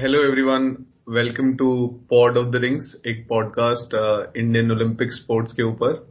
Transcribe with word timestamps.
Hello 0.00 0.22
everyone 0.24 0.76
welcome 1.08 1.52
to 1.56 1.86
pod 2.10 2.36
of 2.38 2.46
the 2.46 2.56
rings 2.56 3.02
एक 3.06 3.26
podcast 3.28 3.94
Indian 4.36 4.70
Olympic 4.72 5.12
sports 5.12 5.52
के 5.52 5.62
ऊपर। 5.62 6.08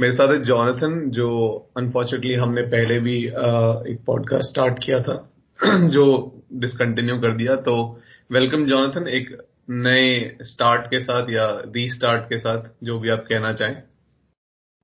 मेरे 0.00 0.12
साथ 0.12 0.28
है 0.28 0.40
जॉनथन 0.42 1.10
जो 1.10 1.28
अनफॉर्चुनेटली 1.76 2.34
हमने 2.34 2.62
पहले 2.62 2.98
भी 3.00 3.28
uh, 3.28 3.86
एक 3.86 3.98
पॉडकास्ट 4.06 4.44
स्टार्ट 4.44 4.78
किया 4.78 5.00
था 5.02 5.30
जो 5.88 6.06
डिसकंटिन्यू 6.52 7.16
कर 7.16 7.36
दिया। 7.36 7.56
तो 7.56 8.00
वेलकम 8.32 8.64
जॉनथन 8.66 9.08
एक 9.08 9.30
नए 9.70 10.36
स्टार्ट 10.42 10.86
के 10.86 11.00
साथ 11.00 11.30
या 11.30 11.62
रीस्टार्ट 11.76 12.24
के 12.24 12.38
साथ 12.38 12.62
जो 12.84 12.98
भी 12.98 13.10
आप 13.10 13.24
कहना 13.28 13.52
चाहें। 13.52 13.76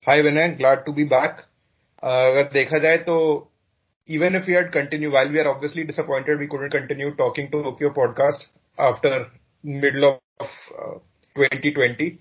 Hi 0.09 0.23
Vinay 0.23 0.49
glad 0.49 0.79
to 0.79 0.93
be 0.93 1.05
back 1.05 1.43
अगर 2.05 2.51
देखा 2.53 2.79
जाए 2.79 2.97
तो 2.97 3.17
even 4.08 4.36
if 4.36 4.48
we 4.48 4.54
had 4.54 4.72
continued, 4.72 5.14
while 5.14 5.32
we 5.32 5.40
are 5.40 5.50
obviously 5.50 5.84
disappointed 5.84 6.40
we 6.40 6.48
couldn't 6.48 6.72
continue 6.72 7.16
talking 7.16 7.50
to 7.52 7.62
Tokyo 7.64 7.90
podcast 7.92 8.48
after 8.78 9.28
middle 9.64 10.20
of 10.40 10.48
uh, 10.78 10.98
2020. 11.36 12.12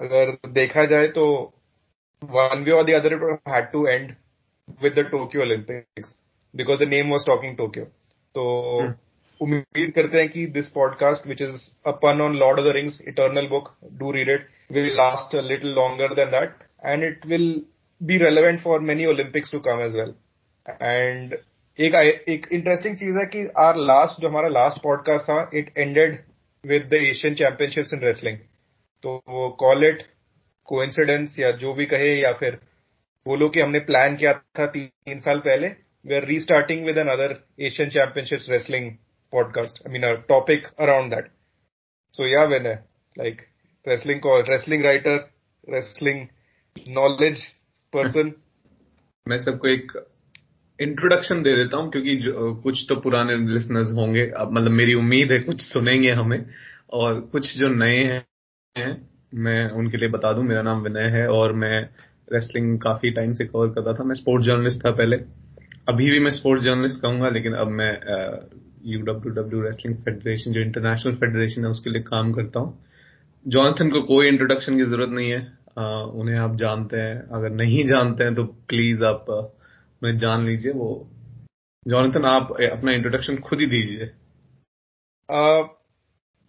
अगर 0.00 0.36
देखा 0.52 0.84
जाए 0.86 1.06
तो 1.18 1.24
one 2.34 2.64
way 2.64 2.72
or 2.72 2.84
the 2.84 2.94
other 2.94 3.12
it 3.16 3.40
had 3.46 3.72
to 3.72 3.86
end 3.86 4.16
with 4.82 4.94
the 4.94 5.04
Tokyo 5.04 5.42
Olympics 5.42 6.14
because 6.54 6.78
the 6.78 6.86
name 6.86 7.08
was 7.08 7.24
talking 7.24 7.56
Tokyo. 7.56 7.84
तो 8.34 8.44
उम्मीद 9.42 9.92
करते 9.96 10.20
हैं 10.20 10.28
कि 10.28 10.46
this 10.54 10.68
podcast 10.76 11.26
which 11.32 11.40
is 11.40 11.70
a 11.86 11.92
pun 12.04 12.20
on 12.20 12.38
Lord 12.38 12.58
of 12.58 12.64
the 12.64 12.72
Rings 12.72 13.00
eternal 13.12 13.48
book 13.48 13.72
do 13.98 14.12
read 14.12 14.28
it 14.28 14.46
will 14.70 14.94
last 15.00 15.34
a 15.34 15.42
little 15.42 15.70
longer 15.70 16.08
than 16.20 16.32
that 16.32 16.64
and 16.82 17.02
it 17.02 17.24
will 17.32 17.48
be 18.06 18.18
relevant 18.18 18.60
for 18.60 18.80
many 18.80 19.06
Olympics 19.06 19.50
to 19.50 19.60
come 19.60 19.80
as 19.80 19.94
well. 19.94 20.14
And 20.67 21.33
एक 21.79 21.95
एक 22.29 22.47
interesting 22.51 22.95
चीज़ 22.97 23.17
है 23.17 23.25
कि 23.25 23.47
our 23.59 23.77
last 23.77 24.21
जो 24.21 24.27
हमारा 24.29 24.47
last 24.49 24.81
podcast 24.83 25.23
था 25.29 25.39
it 25.53 25.77
ended 25.77 26.19
with 26.63 26.87
the 26.91 26.99
Asian 27.05 27.35
championships 27.35 27.93
in 27.93 27.99
wrestling 27.99 28.37
तो 29.03 29.15
वो 29.29 29.49
call 29.59 29.85
it 29.85 30.03
coincidence 30.69 31.35
या 31.39 31.51
जो 31.63 31.73
भी 31.73 31.85
कहे 31.85 32.13
या 32.15 32.31
फिर 32.33 32.59
बोलो 33.25 33.49
कि 33.49 33.61
हमने 33.61 33.79
प्लान 33.89 34.15
किया 34.15 34.33
था 34.59 34.65
तीन 34.67 35.19
साल 35.19 35.39
पहले 35.39 35.67
we 36.05 36.15
are 36.15 36.25
restarting 36.27 36.85
with 36.85 36.97
another 36.97 37.35
Asian 37.61 37.89
championships 37.89 38.49
wrestling 38.49 38.91
podcast 39.33 39.87
I 39.87 39.93
mean 39.93 40.15
topic 40.29 40.67
around 40.79 41.13
that 41.13 41.27
so 42.13 42.27
yeah 42.27 42.43
when 42.45 42.67
like 43.15 43.41
wrestling 43.85 44.19
call 44.21 44.43
wrestling 44.49 44.85
writer 44.85 45.19
wrestling 45.69 46.25
knowledge 46.95 47.43
person 47.93 48.33
मैं 49.25 49.37
सबको 49.39 49.67
एक 49.67 49.91
इंट्रोडक्शन 50.79 51.41
दे 51.43 51.55
देता 51.55 51.77
हूँ 51.77 51.91
क्योंकि 51.91 52.17
कुछ 52.63 52.85
तो 52.89 52.95
पुराने 53.01 53.35
लिसनर्स 53.53 53.91
होंगे 53.91 54.25
मतलब 54.27 54.71
मेरी 54.71 54.93
उम्मीद 54.93 55.31
है 55.31 55.39
कुछ 55.39 55.61
सुनेंगे 55.61 56.11
हमें 56.11 56.45
और 56.93 57.19
कुछ 57.31 57.57
जो 57.57 57.67
नए 57.75 58.21
हैं 58.75 58.91
मैं 59.35 59.69
उनके 59.71 59.97
लिए 59.97 60.09
बता 60.09 60.33
दूँ 60.33 60.43
मेरा 60.43 60.61
नाम 60.61 60.81
विनय 60.81 61.07
है 61.09 61.27
और 61.29 61.53
मैं 61.53 61.81
रेसलिंग 62.33 62.77
काफ़ी 62.79 63.11
टाइम 63.11 63.33
से 63.33 63.45
कवर 63.45 63.67
करता 63.69 63.93
था 63.93 64.03
मैं 64.03 64.15
स्पोर्ट्स 64.15 64.45
जर्नलिस्ट 64.47 64.85
था 64.85 64.91
पहले। 64.91 65.17
अभी 65.89 66.09
भी 66.11 66.19
मैं 66.19 66.31
स्पोर्ट्स 66.31 66.63
जर्नलिस्ट 66.65 67.01
कहूँगा 67.01 67.29
लेकिन 67.29 67.53
अब 67.53 67.67
मैं 67.79 67.91
U 68.85 69.01
W 69.01 69.33
W 69.33 69.61
wrestling 69.61 69.95
federation 70.05 70.51
जो 70.51 70.61
इंटरनेशनल 70.61 71.15
फेडरेशन 71.15 71.65
है 71.65 71.71
उसके 71.71 71.89
लिए 71.89 72.01
काम 72.03 72.31
करता 72.33 72.59
हूँ। 72.59 72.77
जॉनथन 73.45 73.89
को 73.89 74.01
कोई 74.03 74.27
इंट्रोडक्शन 74.27 74.77
की 74.77 74.83
ज़रूरत 74.83 75.09
नहीं 75.09 75.29
है 75.31 75.41
आ, 75.77 75.85
उन्हें 76.21 76.37
आप 76.39 76.55
जानते 76.55 76.97
हैं 76.97 77.15
अगर 77.29 77.49
नहीं 77.51 77.85
जानते 77.87 78.23
हैं 78.23 78.35
तो 78.35 78.43
प्लीज़ 78.69 79.03
आप 79.03 79.25
मैं 80.03 80.15
जान 80.17 80.45
लीजिए 80.45 80.71
वो। 80.71 80.87
जॉनथन 81.85 82.25
आप 82.25 82.51
अपना 82.71 82.91
इंट्रोडक्शन 82.91 83.37
खुद 83.47 83.59
ही 83.59 83.65
दीजिए। 83.67 84.07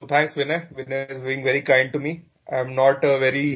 Thanks 0.03 0.37
Vinay 0.38 0.69
Vinay 0.76 1.06
is 1.10 1.25
being 1.26 1.44
very 1.44 1.60
kind 1.70 1.92
to 1.92 1.98
me 1.98 2.10
I 2.54 2.60
am 2.60 2.70
not 2.75 3.04
a 3.04 3.15
very 3.19 3.47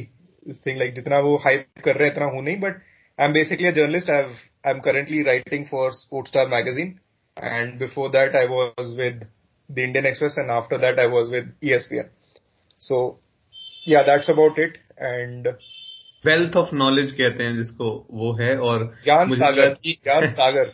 thing 0.67 0.77
like 0.79 0.93
जितना 0.95 1.19
वो 1.19 1.35
हाइप 1.45 1.65
कर 1.85 1.95
रहे 1.95 2.07
हैं, 2.07 2.13
इतना 2.15 2.25
हूँ 2.25 2.43
नहीं 2.43 2.59
but 2.59 2.81
I 3.19 3.27
am 3.27 3.33
basically 3.33 3.67
a 3.67 3.71
journalist 3.71 4.09
I 4.11 4.21
I 4.21 4.73
am 4.73 4.79
currently 4.79 5.23
writing 5.23 5.65
for 5.65 5.91
Sportstar 6.31 6.47
magazine 6.47 6.99
and 7.37 7.79
before 7.79 8.09
that 8.09 8.35
I 8.35 8.47
was 8.51 8.95
with 8.99 9.25
the 9.69 9.79
Indian 9.79 10.05
Express 10.05 10.35
and 10.39 10.51
after 10.51 10.77
that 10.85 10.99
I 10.99 11.07
was 11.17 11.33
with 11.33 11.53
ESPN 11.63 12.09
so 12.81 13.01
yeah, 13.87 14.03
that's 14.07 14.29
about 14.31 14.57
it. 14.57 14.73
And 14.97 15.47
wealth 16.25 16.55
of 16.55 16.75
knowledge 16.75 17.11
कहते 17.11 17.43
हैं 17.43 17.55
जिसको 17.55 18.07
वो 18.11 18.33
है 18.33 18.57
और 18.57 18.95
ज्ञान 19.03 19.35
सागर 19.35 19.77
ज्ञान 19.87 20.27
सागर। 20.27 20.73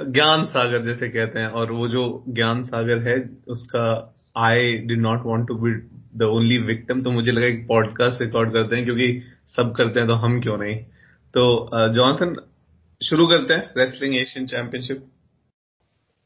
ज्ञान 0.10 0.44
सागर 0.44 0.84
जैसे 0.84 1.08
कहते 1.08 1.38
हैं 1.38 1.46
और 1.46 1.72
वो 1.72 1.88
जो 1.88 2.24
ज्ञान 2.28 2.64
सागर 2.64 2.98
है 2.98 3.30
उसका 3.48 4.14
I 4.36 4.78
did 4.78 5.00
not 5.00 5.22
want 5.22 5.48
to 5.48 5.54
be 5.54 5.96
the 6.18 6.22
only 6.22 6.58
victim 6.58 7.02
तो 7.02 7.10
मुझे 7.10 7.32
लगा 7.32 7.46
एक 7.46 7.66
पॉडकास्ट 7.68 8.22
रिकॉर्ड 8.22 8.52
करते 8.52 8.76
हैं 8.76 8.84
क्योंकि 8.84 9.22
सब 9.46 9.74
करते 9.76 10.00
हैं 10.00 10.08
तो 10.08 10.14
हम 10.14 10.40
क्यों 10.40 10.58
नहीं? 10.58 10.76
तो 11.34 11.70
जॉनसन 11.74 12.50
शुरू 13.06 13.26
करते 13.26 13.54
हैं 13.54 13.70
wrestling 13.76 14.16
Asian 14.16 14.46
championship 14.46 15.06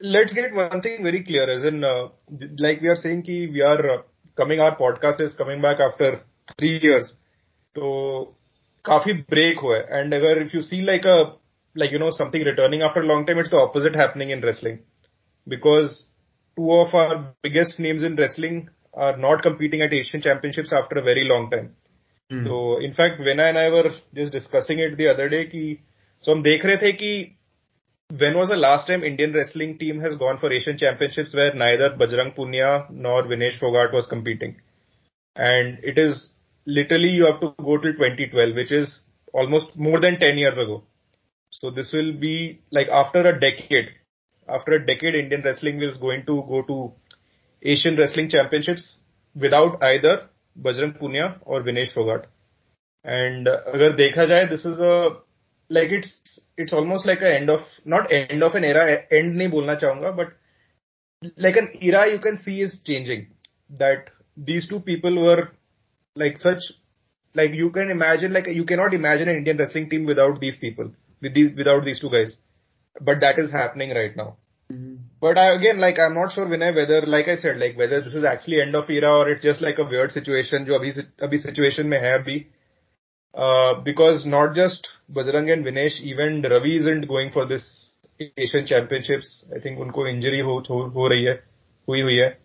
let's 0.02 0.34
get 0.34 0.52
one 0.52 0.80
thing 0.80 1.04
very 1.04 1.20
clear 1.20 1.50
as 1.50 1.66
in 1.66 1.80
like 2.60 2.82
we 2.82 2.88
are 2.88 2.94
saying 2.94 3.22
कि 3.22 3.46
we 3.46 3.60
are 3.60 3.96
coming 4.38 4.60
our 4.60 4.70
podcast 4.70 5.20
is 5.20 5.36
coming 5.36 5.62
back 5.62 5.80
after 5.80 6.16
three 6.50 6.76
years 6.76 7.12
तो 7.74 8.36
काफ़ी 8.84 9.12
ब्रेक 9.30 9.58
हुआ 9.58 9.76
है। 9.76 10.00
एंड 10.00 10.14
अगर 10.14 10.42
if 10.42 10.56
you 10.56 10.62
see 10.62 10.80
like 10.84 11.06
a 11.06 11.16
like 11.76 11.92
you 11.92 11.98
know 11.98 12.10
something 12.12 12.44
returning 12.46 12.82
after 12.82 13.02
long 13.04 13.26
time 13.26 13.38
it's 13.40 13.50
the 13.50 13.54
opposite 13.56 13.96
happening 13.96 14.30
in 14.30 14.42
wrestling 14.42 14.78
because 15.46 15.98
two 16.58 16.72
of 16.72 16.96
our 16.96 17.16
biggest 17.16 17.80
names 17.80 18.04
in 18.04 18.16
wrestling 18.18 18.62
are 18.98 19.18
not 19.18 19.42
competing 19.44 19.82
at 19.82 19.92
Asian 19.94 20.22
championship 20.22 20.74
after 20.76 20.98
a 20.98 21.04
very 21.04 21.24
long 21.24 21.50
time 21.50 21.66
तो 22.30 22.80
in fact 22.82 23.20
Vinay 23.20 23.46
and 23.48 23.58
I 23.58 23.70
were 23.70 23.88
just 24.14 24.32
discussing 24.32 24.80
it 24.80 24.94
the 24.94 25.06
other 25.08 25.28
day 25.28 25.42
की 25.44 25.62
सो 26.24 26.32
हम 26.32 26.42
देख 26.42 26.64
रहे 26.66 26.76
थे 26.76 26.92
कि 26.92 27.12
when 28.10 28.34
was 28.34 28.52
a 28.52 28.56
last 28.56 28.88
time 28.88 29.04
Indian 29.04 29.34
wrestling 29.34 29.74
team 29.78 30.00
has 30.00 30.16
gone 30.16 30.36
for 30.36 30.52
Asian 30.54 30.76
championship 30.76 31.26
where 31.34 31.54
neither 31.54 31.94
Bajrang 31.96 32.30
Punia 32.32 32.70
nor 33.06 33.28
Vinesh 33.28 33.58
Phogat 33.60 33.94
was 33.94 34.10
competing 34.10 34.52
and 35.36 35.84
it 35.84 35.98
is 35.98 36.14
literally 36.66 37.10
you 37.10 37.26
have 37.26 37.40
to 37.40 37.54
go 37.62 37.78
till 37.78 37.92
2012, 37.92 38.54
which 38.54 38.72
is 38.72 39.00
almost 39.32 39.76
more 39.76 40.00
than 40.00 40.18
10 40.18 40.38
years 40.38 40.58
ago. 40.58 40.82
So 41.50 41.70
this 41.70 41.92
will 41.92 42.12
be 42.12 42.60
like 42.70 42.88
after 42.88 43.20
a 43.20 43.38
decade. 43.38 43.88
After 44.48 44.72
a 44.72 44.86
decade, 44.86 45.14
Indian 45.14 45.42
wrestling 45.44 45.82
is 45.82 45.98
going 45.98 46.26
to 46.26 46.42
go 46.48 46.62
to 46.62 46.92
Asian 47.62 47.96
Wrestling 47.96 48.28
Championships 48.30 48.96
without 49.34 49.82
either 49.82 50.28
Bajrang 50.60 50.98
Punia 51.00 51.38
or 51.42 51.62
Vinesh 51.62 51.92
Fogart. 51.92 52.26
And 53.04 53.46
agar 53.46 53.92
dekha 53.92 54.28
jaye, 54.28 54.50
this 54.50 54.64
is 54.64 54.78
a 54.78 55.16
like 55.68 55.90
it's 55.90 56.40
it's 56.56 56.72
almost 56.72 57.06
like 57.06 57.20
a 57.22 57.32
end 57.34 57.48
of 57.48 57.60
not 57.84 58.12
end 58.12 58.42
of 58.42 58.54
an 58.54 58.64
era. 58.64 59.02
End 59.10 59.36
nahi 59.36 59.50
bolna 59.50 59.76
chahunga, 59.80 60.16
but 60.16 60.32
like 61.36 61.56
an 61.56 61.72
era 61.80 62.10
you 62.10 62.18
can 62.18 62.36
see 62.36 62.60
is 62.60 62.80
changing. 62.84 63.28
That 63.78 64.10
these 64.36 64.68
two 64.68 64.80
people 64.80 65.22
were 65.22 65.50
like 66.14 66.38
such 66.38 66.62
like 67.34 67.52
you 67.52 67.70
can 67.70 67.90
imagine 67.90 68.32
like 68.32 68.46
you 68.46 68.64
cannot 68.64 68.94
imagine 68.94 69.28
an 69.28 69.36
Indian 69.36 69.58
wrestling 69.58 69.88
team 69.88 70.06
without 70.06 70.40
these 70.40 70.56
people 70.56 70.90
with 71.20 71.34
these 71.34 71.56
without 71.56 71.84
these 71.84 72.00
two 72.00 72.10
guys. 72.10 72.36
But 73.00 73.20
that 73.20 73.38
is 73.38 73.50
happening 73.50 73.90
right 73.90 74.16
now. 74.16 74.36
Mm-hmm. 74.72 74.94
but 75.20 75.36
I, 75.36 75.52
again 75.56 75.78
like 75.78 75.98
I'm 75.98 76.14
not 76.14 76.30
sure 76.30 76.46
Vinay 76.46 76.72
whether 76.74 77.02
like 77.04 77.26
I 77.26 77.34
said 77.36 77.58
like 77.58 77.76
whether 77.76 78.00
this 78.02 78.14
is 78.14 78.24
actually 78.24 78.60
end 78.60 78.76
of 78.76 78.88
era 78.88 79.10
or 79.10 79.28
it's 79.28 79.42
just 79.42 79.60
like 79.60 79.78
a 79.78 79.84
weird 79.84 80.12
situation 80.12 80.64
jo 80.64 80.78
abhi, 80.78 80.92
abhi 81.20 81.40
situation 81.40 81.88
mein 81.88 82.04
hai 82.04 82.18
abhi. 82.18 82.46
Uh, 83.34 83.80
because 83.82 84.26
not 84.26 84.54
just 84.54 84.88
Bajrang 85.12 85.52
and 85.52 85.64
Vinesh 85.64 86.00
even 86.02 86.42
Ravi 86.42 86.76
isn't 86.78 87.06
going 87.06 87.30
for 87.30 87.46
this 87.46 87.92
Asian 88.36 88.66
Championships. 88.66 89.44
I 89.54 89.60
think 89.60 89.78
unko 89.78 90.08
injury 90.08 90.40
ho, 90.40 90.62
ho, 90.66 90.88
ho 90.90 91.08
rahi 91.08 91.26
hai 91.28 91.40
hui 91.86 92.02
hui 92.02 92.18
hai. 92.20 92.30
uh, 92.30 92.39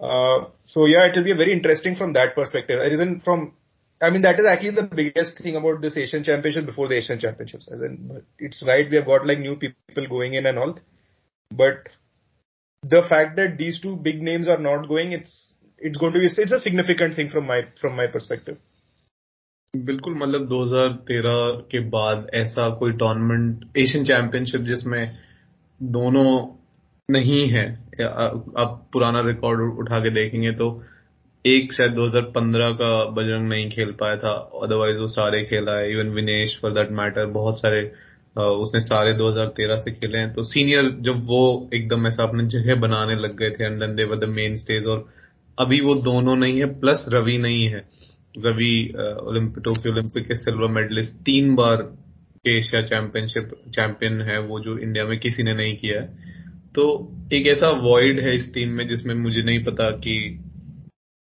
so 0.00 0.86
yeah, 0.86 1.06
it 1.06 1.16
will 1.16 1.24
be 1.24 1.32
very 1.32 1.52
interesting 1.52 1.96
from 1.96 2.12
that 2.14 2.34
perspective. 2.34 2.80
It 2.80 2.92
isn't 2.94 3.22
from, 3.22 3.52
I 4.00 4.10
mean, 4.10 4.22
that 4.22 4.40
is 4.40 4.46
actually 4.46 4.72
the 4.72 4.82
biggest 4.82 5.38
thing 5.38 5.56
about 5.56 5.80
this 5.80 5.96
Asian 5.96 6.24
Championship 6.24 6.66
before 6.66 6.88
the 6.88 6.96
Asian 6.96 7.20
Championships. 7.20 7.68
As 7.72 7.82
in, 7.82 8.22
it's 8.38 8.62
right, 8.66 8.88
we 8.90 8.96
have 8.96 9.06
got 9.06 9.26
like 9.26 9.38
new 9.38 9.56
people 9.56 10.08
going 10.08 10.34
in 10.34 10.46
and 10.46 10.58
all, 10.58 10.78
but 11.50 11.88
the 12.82 13.02
fact 13.08 13.36
that 13.36 13.58
these 13.58 13.80
two 13.80 13.96
big 13.96 14.22
names 14.22 14.48
are 14.48 14.58
not 14.58 14.88
going, 14.88 15.12
it's 15.12 15.54
it's 15.78 15.98
going 15.98 16.12
to 16.12 16.18
be 16.18 16.26
it's 16.26 16.52
a 16.52 16.60
significant 16.60 17.14
thing 17.14 17.28
from 17.28 17.46
my 17.46 17.62
from 17.80 17.96
my 17.96 18.06
perspective. 18.06 18.58
बिल्कुल 19.76 20.14
मतलब 20.14 20.48
2013 20.48 21.62
के 21.70 21.80
बाद 21.90 22.26
ऐसा 22.34 22.68
कोई 22.70 22.92
tournament 22.92 23.64
Asian 23.78 24.04
championship 24.04 24.60
जिसमें 24.60 25.16
दोनों 25.82 26.56
नहीं 27.10 27.48
है 27.50 27.64
आप 28.03 28.89
पुराना 28.93 29.21
रिकॉर्ड 29.27 29.79
उठा 29.79 29.99
के 29.99 30.09
देखेंगे 30.09 30.51
तो 30.53 30.67
एक 31.45 31.73
शायद 31.73 31.91
2015 31.91 32.71
का 32.73 32.89
बजरंग 33.11 33.47
नहीं 33.49 33.69
खेल 33.71 33.91
पाया 33.99 34.15
था। 34.17 34.31
अदरवाइज़ 34.63 34.97
वो 34.97 35.07
सारे 35.07 35.43
खेला 35.45 35.77
है। 35.77 35.91
Even 35.91 36.09
Vinesh 36.13 36.57
for 36.61 36.71
that 36.71 36.91
matter 36.91 37.25
बहुत 37.33 37.59
सारे 37.59 37.81
उसने 38.35 38.79
सारे 38.81 39.13
2013 39.13 39.77
से 39.77 39.91
खेले 39.91 40.17
हैं। 40.17 40.33
तो 40.33 40.43
सीनियर 40.43 40.89
जब 41.01 41.25
वो 41.25 41.69
एकदम 41.73 42.07
ऐसा 42.07 42.23
अपने 42.23 42.45
जगह 42.47 42.75
बनाने 42.75 43.15
लग 43.15 43.37
गए 43.37 43.49
थे 43.49 43.63
and 43.65 43.83
they 43.95 44.03
were 44.03 44.17
the 44.17 44.29
main 44.29 44.57
stage 44.57 44.85
और 44.85 45.05
अभी 45.57 45.79
वो 45.81 45.95
दोनों 45.95 46.35
नहीं 46.35 46.59
है 46.59 46.65
प्लस 46.79 47.05
रवि 47.09 47.37
नहीं 47.37 47.67
है। 47.67 47.83
रवि 48.37 48.93
टोक्यो 48.95 49.91
ओलंपिक 49.91 50.27
के 50.27 50.35
सिल्वर 50.35 50.67
मेडलिस्ट 50.71 51.13
तीन 51.25 51.55
बार 51.55 51.87
एशिया 52.47 52.81
चैंपियनशिप 52.81 53.49
चैंपियन 53.69 54.21
है 54.21 54.39
वो, 54.39 54.59
जो 54.59 54.77
इंडिया 54.77 55.05
में 55.05 55.19
किसी 55.19 55.43
ने 55.43 55.53
नहीं 55.53 55.77
किया 55.77 56.01
है। 56.01 56.35
तो 56.77 56.83
एक 57.33 57.47
ऐसा 57.47 57.69
वॉइड 57.81 58.19
है 58.19 58.35
इस 58.35 58.53
टीम 58.53 58.69
में 58.69 58.87
जिसमें 58.87 59.13
मुझे 59.15 59.41
नहीं 59.41 59.63
पता 59.63 59.89
कि, 59.91 60.17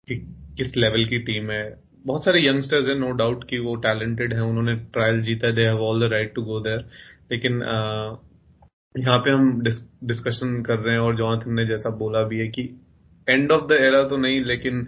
कि 0.07 0.15
किस 0.57 0.75
लेवल 0.77 1.05
की 1.05 1.19
टीम 1.19 1.51
है। 1.51 1.63
बहुत 2.05 2.25
सारे 2.25 2.45
यंगस्टर्स 2.47 2.87
हैं 2.87 2.95
नो 2.95 3.11
डाउट 3.11 3.43
कि 3.49 3.57
वो 3.59 3.75
टैलेंटेड 3.75 4.33
हैं 4.33 4.41
उन्होंने 4.41 4.75
ट्रायल 4.93 5.21
जीता 5.21 5.51
they 5.51 5.65
have 5.65 5.81
all 5.83 6.07
the 6.07 6.11
right 6.11 6.33
to 6.35 6.41
go 6.41 6.59
there 6.59 6.85
लेकिन 7.31 7.61
यहाँ 8.95 9.17
पे 9.19 9.31
हम 9.31 9.61
डिस्कशन 9.61 10.61
कर 10.61 10.79
रहे 10.79 10.93
हैं 10.93 11.01
और 11.01 11.15
जॉनथन 11.15 11.53
ने 11.53 11.65
जैसा 11.65 11.89
बोला 11.89 12.23
भी 12.23 12.39
है 12.39 12.47
कि 12.47 12.69
एंड 13.27 13.51
ऑफ़ 13.51 13.67
द 13.67 13.71
एरा 13.81 14.03
तो 14.07 14.17
नहीं 14.17 14.39
लेकिन 14.43 14.87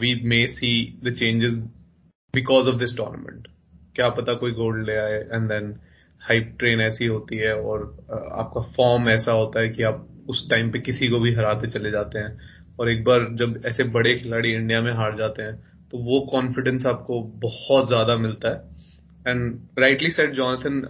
we 0.00 0.14
may 0.28 0.46
see 0.46 0.72
the 1.04 1.14
changes 1.14 1.52
because 2.34 2.68
of 2.68 2.76
this 2.76 2.96
tournament 2.96 3.48
क्या 3.94 4.08
पता 4.08 4.34
कोई 4.34 4.52
गोल्ड 4.52 4.86
ले 4.86 4.96
आए 4.96 5.20
एंड 5.32 5.48
देन 5.48 5.74
हाइप 6.22 6.54
ट्रेन 6.58 6.80
ऐसी 6.80 7.06
होती 7.06 7.36
है 7.36 7.54
और 7.54 7.82
आपका 8.10 8.60
फॉर्म 8.76 9.08
ऐसा 9.08 9.32
होता 9.32 9.60
है 9.60 9.68
कि 9.68 9.82
आप 9.84 10.06
उस 10.28 10.48
टाइम 10.50 10.70
पे 10.70 10.78
किसी 10.80 11.08
को 11.08 11.18
भी 11.20 11.34
हराते 11.34 11.70
चले 11.70 11.90
जाते 11.90 12.18
हैं। 12.18 12.56
और 12.78 12.88
एक 12.90 13.02
बार 13.04 13.26
जब 13.34 13.62
ऐसे 13.66 13.84
बड़े 13.90 14.14
खिलाड़ी 14.16 14.52
इंडिया 14.52 14.80
में 14.80 14.92
हार 14.94 15.16
जाते 15.18 15.42
हैं 15.42 15.54
तो 15.92 15.98
वो 16.00 16.20
कॉन्फिडेंस 16.32 16.86
आपको 16.86 17.20
बहुत 17.42 17.86
ज़्यादा 17.88 18.16
मिलता 18.18 18.48
है। 18.48 18.58
एंड 19.26 19.58
राइटली 19.78 20.10
सेट 20.10 20.32
जॉनसन 20.34 20.82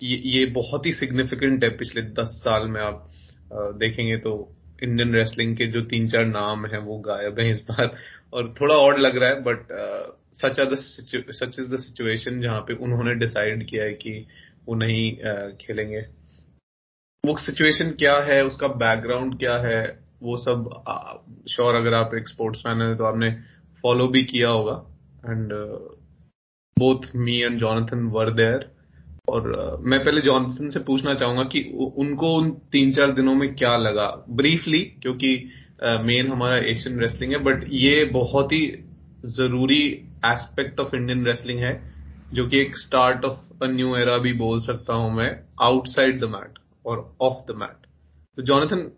ये 0.00 0.44
बहुत 0.54 0.86
ही 0.86 0.92
सिग्निफिकेंट 0.94 1.64
है। 1.64 1.70
पिछले 1.76 2.02
दस 2.14 2.34
साल 2.44 2.66
में 2.68 2.80
आप 2.80 3.08
देखेंगे 3.52 4.16
तो 4.18 4.32
इंडियन 4.82 5.14
रेसलिंग 5.14 5.56
के 5.56 5.66
जो 5.66 5.82
तीन 5.84 6.08
चार 6.08 6.24
नाम 6.26 6.66
हैं, 6.66 6.78
वो 6.78 6.98
गायब 7.00 7.38
हैं 7.40 7.50
इस 7.52 7.62
बार। 7.70 7.94
और 8.32 8.54
थोड़ा 8.60 8.74
ऑड 8.76 8.98
लग 8.98 9.16
रहा 9.16 9.30
है 9.30 9.40
but 9.42 9.66
such 10.34 10.60
are 10.60 10.74
such 10.74 11.58
is 11.58 11.70
the 11.72 11.78
situation 11.78 12.40
जहाँ 12.40 12.60
पे 12.60 12.74
उन्होंने 12.84 13.14
डिसाइड 13.14 13.66
किया 13.68 13.84
है 13.84 13.92
कि 13.94 14.26
वो 14.66 14.74
नहीं 14.74 15.10
खेलेंगे। 15.56 16.00
वो 17.24 17.36
सिचुएशन 17.38 17.90
क्या 17.98 18.16
है 18.24 18.42
उसका 18.44 18.68
बैकग्राउंड 18.80 19.38
क्या 19.38 19.56
है 19.58 19.82
वो 20.22 20.36
सब 20.36 20.68
श्योर 21.50 21.74
अगर 21.74 21.94
आप 21.94 22.14
एक 22.14 22.28
स्पोर्ट्स 22.28 22.62
मैन 22.66 22.82
है 22.82 22.96
तो 22.96 23.04
आपने 23.04 23.30
फॉलो 23.82 24.06
भी 24.08 24.22
किया 24.24 24.48
होगा। 24.48 24.74
And 25.24 25.52
both 26.76 27.04
me 27.16 27.40
and 27.40 27.58
Jonathan 27.60 28.06
were 28.12 28.32
there 28.34 28.70
और 29.28 29.42
uh, 29.54 29.80
मैं 29.80 29.98
पहले 30.04 30.20
जॉनसन 30.20 30.70
से 30.70 30.80
पूछना 30.80 31.14
चाहूँगा 31.14 31.42
कि 31.52 31.62
उनको 31.96 32.34
उन 32.36 32.50
तीन 32.72 32.92
चार 32.92 33.12
दिनों 33.12 33.34
में 33.34 33.54
क्या 33.54 33.76
लगा? 33.76 34.06
ब्रीफली 34.30 34.80
क्योंकि 35.02 35.28
मेन 35.82 36.26
uh, 36.26 36.32
हमारा 36.32 36.56
एशियन 36.70 37.00
रेसलिंग 37.00 37.32
है 37.32 37.38
बट 37.38 37.64
ये 37.72 38.04
बहुत 38.12 38.52
ही 38.52 38.66
ज़रूरी 39.26 39.84
एस्पेक्ट 40.24 40.80
ऑफ़ 40.80 40.96
इंडियन 40.96 41.24
रेसलिंग 41.26 41.58
है 41.58 41.74
जो 42.34 42.46
कि 42.48 42.60
एक 42.60 42.76
start 42.76 43.24
of 43.24 43.64
a 43.64 43.66
new 43.66 43.96
era 43.96 44.16
भी 44.18 44.32
बोल 44.32 44.60
सकता 44.60 44.94
हूँ 44.94 45.12
मैं 45.14 45.30
आउटसाइड 45.60 46.20
द 46.20 46.24
मैट 46.24 46.58
और 46.86 47.16
ऑफ़ 47.20 47.52
द 47.52 47.56
मैट 47.56 47.86
तो 48.38 48.42
जॉनथन 48.42 48.90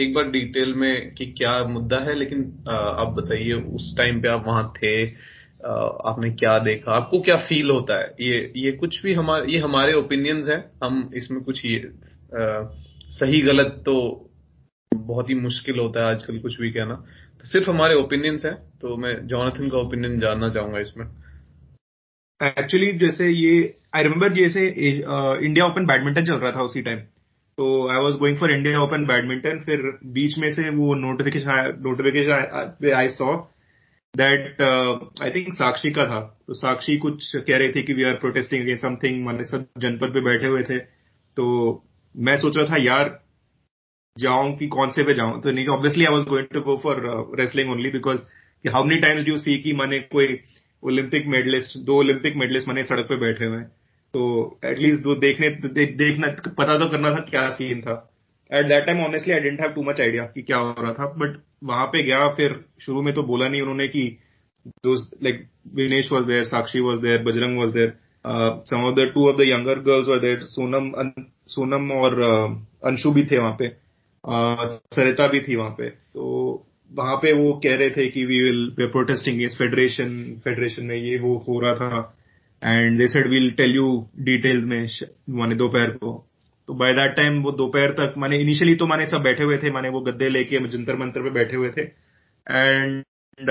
एक 0.00 0.14
बार 0.14 0.30
डिटेल 0.30 0.74
में 0.74 1.14
कि 1.14 1.26
क्या 1.26 1.62
मुद्दा 1.64 1.98
है 1.98 2.14
लेकिन 2.14 2.40
आप 2.68 3.08
बताइए 3.08 3.52
उस 3.52 3.96
टाइम 3.96 4.20
पे 4.20 4.28
आप 4.28 4.44
वहाँ 4.46 4.72
थे 4.76 4.92
आपने 6.08 6.30
क्या 6.30 6.58
देखा 6.58 6.92
आपको 6.92 7.20
क्या 7.20 7.36
फील 7.36 7.70
होता 7.70 7.98
है? 7.98 8.14
ये 8.20 8.52
ये 8.56 8.72
कुछ 8.72 9.02
भी 9.02 9.14
हमारे 9.14 9.52
ये 9.52 9.58
हमारे 9.58 9.94
ओपिनियंस 9.94 10.48
हैं 10.48 10.64
हम 10.84 11.10
इसमें 11.14 11.42
कुछ 11.44 11.64
ये 11.64 11.78
आ, 11.78 12.68
सही 13.10 13.40
गलत 13.40 13.82
तो 13.86 13.94
बहुत 14.94 15.30
ही 15.30 15.34
मुश्किल 15.34 15.78
होता 15.78 16.00
है 16.00 16.06
आजकल 16.14 16.38
कुछ 16.38 16.60
भी 16.60 16.70
कहना। 16.70 17.04
सिर्फ़ 17.46 17.70
हमारे 17.70 17.94
ओपिनियंस 17.94 18.44
हैं 18.44 18.54
तो 18.80 18.96
मैं 18.96 19.14
जॉनथन 19.26 19.68
का 19.68 19.78
ओपिनियन 19.78 20.18
जानना 20.20 20.48
चाहूँगा 20.50 20.80
इसमें। 20.80 21.06
एक्चुअली 22.40 22.92
जैसे 22.98 23.28
ये 23.28 23.52
आई 23.94 24.02
रिमेम्बर 24.02 24.32
जैसे 24.34 24.66
इंडिया 24.68 25.66
ओपन 25.66 25.86
बैडमिंटन 25.86 26.24
चल 26.24 26.40
रहा 26.40 26.52
था 26.52 26.62
उसी 26.62 26.82
टाइम 26.82 26.98
तो 27.58 27.66
I 27.90 28.02
was 28.04 28.16
going 28.18 28.36
for 28.36 28.52
India 28.52 28.80
Open 28.82 29.04
badminton 29.06 29.60
फिर 29.66 29.82
बीच 30.12 30.38
में 30.38 30.48
से 30.54 30.70
वो 30.70 30.94
notification 30.94 31.78
notification 31.82 32.90
I 32.94 33.08
saw 33.10 33.36
that 34.14 34.60
I 35.22 35.30
think 35.30 35.52
Sakshi 35.54 35.90
का 35.90 36.04
था. 36.06 36.20
तो 36.46 36.54
साक्षी 36.54 36.96
कुछ 36.98 37.36
कह 37.36 37.56
रहे 37.56 37.68
थे 37.68 37.82
कि 37.82 37.92
we 37.92 38.04
are 38.04 38.14
protesting 38.16 38.62
against 38.62 38.82
something 38.82 39.24
मैंने 39.26 39.44
सब 39.44 39.66
जनपद 39.78 40.14
पे 40.14 40.20
बैठे 40.24 40.46
हुए 40.46 40.62
थे. 40.62 40.78
तो 40.78 41.44
मैं 42.14 42.36
सोच 42.36 42.56
रहा 42.58 42.66
था, 42.66 42.82
यार 42.82 43.08
जाऊँ 44.18 44.56
कि 44.56 44.66
कौन 44.66 44.90
से 44.90 45.02
पे 45.02 45.14
जाऊँ? 45.14 45.40
तो 45.42 45.50
नहीं 45.50 45.66
obviously 45.68 46.04
I 46.04 46.14
was 46.14 46.24
going 46.28 46.46
to 46.52 46.60
go 46.60 46.76
for 46.76 47.00
wrestling 47.38 47.70
only 47.70 47.90
because 47.90 48.20
how 48.64 48.84
many 48.84 49.00
times 49.00 49.24
do 49.24 49.36
see 49.36 49.58
कि 49.62 49.72
मैंने 49.72 49.98
कोई 50.12 50.38
ओलंपिक 50.82 51.26
मेडलिस्ट 51.26 51.78
दो 51.86 51.98
ओलंपिक 51.98 52.36
मेडलिस्ट 52.36 52.68
मैंने 52.68 52.82
सड़क 52.84 53.06
पे 53.08 53.16
बैठे 53.16 53.44
हुए 53.44 53.60
तो 54.14 54.24
एटलीस्ट 54.64 55.02
दो 55.02 55.14
देखने 55.14 55.48
दे, 55.50 55.86
देखना 55.86 56.28
पता 56.58 56.78
तो 56.78 56.88
करना 56.88 57.10
था 57.10 57.20
क्या 57.30 57.48
सीन 57.50 57.80
था। 57.80 57.94
At 58.50 58.66
that 58.66 58.86
time 58.86 59.00
honestly 59.00 59.34
I 59.34 59.40
didn't 59.40 59.60
have 59.60 59.70
too 59.70 59.82
much 59.82 60.00
idea 60.00 60.24
कि 60.24 60.42
क्या 60.42 60.56
हो 60.56 60.74
रहा 60.80 60.92
था 60.92 61.06
बट 61.18 61.36
वहाँ 61.64 61.86
पे 61.86 62.02
गया 62.02 62.28
फिर 62.28 62.64
शुरू 62.80 63.02
में 63.02 63.14
तो 63.14 63.22
बोला 63.22 63.48
नहीं 63.48 63.62
उन्होंने 63.62 63.88
कि 63.88 64.18
like 64.86 65.46
Vinesh 65.74 66.12
was 66.12 66.26
there 66.26 66.44
Sakshi 66.44 66.80
was 66.80 67.00
there 67.00 67.22
Bajrang 67.22 67.58
was 67.58 67.72
there 67.74 67.92
some 68.66 68.84
of 68.84 68.94
the 68.94 69.10
two 69.14 69.28
of 69.28 69.36
the 69.36 69.40
younger 69.40 69.78
girls 69.80 70.08
were 70.08 70.20
there 70.20 70.42
Sonam 70.42 71.10
Sonam 71.46 71.90
और 71.92 72.22
uh, 72.22 72.86
अंशु 72.86 73.10
भी 73.10 73.24
थे 73.24 73.38
वहाँ 73.38 73.56
पे। 73.58 73.68
uh, 73.68 73.74
सरिता 74.26 75.26
भी 75.28 75.40
थी 75.40 75.56
वहाँ 75.56 75.70
पे। 75.70 75.88
तो 75.88 76.66
वहाँ 76.90 77.16
पे 77.16 77.32
वो 77.32 77.52
कह 77.64 77.76
रहे 77.76 77.90
थे 77.90 78.06
कि 78.08 78.24
वी 78.24 78.38
विल 78.42 78.66
वे 78.78 78.86
प्रोटेस्टिंग 78.88 79.42
इस 79.42 79.56
फेडरेशन 79.58 80.14
फेडरेशन 80.44 80.84
में 80.86 80.96
ये 80.96 81.18
वो 81.18 81.36
हो 81.48 81.60
रहा 81.60 81.74
था। 81.74 82.12
And 82.62 82.98
they 82.98 83.08
said 83.08 83.26
will 83.30 83.50
tell 83.56 83.74
you 83.76 83.88
details 84.20 84.64
में 84.64 84.86
माने 85.38 85.54
दोपहर 85.54 85.90
को. 85.90 86.12
तो 86.68 86.74
बाय 86.74 86.92
दैट 86.92 87.16
टाइम 87.16 87.40
वो 87.42 87.52
दोपहर 87.52 87.90
तक, 87.92 88.14
माने 88.18 88.38
इनिशियली 88.40 88.74
तो 88.74 88.86
माने 88.86 89.06
सब 89.06 89.22
बैठे 89.22 89.44
हुए 89.44 89.58
थे, 89.58 89.70
माने 89.70 89.88
वो 89.88 90.00
गद्दे 90.00 90.28
लेके 90.28 90.66
जंतर 90.68 90.96
मंतर 90.96 91.22
पे 91.22 91.30
बैठे 91.30 91.56
हुए 91.56 91.70
थे। 91.70 91.82
And 91.82 93.50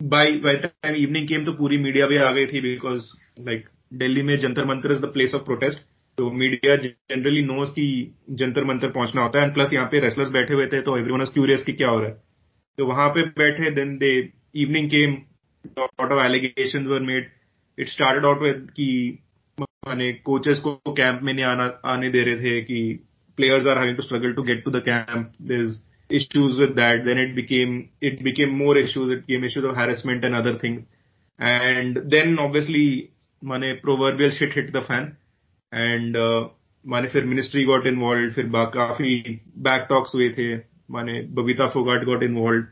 by 0.00 0.32
by 0.44 0.54
time 0.56 0.94
evening 0.94 1.28
came 1.28 1.44
तो 1.44 1.52
पूरी 1.52 1.78
मीडिया 1.78 2.06
भी 2.06 2.16
आ 2.18 2.30
गई 2.32 2.46
थी 2.46 2.60
बिकॉज़ 2.60 3.04
लाइक 3.40 3.68
दिल्ली 3.94 4.22
में 4.22 4.36
Jantar 4.38 4.64
Mantar 4.64 4.92
is 4.92 5.00
the 5.00 5.12
place 5.12 5.34
of 5.34 5.42
protest 5.44 5.80
तो 6.18 6.30
मीडिया 6.32 6.76
जनरली 6.76 7.42
नोस 7.44 7.70
की 7.70 7.86
जंतर 8.40 8.64
मंतर 8.64 8.90
पहुँचना 8.90 9.22
होता 9.22 9.38
है। 9.38 9.44
एंड 9.44 9.54
प्लस 9.54 9.72
यहाँ 9.74 9.86
पे 9.90 10.00
रेसलर्स 10.00 10.30
बैठे 10.32 10.54
हुए 10.54 10.66
थे 10.66 10.80
तो 10.82 10.96
एवरीवन 10.98 11.20
वन 11.20 11.32
क्यूरियस 11.34 11.62
की 11.64 11.72
क्या 11.72 11.88
हो 11.88 11.98
रहा 12.00 12.08
है। 12.08 12.14
तो 12.78 12.86
वहाँ 12.86 13.08
पे 13.08 13.22
बैठे 13.38 13.70
then 13.74 13.96
they 13.98 14.12
evening 14.62 14.88
came 14.90 15.12
lot 15.78 16.12
of 16.12 16.24
allegation 16.26 16.86
were 16.86 17.00
made 17.02 17.30
it 17.78 17.88
started 17.88 18.24
out 18.24 18.42
with 18.42 18.70
कि, 18.76 19.18
माने 19.58 20.12
कोचेस 20.24 20.58
को 20.60 20.74
कैंप 20.88 21.20
में 21.22 21.32
नहीं 21.32 21.44
आना, 21.44 21.64
आने 21.84 22.10
दे 22.10 22.22
रहे 22.24 22.36
थे 22.36 22.60
कि 22.62 22.78
players 23.38 23.66
are 23.66 23.78
having 23.78 23.96
to 23.96 24.02
struggle 24.02 24.32
to 24.32 24.42
get 24.42 24.64
to 24.64 24.70
the 24.70 24.82
camp 24.88 25.52
is 25.52 25.76
issues 26.10 26.60
with 26.60 26.70
that 26.76 27.04
then 27.04 27.18
it 27.18 27.34
became 27.34 27.82
it 28.02 28.22
became 28.22 28.56
more 28.56 28.78
issues 28.78 29.12
it 29.12 29.20
came 29.24 29.44
issues 29.44 29.66
of 29.66 29.78
harassment 29.78 30.24
and 30.24 30.34
other 30.34 30.56
things 30.62 30.82
and 31.40 31.98
then 32.14 32.38
obviously 32.38 32.86
माने 33.42 33.72
proverbial 33.82 34.30
shit 34.30 34.56
hit 34.56 34.70
the 34.72 34.80
fan 34.82 35.12
And 35.72 36.16
uh, 36.16 36.48
माने 36.86 37.08
फिर 37.08 37.24
ministry 37.26 37.64
got 37.66 37.86
involved. 37.86 38.34
फिर 38.34 38.50
काफ़ी 38.76 39.40
back 39.68 39.88
talks 39.88 40.14
हुए 40.14 40.28
थे. 40.38 40.56
माने 40.90 41.20
Babita 41.38 41.66
Phogat 41.72 42.04
got 42.04 42.22
involved. 42.22 42.68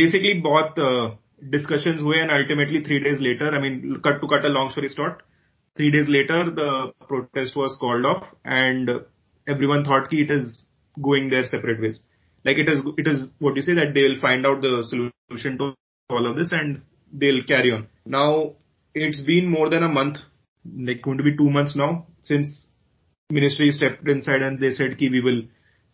Basically 0.00 0.34
बहुत 0.42 0.78
uh, 0.88 1.16
discussions 1.50 2.02
हुए 2.02 2.20
and 2.22 2.30
ultimately 2.30 2.82
three 2.84 3.00
days 3.00 3.20
later, 3.20 3.50
I 3.54 3.60
mean, 3.60 4.00
cut 4.04 4.20
to 4.20 4.28
cut 4.28 4.44
a 4.44 4.48
long 4.48 4.70
story 4.70 4.88
short, 4.88 5.22
Three 5.76 5.90
days 5.90 6.08
later, 6.08 6.50
the 6.50 6.92
protest 7.06 7.54
was 7.54 7.76
called 7.78 8.06
off 8.06 8.24
and 8.44 8.88
everyone 9.46 9.84
thought 9.84 10.08
ki 10.08 10.22
it 10.22 10.30
is 10.30 10.62
going 11.02 11.28
their 11.28 11.44
separate 11.44 11.82
ways. 11.82 12.00
Like 12.46 12.56
it 12.56 12.68
is, 12.68 12.80
it 12.96 13.06
is 13.06 13.26
what 13.40 13.56
you 13.56 13.62
say 13.62 13.74
that 13.74 13.92
they'll 13.92 14.18
find 14.18 14.46
out 14.46 14.62
the 14.62 14.84
solution 14.88 15.58
to 15.58 15.74
all 16.08 16.30
of 16.30 16.36
this 16.36 16.52
and 16.52 16.80
they'll 17.12 17.42
carry 17.44 17.72
on. 17.72 17.88
Now, 18.06 18.54
it's 18.94 19.20
been 19.20 19.50
more 19.50 19.68
than 19.68 19.82
a 19.82 19.88
month, 19.88 20.16
like 20.88 21.02
going 21.02 21.18
to 21.18 21.24
be 21.24 21.36
two 21.36 21.50
months 21.50 21.76
now 21.76 22.06
since 22.22 22.68
ministry 23.30 23.70
stepped 23.72 24.08
inside 24.08 24.42
and 24.42 24.58
they 24.60 24.70
said 24.70 24.98
ki 24.98 25.10
we 25.10 25.20
will 25.20 25.42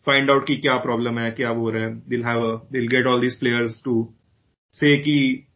find 0.07 0.29
out 0.29 0.45
ki 0.45 0.61
kya 0.61 0.81
problem 0.83 1.17
hai, 1.17 1.31
kya 1.31 1.55
ho 1.55 1.71
raha 1.71 1.89
hai. 1.89 2.01
They'll 2.07 2.23
have 2.23 2.41
a, 2.41 2.61
they'll 2.71 2.89
get 2.89 3.07
all 3.07 3.19
these 3.19 3.35
players 3.35 3.81
to 3.85 4.13
say 4.73 5.01
ki 5.03 5.47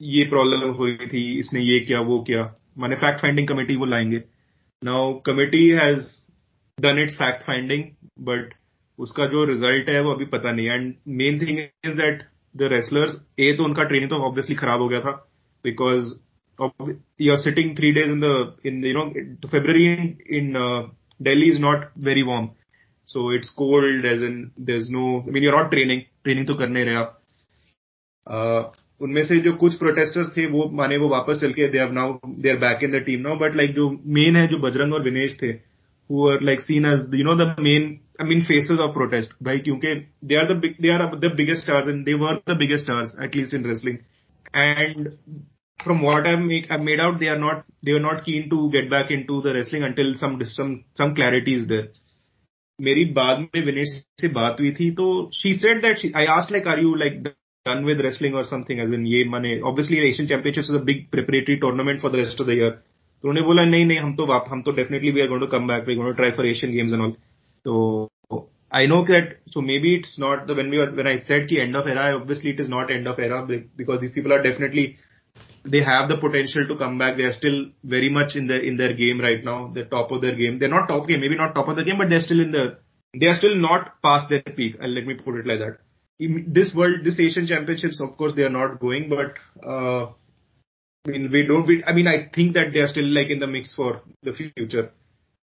ये 0.00 0.24
problem 0.28 0.70
हुई 0.76 0.96
थी 1.06 1.22
इसने 1.38 1.60
ये 1.60 1.78
किया 1.80 2.00
वो 2.00 2.18
किया 2.26 2.42
माने 2.78 2.96
fact 2.96 3.20
finding 3.20 3.48
committee 3.48 3.74
वो 3.76 3.86
लाएँगे 3.86 4.22
now 4.82 5.12
committee 5.26 5.68
has 5.78 6.06
done 6.78 6.98
its 6.98 7.14
fact 7.16 7.44
finding 7.46 7.84
but 8.28 8.54
उसका 8.98 9.26
जो 9.34 9.44
रिज़ल्ट 9.50 9.88
है 9.88 10.00
वो 10.02 10.14
अभी 10.14 10.24
पता 10.34 10.52
नहीं 10.52 10.66
and 10.66 10.94
main 11.20 11.40
thing 11.40 11.58
is 11.58 11.96
that 11.96 12.22
the 12.54 12.70
wrestlers 12.72 13.18
a 13.40 13.52
तो 13.58 13.64
उनका 13.64 13.84
ट्रेनिंग 13.90 14.10
तो 14.10 14.22
ऑब्वियसली 14.28 14.56
खराब 14.56 14.80
हो 14.80 14.88
गया 14.88 15.00
था 15.00 15.12
because 15.64 16.14
you're 17.17 17.37
sitting 17.37 17.75
three 17.75 17.93
days 17.93 18.09
in 18.09 18.19
the 18.19 18.55
in 18.63 18.81
you 18.81 18.93
know 18.93 19.11
February 19.49 19.85
in, 19.93 20.17
in 20.37 20.55
uh, 20.55 20.87
Delhi 21.21 21.49
is 21.49 21.59
not 21.59 21.91
very 21.97 22.23
warm, 22.23 22.51
so 23.05 23.29
it's 23.29 23.49
cold 23.49 24.05
as 24.05 24.21
in 24.21 24.51
there's 24.57 24.89
no 24.89 25.23
I 25.27 25.31
mean 25.31 25.43
you're 25.43 25.57
not 25.57 25.71
training 25.71 26.05
training 26.23 26.45
तो 26.45 26.55
कर 26.55 26.69
नहीं 26.69 26.85
रहे 26.85 26.95
आप 26.95 27.21
uh, 28.27 28.63
उनमें 29.01 29.21
से 29.27 29.39
जो 29.45 29.51
कुछ 29.61 29.75
protesters 29.77 30.27
थे 30.35 30.45
वो 30.51 30.69
माने 30.79 30.97
वो 30.97 31.07
वापस 31.09 31.41
चल 31.41 31.53
के 31.53 31.67
they 31.67 31.79
have 31.79 31.91
now 31.93 32.17
they 32.43 32.49
are 32.49 32.57
back 32.57 32.83
in 32.83 32.91
the 32.91 33.03
team 33.05 33.19
now 33.21 33.37
but 33.39 33.55
like 33.55 33.73
जो 33.75 33.89
मेन 34.17 34.35
है 34.35 34.47
जो 34.47 34.57
बजरंग 34.67 34.93
और 34.93 35.01
विनेश 35.03 35.37
थे 35.41 35.53
who 36.09 36.27
are 36.29 36.39
like 36.39 36.61
seen 36.61 36.85
as 36.85 36.99
you 37.11 37.23
know 37.23 37.35
the 37.35 37.55
main 37.61 37.99
I 38.19 38.23
mean 38.23 38.43
faces 38.45 38.79
of 38.79 38.93
protest 38.93 39.31
भाई 39.43 39.59
क्योंकि 39.67 39.93
they 40.23 40.37
are 40.41 40.47
the 40.47 40.57
big 40.65 40.77
they 40.81 40.91
are 40.95 41.09
the 41.23 41.31
biggest 41.39 41.63
stars 41.63 41.87
and 41.87 42.05
they 42.05 42.15
were 42.23 42.35
the 42.45 42.55
biggest 42.55 42.85
stars 42.85 43.15
at 43.27 43.35
least 43.35 43.53
in 43.53 43.63
wrestling 43.63 43.99
and 44.53 45.09
from 45.84 46.02
what 46.02 46.26
I've 46.26 46.40
make, 46.40 46.70
I've 46.70 46.80
made 46.80 47.00
out 47.00 47.18
they 47.18 47.28
are 47.28 47.38
not 47.38 47.64
they 47.82 47.92
are 47.92 48.00
not 48.00 48.24
keen 48.24 48.48
to 48.50 48.70
get 48.70 48.90
back 48.90 49.10
into 49.10 49.40
the 49.42 49.54
wrestling 49.54 49.84
until 49.84 50.14
some 50.18 50.40
some 50.44 50.84
some 50.94 51.14
clarity 51.14 51.54
is 51.54 51.66
there 51.68 51.88
मेरी 52.78 53.04
बाद 53.16 53.38
में 53.40 53.64
विनेश 53.64 53.88
से 54.20 54.28
बात 54.34 54.60
हुई 54.60 54.70
थी 54.78 54.90
तो 55.00 55.30
said 55.62 55.82
that 55.82 55.98
she, 55.98 56.12
I 56.14 56.24
asked 56.26 56.50
like 56.50 56.66
are 56.66 56.78
you 56.78 56.96
like 56.96 57.22
done 57.66 57.84
with 57.84 58.00
wrestling 58.00 58.34
or 58.34 58.44
something 58.44 58.80
as 58.80 58.90
in 58.90 59.04
ये 59.06 59.24
माने 59.30 59.60
obviously 59.62 59.98
Asian 60.08 60.28
Championships 60.28 60.70
is 60.70 60.80
a 60.80 60.84
big 60.84 61.10
preparatory 61.10 61.58
tournament 61.60 62.00
for 62.00 62.10
the 62.10 62.22
rest 62.24 62.40
of 62.40 62.46
the 62.46 62.54
year 62.54 62.70
तो 63.22 63.28
उन्होंने 63.28 63.46
बोला 63.46 63.64
नहीं 63.64 63.84
नहीं 63.86 63.98
हम 63.98 64.14
तो 64.16 64.26
वाप 64.26 64.44
हम 64.50 64.62
तो 64.62 64.72
definitely 64.72 65.10
we 65.10 65.20
are 65.20 65.26
going 65.28 65.40
to 65.40 65.46
come 65.56 65.66
back 65.68 65.84
we 65.88 65.94
going 65.94 66.10
to 66.10 66.16
try 66.16 66.30
for 66.36 66.46
Asian 66.46 66.72
games 66.72 66.92
and 66.92 67.02
all 67.02 67.10
तो 67.64 67.74
I 68.72 68.86
know 68.86 69.04
that 69.06 69.30
so 69.52 69.60
maybe 69.68 69.92
it's 69.98 70.12
not 70.22 70.42
the 70.48 70.54
when 70.56 70.68
we 70.72 70.78
were 70.80 70.90
when 70.98 71.08
I 71.12 71.14
said 71.28 71.48
ki 71.48 71.56
end 71.60 71.78
of 71.78 71.88
era 71.92 72.04
obviously 72.18 72.50
it 72.50 72.60
is 72.64 72.68
not 72.74 72.90
end 72.96 73.08
of 73.12 73.18
era 73.24 73.38
because 73.80 74.00
these 74.02 74.12
people 74.16 74.34
are 74.34 74.42
definitely 74.44 74.84
they 75.63 75.81
have 75.81 76.09
the 76.09 76.17
potential 76.17 76.67
to 76.67 76.77
come 76.77 76.97
back 76.97 77.17
they 77.17 77.23
are 77.23 77.33
still 77.33 77.65
very 77.83 78.09
much 78.09 78.35
in 78.35 78.47
the 78.47 78.59
in 78.61 78.77
their 78.77 78.93
game 78.93 79.19
right 79.19 79.43
now 79.43 79.71
the 79.73 79.83
top 79.83 80.11
of 80.11 80.21
their 80.21 80.35
game 80.35 80.59
they're 80.59 80.75
not 80.75 80.87
top 80.87 81.07
game 81.07 81.19
maybe 81.19 81.35
not 81.35 81.55
top 81.55 81.67
of 81.67 81.75
the 81.75 81.83
game 81.83 81.97
but 81.97 82.09
they're 82.09 82.27
still 82.27 82.39
in 82.39 82.51
the 82.51 82.77
they 83.19 83.27
are 83.27 83.35
still 83.35 83.55
not 83.55 84.01
past 84.01 84.29
their 84.29 84.41
peak 84.59 84.75
and 84.79 84.93
let 84.93 85.05
me 85.05 85.15
put 85.15 85.35
it 85.35 85.47
like 85.47 85.59
that 85.59 85.79
this 86.59 86.73
world 86.73 87.03
this 87.03 87.19
Asian 87.19 87.47
championships 87.47 87.99
of 88.01 88.15
course 88.17 88.35
they 88.35 88.43
are 88.43 88.55
not 88.57 88.79
going 88.79 89.09
but 89.09 89.33
uh, 89.67 90.11
I 91.07 91.11
mean, 91.11 91.31
we 91.31 91.45
don't. 91.45 91.67
We, 91.67 91.83
I 91.85 91.93
mean, 91.93 92.07
I 92.07 92.29
think 92.33 92.53
that 92.55 92.73
they 92.73 92.79
are 92.79 92.87
still 92.87 93.05
like 93.05 93.29
in 93.29 93.39
the 93.39 93.47
mix 93.47 93.75
for 93.75 94.01
the 94.23 94.33
future. 94.33 94.91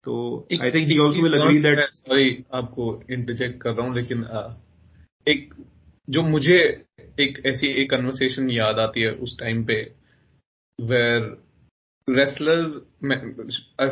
तो 0.04 0.12
I 0.52 0.70
think 0.74 0.86
he 0.88 0.96
also 1.04 1.22
will 1.22 1.34
agree 1.40 1.58
that 1.62 1.78
sorry 1.94 2.28
आपको 2.58 2.84
interject 3.10 3.60
कर 3.62 3.72
रहा 3.72 3.86
हूँ 3.86 3.94
लेकिन 3.94 4.22
एक 5.28 5.52
जो 6.09 6.21
मुझे 6.21 6.85
एक 7.19 7.45
ऐसी 7.45 7.67
एक 7.67 7.89
कन्वर्सेशन 7.91 8.49
याद 8.49 8.79
आती 8.79 9.01
है 9.01 9.11
उस 9.11 9.39
टाइम 9.39 9.63
पे 9.63 9.91
where 10.81 11.37
wrestlers 12.09 12.71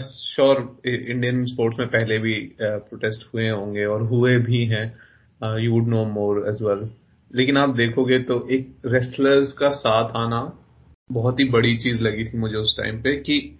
sure 0.05 0.81
Indian 0.87 1.45
sports 1.45 1.79
में 1.79 1.87
पहले 1.87 2.19
भी 2.19 2.55
प्रोटेस्ट 2.61 3.33
हुए 3.33 3.49
होंगे 3.49 3.85
और 3.85 4.01
हुए 4.01 4.37
भी 4.37 4.65
हैं 4.65 4.99
you 5.59 5.71
would 5.71 5.87
know 5.87 6.05
more 6.05 6.49
as 6.49 6.61
well 6.61 6.89
लेकिन 7.35 7.57
आप 7.57 7.69
देखोगे 7.69 8.19
तो 8.19 8.47
एक 8.49 8.75
रेसलर्स 8.85 9.53
का 9.53 9.69
साथ 9.69 10.09
आना 10.15 10.59
बहुत 11.11 11.39
ही 11.39 11.45
बड़ी 11.49 11.77
चीज़ 11.77 12.01
लगी 12.01 12.25
थी 12.25 12.37
मुझे 12.37 12.55
उस 12.55 12.77
टाइम 12.77 13.01
पे 13.01 13.15
कि 13.15 13.59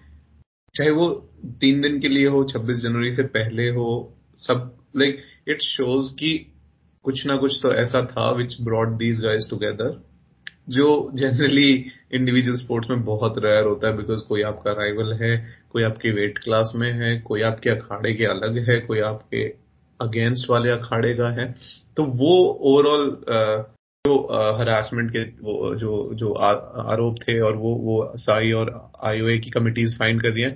चाहे 0.78 0.90
वो 0.90 1.10
तीन 1.46 1.82
दिन 1.82 2.00
के 2.00 2.08
लिए 2.08 2.28
हो 2.28 2.44
26 2.44 2.74
जनवरी 2.74 3.12
से 3.12 3.24
पहले 3.24 3.70
हो, 3.70 4.18
सब 4.38 4.78
लाइक 4.96 5.18
इट 5.48 5.62
शोज़ 5.62 6.14
कि 6.14 6.53
कुछ 7.06 7.26
ना 7.28 7.36
कुछ 7.38 7.60
तो 7.64 7.74
ऐसा 7.74 8.06
था 8.06 8.30
which 8.32 8.56
brought 8.62 8.98
these 8.98 9.20
guys 9.22 9.50
together 9.50 10.02
जो 10.70 10.88
जनरली 11.14 11.70
इंडिविजुअल 12.14 12.58
स्पोर्ट्स 12.58 12.90
में 12.90 13.04
बहुत 13.06 13.38
रेयर 13.38 13.66
होता 13.66 13.88
है 13.88 13.98
बिकॉज़ 13.98 14.20
कोई 14.28 14.42
आपका 14.42 14.72
राइवल 14.72 15.14
है, 15.22 15.36
कोई 15.72 15.84
आपके 15.84 16.12
वेट 16.12 16.38
क्लास 16.38 16.72
में 16.76 16.92
है, 16.92 17.20
कोई 17.20 17.42
आपके 17.42 17.70
अखाड़े 17.70 18.14
के 18.14 18.26
अलग 18.26 18.58
है, 18.70 18.80
कोई 18.80 19.00
आपके 19.00 19.44
अगेंस्ट 20.00 20.50
वाले 20.50 20.70
अखाड़े 20.70 21.14
का 21.14 21.30
है 21.42 21.46
तो 21.98 22.04
वो 22.04 22.36
ओवरऑल 22.72 23.10
जो 24.06 24.16
हरासमेंट 24.60 25.12
के, 25.12 25.20
वो, 25.20 25.76
जो 25.76 26.10
जो 26.14 26.34
आरोप 26.34 27.16
थे 27.22 27.40
और 27.40 27.56
वो 27.56 27.74
वो 27.76 28.14
साई 28.18 28.52
और 28.52 28.72
आईओए 29.04 29.38
की 29.38 29.50
कमिटीज 29.50 29.98
फाइंड 30.00 30.22
कर 30.22 30.30
रही 30.30 30.50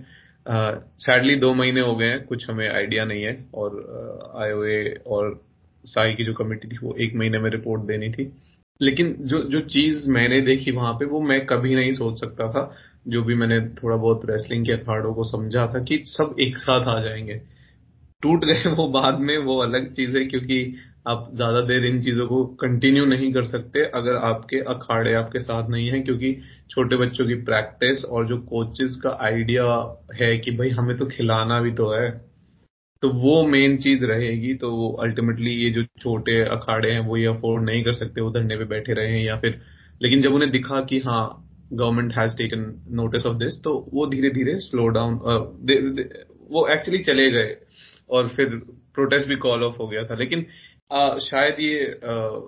सैडली 0.99 1.35
दो 1.35 1.53
महीने 1.53 1.81
हो 1.81 1.95
गए 1.95 2.05
हैं, 2.05 2.25
कुछ 2.25 2.49
हमें 2.49 2.67
आइडिया 2.69 3.05
नहीं 3.05 3.23
है 3.23 3.37
और 3.53 4.33
आईओए 4.43 4.83
और 5.07 5.46
साई 5.85 6.13
की 6.13 6.23
जो 6.23 6.33
कमेटी 6.33 6.67
थी, 6.67 6.77
वो 6.83 6.95
एक 6.95 7.15
महीने 7.15 7.39
में 7.39 7.49
रिपोर्ट 7.49 7.81
देनी 7.81 8.09
थी। 8.09 8.31
लेकिन 8.81 9.15
जो 9.19 9.43
जो 9.43 9.59
चीज़ 9.61 10.09
मैंने 10.09 10.41
देखी 10.41 10.71
वहाँ 10.71 10.93
पे, 10.93 11.05
वो 11.05 11.21
मैं 11.21 11.45
कभी 11.45 11.75
नहीं 11.75 11.91
सोच 11.93 12.19
सकता 12.19 12.51
था। 12.51 12.75
जो 13.07 13.23
भी 13.23 13.35
मैंने 13.35 13.61
थोड़ा 13.61 13.95
बहुत 13.97 14.21
रेसलिंग 14.25 14.65
के 14.65 14.71
अखाड़ों 14.71 15.13
को 15.13 15.23
समझा 15.23 15.67
था 15.67 15.83
कि 15.83 16.01
सब 16.03 16.35
एक 16.39 16.57
साथ 16.57 16.87
आ 16.87 17.01
जाएँगे। 17.01 17.41
टूट 18.23 18.45
गए 18.45 18.69
वो 18.69 18.87
बाद 18.87 19.19
में, 19.19 19.37
वो 19.37 19.57
अलग 19.59 19.93
चीज़ 19.93 20.17
है, 20.17 20.25
क्योंकि 20.25 20.75
आप 21.07 21.31
ज़्यादा 21.35 21.61
देर 21.61 21.85
इन 21.85 22.01
चीज़ों 22.01 22.27
को 22.27 22.45
कंटिन्यू 22.45 23.05
नहीं 23.05 23.33
कर 23.33 23.45
सकते 23.45 23.85
अगर 23.85 24.15
आपके 24.15 24.59
अखाड़े 24.59 25.13
आपके 25.13 25.39
साथ 25.39 25.69
नहीं 25.69 25.89
है, 25.89 25.99
क्योंकि 26.01 26.33
छोटे 26.69 26.97
बच्चों 26.97 27.27
की 27.27 27.35
प्रैक्टिस 27.35 28.05
और 28.05 28.27
जो 28.27 28.37
कोचेस 28.37 28.95
का 29.03 29.17
आइडिया 29.21 29.65
है 30.15 30.37
कि 30.37 30.51
भाई 30.51 30.69
हमें 30.69 30.97
तो 30.97 31.05
खिलाना 31.05 31.61
भी 31.61 31.71
तो 31.71 31.91
है। 31.91 32.26
तो 33.01 33.09
वो 33.09 33.43
मेन 33.47 33.77
चीज़ 33.77 34.05
रहेगी 34.05 34.53
तो 34.53 34.91
अल्टीमेटली 35.01 35.51
ये 35.51 35.69
जो 35.69 35.83
छोटे 35.99 36.41
अखाड़े 36.41 36.91
हैं 36.91 36.99
वो 36.99 37.17
ये 37.17 37.25
अफोर्ड 37.25 37.63
नहीं 37.63 37.83
कर 37.83 37.93
सकते 37.93 38.21
वो 38.21 38.31
धरने 38.31 38.57
पे 38.57 38.65
बैठे 38.65 38.93
रहे 38.93 39.11
हैं 39.11 39.25
या 39.25 39.35
फिर 39.35 39.61
लेकिन 40.01 40.21
जब 40.21 40.33
उन्हें 40.33 40.51
दिखा 40.51 40.81
कि 40.81 40.99
हाँ 40.99 41.43
government 41.73 42.13
has 42.13 42.37
taken 42.37 42.65
notice 42.91 43.25
of 43.25 43.37
this 43.37 43.61
तो 43.63 43.89
वो 43.93 44.07
धीरे 44.07 44.29
धीरे 44.29 44.59
स्लो 44.59 44.87
डाउन 44.87 45.13
वो 46.51 46.67
एक्चुअली 46.67 47.03
चले 47.03 47.31
गए 47.31 47.55
और 48.09 48.27
फिर 48.27 48.49
प्रोटेस्ट 48.93 49.27
भी 49.27 49.35
कॉल 49.35 49.63
ऑफ़ 49.63 49.75
हो 49.77 49.87
गया 49.87 50.03
था। 50.03 50.15
लेकिन 50.15 50.45
आ, 50.91 51.17
शायद 51.17 51.55
ये 51.59 51.85
आ, 52.05 52.39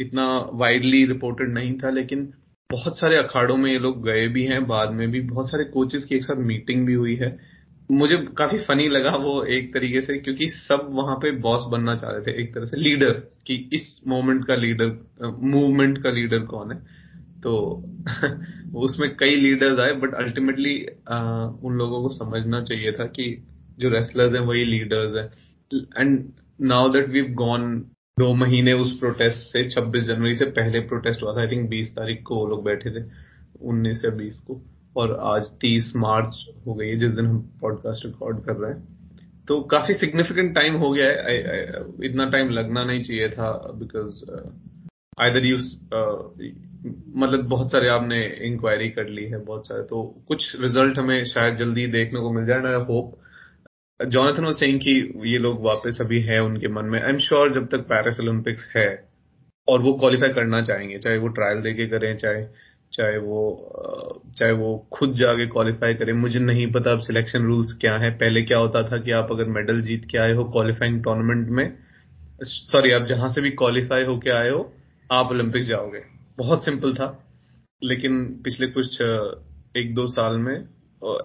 इतना 0.00 0.50
वाइडली 0.52 1.04
रिपोर्टेड 1.06 1.52
नहीं 1.54 1.72
था 1.74 1.90
लेकिन 1.90 2.32
बहुत 2.70 2.98
सारे 2.98 3.16
अखाड़ों 3.16 3.56
में 3.56 3.72
ये 3.72 3.78
लोग 3.78 4.04
गए 4.04 4.26
भी 4.28 4.44
हैं 4.44 4.66
बाद 4.66 4.90
में 4.90 5.10
भी 5.10 5.20
बहुत 5.20 5.50
सारे 5.50 5.64
कोचेस 5.64 6.04
की 6.04 6.14
एक 6.16 6.24
साथ 6.24 6.36
मीटिंग 6.36 6.86
भी 6.86 6.94
हुई 6.94 7.14
है। 7.16 7.55
मुझे 7.90 8.16
काफ़ी 8.16 8.58
फनी 8.58 8.88
लगा 8.88 9.10
वो 9.10 9.42
एक 9.44 9.74
तरीके 9.74 10.00
से, 10.00 10.18
क्योंकि 10.18 10.48
सब 10.48 10.88
वहाँ 10.90 11.16
पे 11.16 11.30
बॉस 11.30 11.64
बनना 11.70 11.96
चाह 11.96 12.10
रहे 12.10 12.20
थे, 12.20 12.42
एक 12.42 12.54
तरह 12.54 12.64
से 12.64 12.76
लीडर 12.76 13.12
कि 13.46 13.70
इस 13.72 14.00
मोमेंट 14.06 14.46
का 14.46 14.54
लीडर 14.54 14.98
मूवमेंट 15.42 16.02
का 16.02 16.10
लीडर 16.10 16.38
कौन 16.38 16.72
है? 16.72 16.78
तो 17.42 17.84
उसमें 18.74 19.16
कई 19.16 19.36
लीडर्स 19.36 19.78
आए 19.78 19.92
बट 19.92 20.14
अल्टीमेटली 20.14 20.82
उन 21.62 21.74
लोगों 21.74 22.02
को 22.02 22.08
समझना 22.08 22.62
चाहिए 22.62 22.92
था 22.92 23.04
कि 23.04 23.46
जो 23.78 23.88
रेसलर्स 23.88 24.34
हैं, 24.34 24.40
वही 24.40 24.64
लीडर्स 24.64 25.14
हैं। 25.14 25.30
And 26.00 26.28
now 26.60 26.88
that 26.88 27.08
we 27.08 27.22
gone 27.22 27.78
दो 28.18 28.34
महीने 28.34 28.72
उस 28.72 28.98
प्रोटेस्ट 28.98 29.38
से 29.38 29.70
26 29.70 30.02
जनवरी 30.02 30.34
से 30.34 30.44
पहले 30.44 30.80
प्रोटेस्ट 30.80 31.22
हुआ 31.22 31.36
था 31.36 31.40
आई 31.40 31.46
थिंक 31.46 31.70
20 31.70 31.88
तारीख 31.88 32.22
को 32.22 32.36
वो 32.36 32.46
लोग 32.46 32.64
बैठे 32.64 32.90
थे 32.90 33.04
19 33.62 34.04
या 34.04 34.10
20 34.10 34.38
को। 34.38 34.62
और 34.96 35.18
आज 35.20 35.42
30 35.60 35.92
मार्च 35.96 36.46
हो 36.66 36.74
गई 36.74 36.88
है 36.88 36.96
जिस 36.96 37.10
दिन 37.10 37.26
हम 37.26 37.38
पॉडकास्ट 37.60 38.06
रिकॉर्ड 38.06 38.44
कर 38.44 38.52
रहे 38.52 38.72
हैं। 38.72 38.96
तो 39.48 39.60
काफ़ी 39.60 39.94
सिग्निफिकेंट 39.94 40.54
टाइम 40.54 40.74
हो 40.74 40.90
गया 40.90 41.06
है। 41.06 41.16
I, 41.16 41.96
I, 41.96 42.04
इतना 42.04 42.30
टाइम 42.30 42.50
लगना 42.50 42.84
नहीं 42.84 43.02
चाहिए 43.02 43.28
था 43.28 43.72
बिकॉज़ 43.74 44.24
आइदर 45.20 45.46
यू 45.46 45.56
मतलब 47.16 47.44
बहुत 47.44 47.70
सारे 47.70 47.88
आपने 47.88 48.26
इंक्वायरी 48.26 48.88
कर 48.88 49.08
ली 49.08 49.24
है 49.24 49.44
बहुत 49.44 49.66
सारे। 49.66 49.82
तो 49.82 50.24
कुछ 50.28 50.60
रिज़ल्ट 50.60 50.98
हमें 50.98 51.24
शायद 51.24 51.54
जल्दी 51.54 51.86
देखने 51.86 52.20
को 52.20 52.32
मिल 52.32 52.46
जाए 52.46 52.60
ना 52.60 52.76
होप 52.76 53.18
जॉनथन 54.06 54.44
वो 54.44 54.52
सेइंग 54.52 54.80
कि 54.80 55.22
ये 55.26 55.38
लोग 55.38 55.62
वापस 55.62 55.98
अभी 56.00 56.20
है 56.20 56.42
उनके 56.42 56.68
मन 56.68 56.84
में। 56.84 57.02
आई 57.02 57.10
एम 57.10 57.18
श्योर 57.18 57.52
जब 57.52 57.66
तक 57.66 57.78
पैरिस 57.78 58.20
ओलंपिक्स 58.20 58.72
है 58.76 59.08
और 59.68 59.82
वो 59.82 59.92
क्वालिफाई 59.92 60.28
करना 60.28 60.62
चाहेंगे 60.62 60.98
चाहे 60.98 61.18
वो 61.18 61.28
ट्रायल 61.28 61.60
देके 61.60 61.86
करें 61.86 62.16
चाहे 62.16 62.46
चाहे 62.96 63.18
वो 63.18 63.40
चाहे 64.38 64.52
वो 64.52 64.86
खुद 64.92 65.12
जाके 65.12 65.46
क्वालिफाई 65.46 65.94
करें, 65.94 66.12
मुझे 66.12 66.38
नहीं 66.40 66.66
पता 66.72 66.92
अब 66.92 66.98
सिलेक्शन 66.98 67.42
रूल्स 67.42 67.72
क्या 67.80 67.96
है। 67.98 68.10
पहले 68.10 68.42
क्या 68.42 68.58
होता 68.58 68.82
था 68.82 68.98
कि 68.98 69.10
आप 69.10 69.32
अगर 69.32 69.44
मेडल 69.44 69.82
जीत 69.82 70.04
के 70.04 70.18
आए 70.18 70.32
हो 70.32 70.44
क्वालिफाइंग 70.44 71.02
टूर्नामेंट 71.04 71.48
में 71.48 71.78
सॉरी 72.42 72.92
आप 72.92 73.02
जहाँ 73.02 73.28
से 73.30 73.40
भी 73.40 73.50
क्वालिफाई 73.50 74.04
होके 74.04 74.30
आए 74.30 74.50
हो, 74.50 74.72
आप 75.12 75.30
ओलंपिक 75.30 75.64
जाओगे। 75.64 76.02
बहुत 76.38 76.64
सिंपल 76.64 76.94
था। 76.94 77.22
लेकिन 77.84 78.24
पिछले 78.44 78.66
कुछ 78.66 79.00
एक 79.76 79.94
दो 79.94 80.06
साल 80.06 80.36
में 80.36 80.56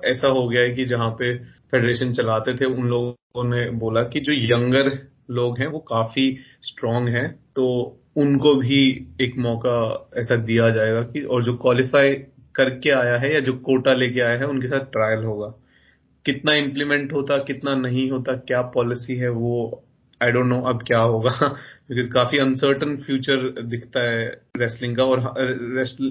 ऐसा 0.06 0.28
हो 0.28 0.48
गया 0.48 0.62
है 0.62 0.72
कि 0.72 0.86
जहाँ 0.86 1.10
पे 1.10 1.38
फेडरेशन 1.72 2.14
चलाते 2.14 2.54
थे, 2.54 2.66
उन 2.66 2.88
लोगों 2.88 3.44
ने 3.44 3.70
बोला 3.72 4.04
कि 4.04 4.20
जो 4.20 4.34
यंगर 4.34 4.92
लोग 5.32 5.60
हैं, 5.60 5.68
वो 5.68 5.80
काफ़ी 5.80 6.38
स्ट्रांग 6.62 7.08
हैं। 7.08 7.32
तो 7.56 7.66
उनको 8.16 8.56
भी 8.56 9.08
एक 9.22 9.38
मौका 9.38 10.10
ऐसा 10.18 10.36
दिया 10.36 10.70
जाएगा 10.70 11.02
कि 11.02 11.22
और 11.22 11.44
जो 11.44 11.54
क्वालिफाई 11.58 12.14
करके 12.56 12.90
आया 12.90 13.18
है 13.18 13.34
या 13.34 13.40
जो 13.40 13.54
कोटा 13.54 13.94
लेके 13.94 14.22
आया 14.22 14.38
है 14.38 14.48
उनके 14.48 14.68
साथ 14.68 14.80
ट्रायल 14.80 15.24
होगा। 15.24 15.48
कितना 16.26 16.54
इम्प्लीमेंट 16.54 17.14
होता 17.14 17.38
कितना 17.38 17.76
नहीं 17.76 18.10
होता 18.12 18.36
क्या 18.38 18.62
पॉलिसी 18.62 19.16
है 19.16 19.30
वो 19.30 19.84
आई 20.24 20.32
डोंट 20.32 20.46
नो 20.46 20.62
अब 20.62 20.84
क्या 20.88 21.00
होगा। 21.00 21.32
बिकॉज़ 21.90 22.10
काफ़ी 22.10 22.38
अनसर्टन 22.38 22.98
फ्यूचर 22.98 23.62
दिखता 23.62 24.04
है 24.10 24.26
रेसलिंग 24.58 24.96
का 24.98 25.04
और 25.04 25.34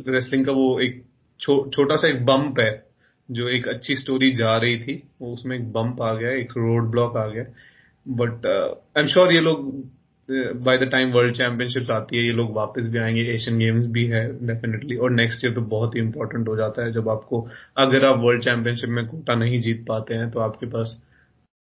रेसलिंग 0.08 0.46
का 0.46 0.52
वो 0.52 0.80
एक 0.80 1.04
छो, 1.40 1.70
छोटा 1.70 1.96
सा 1.96 2.08
एक 2.08 2.24
बम्प 2.26 2.60
है 2.60 2.86
जो 3.30 3.48
एक 3.48 3.68
अच्छी 3.68 3.94
स्टोरी 3.94 4.32
जा 4.32 4.56
रही 4.56 4.78
थी 4.78 5.02
वो 5.20 5.32
उसमें 5.34 5.56
एक 5.56 5.72
बम्प 5.72 6.02
आ 6.02 6.12
गया 6.14 6.30
एक 6.30 6.52
रोड 6.56 6.90
ब्लॉक 6.90 7.16
आ 7.16 7.26
गया। 7.26 7.44
बट 8.08 8.46
आई 8.46 9.02
एम 9.02 9.08
श्योर 9.08 9.32
ये 9.32 9.40
लोग 9.40 9.90
by 10.30 10.78
the 10.78 10.88
time 10.90 11.10
world 11.12 11.34
championships 11.36 11.90
आती 11.90 12.16
है, 12.16 12.22
ये 12.24 12.32
लोग 12.32 12.54
वापस 12.56 12.86
भी 12.86 12.98
आएँगे 12.98 13.22
एशियन 13.34 13.58
गेम्स 13.58 13.86
भी 13.92 14.04
है 14.06 14.22
डेफिनेटली 14.46 14.96
और 14.96 15.10
नेक्स्ट 15.10 15.44
ईयर 15.44 15.54
तो 15.54 15.60
बहुत 15.70 15.94
ही 15.96 16.00
इंपॉर्टेंट 16.00 16.48
हो 16.48 16.56
जाता 16.56 16.84
है 16.84 16.92
जब 16.92 17.08
आपको, 17.08 17.40
अगर 17.78 18.04
आप 18.06 18.18
वर्ल्ड 18.18 18.44
चैंपियनशिप 18.44 18.90
में 18.90 19.06
कोटा 19.08 19.34
नहीं 19.34 19.60
जीत 19.60 19.84
पाते 19.88 20.14
हैं 20.14 20.30
तो 20.30 20.40
आपके 20.40 20.66
पास 20.66 20.96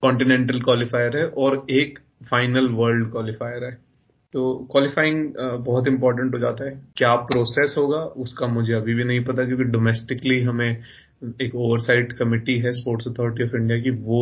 कॉन्टिनेंटल 0.04 0.60
क्वालिफायर 0.62 1.18
है 1.18 1.26
और 1.38 1.66
एक 1.72 2.00
फाइनल 2.32 2.68
वर्ल्ड 2.74 3.12
क्वालिफायर 3.12 3.64
है. 3.64 3.72
तो 4.34 4.68
क्वालिफाइंग 4.72 5.34
बहुत 5.66 5.88
इंपॉर्टेंट 5.88 6.34
हो 6.34 6.40
जाता 6.40 6.66
है. 6.66 6.72
क्या 6.98 7.14
प्रोसेस 7.28 7.76
होगा, 7.78 7.98
उसका 7.98 8.48
मुझे 8.48 8.74
अभी 8.74 8.94
भी 8.94 9.04
नहीं 9.04 9.24
पता, 9.26 9.46
क्योंकि 9.46 9.64
डोमेस्टिकली 9.72 10.42
हमें 10.44 10.70
एक 11.42 11.56
ओवरसाइट 11.56 12.12
कमेटी 12.14 12.58
है 12.60 12.72
स्पोर्ट्स 12.74 13.08
अथॉरिटी 13.08 13.44
ऑफ़ 13.44 13.56
इंडिया 13.56 13.80
की, 13.82 13.90
वो 13.90 14.20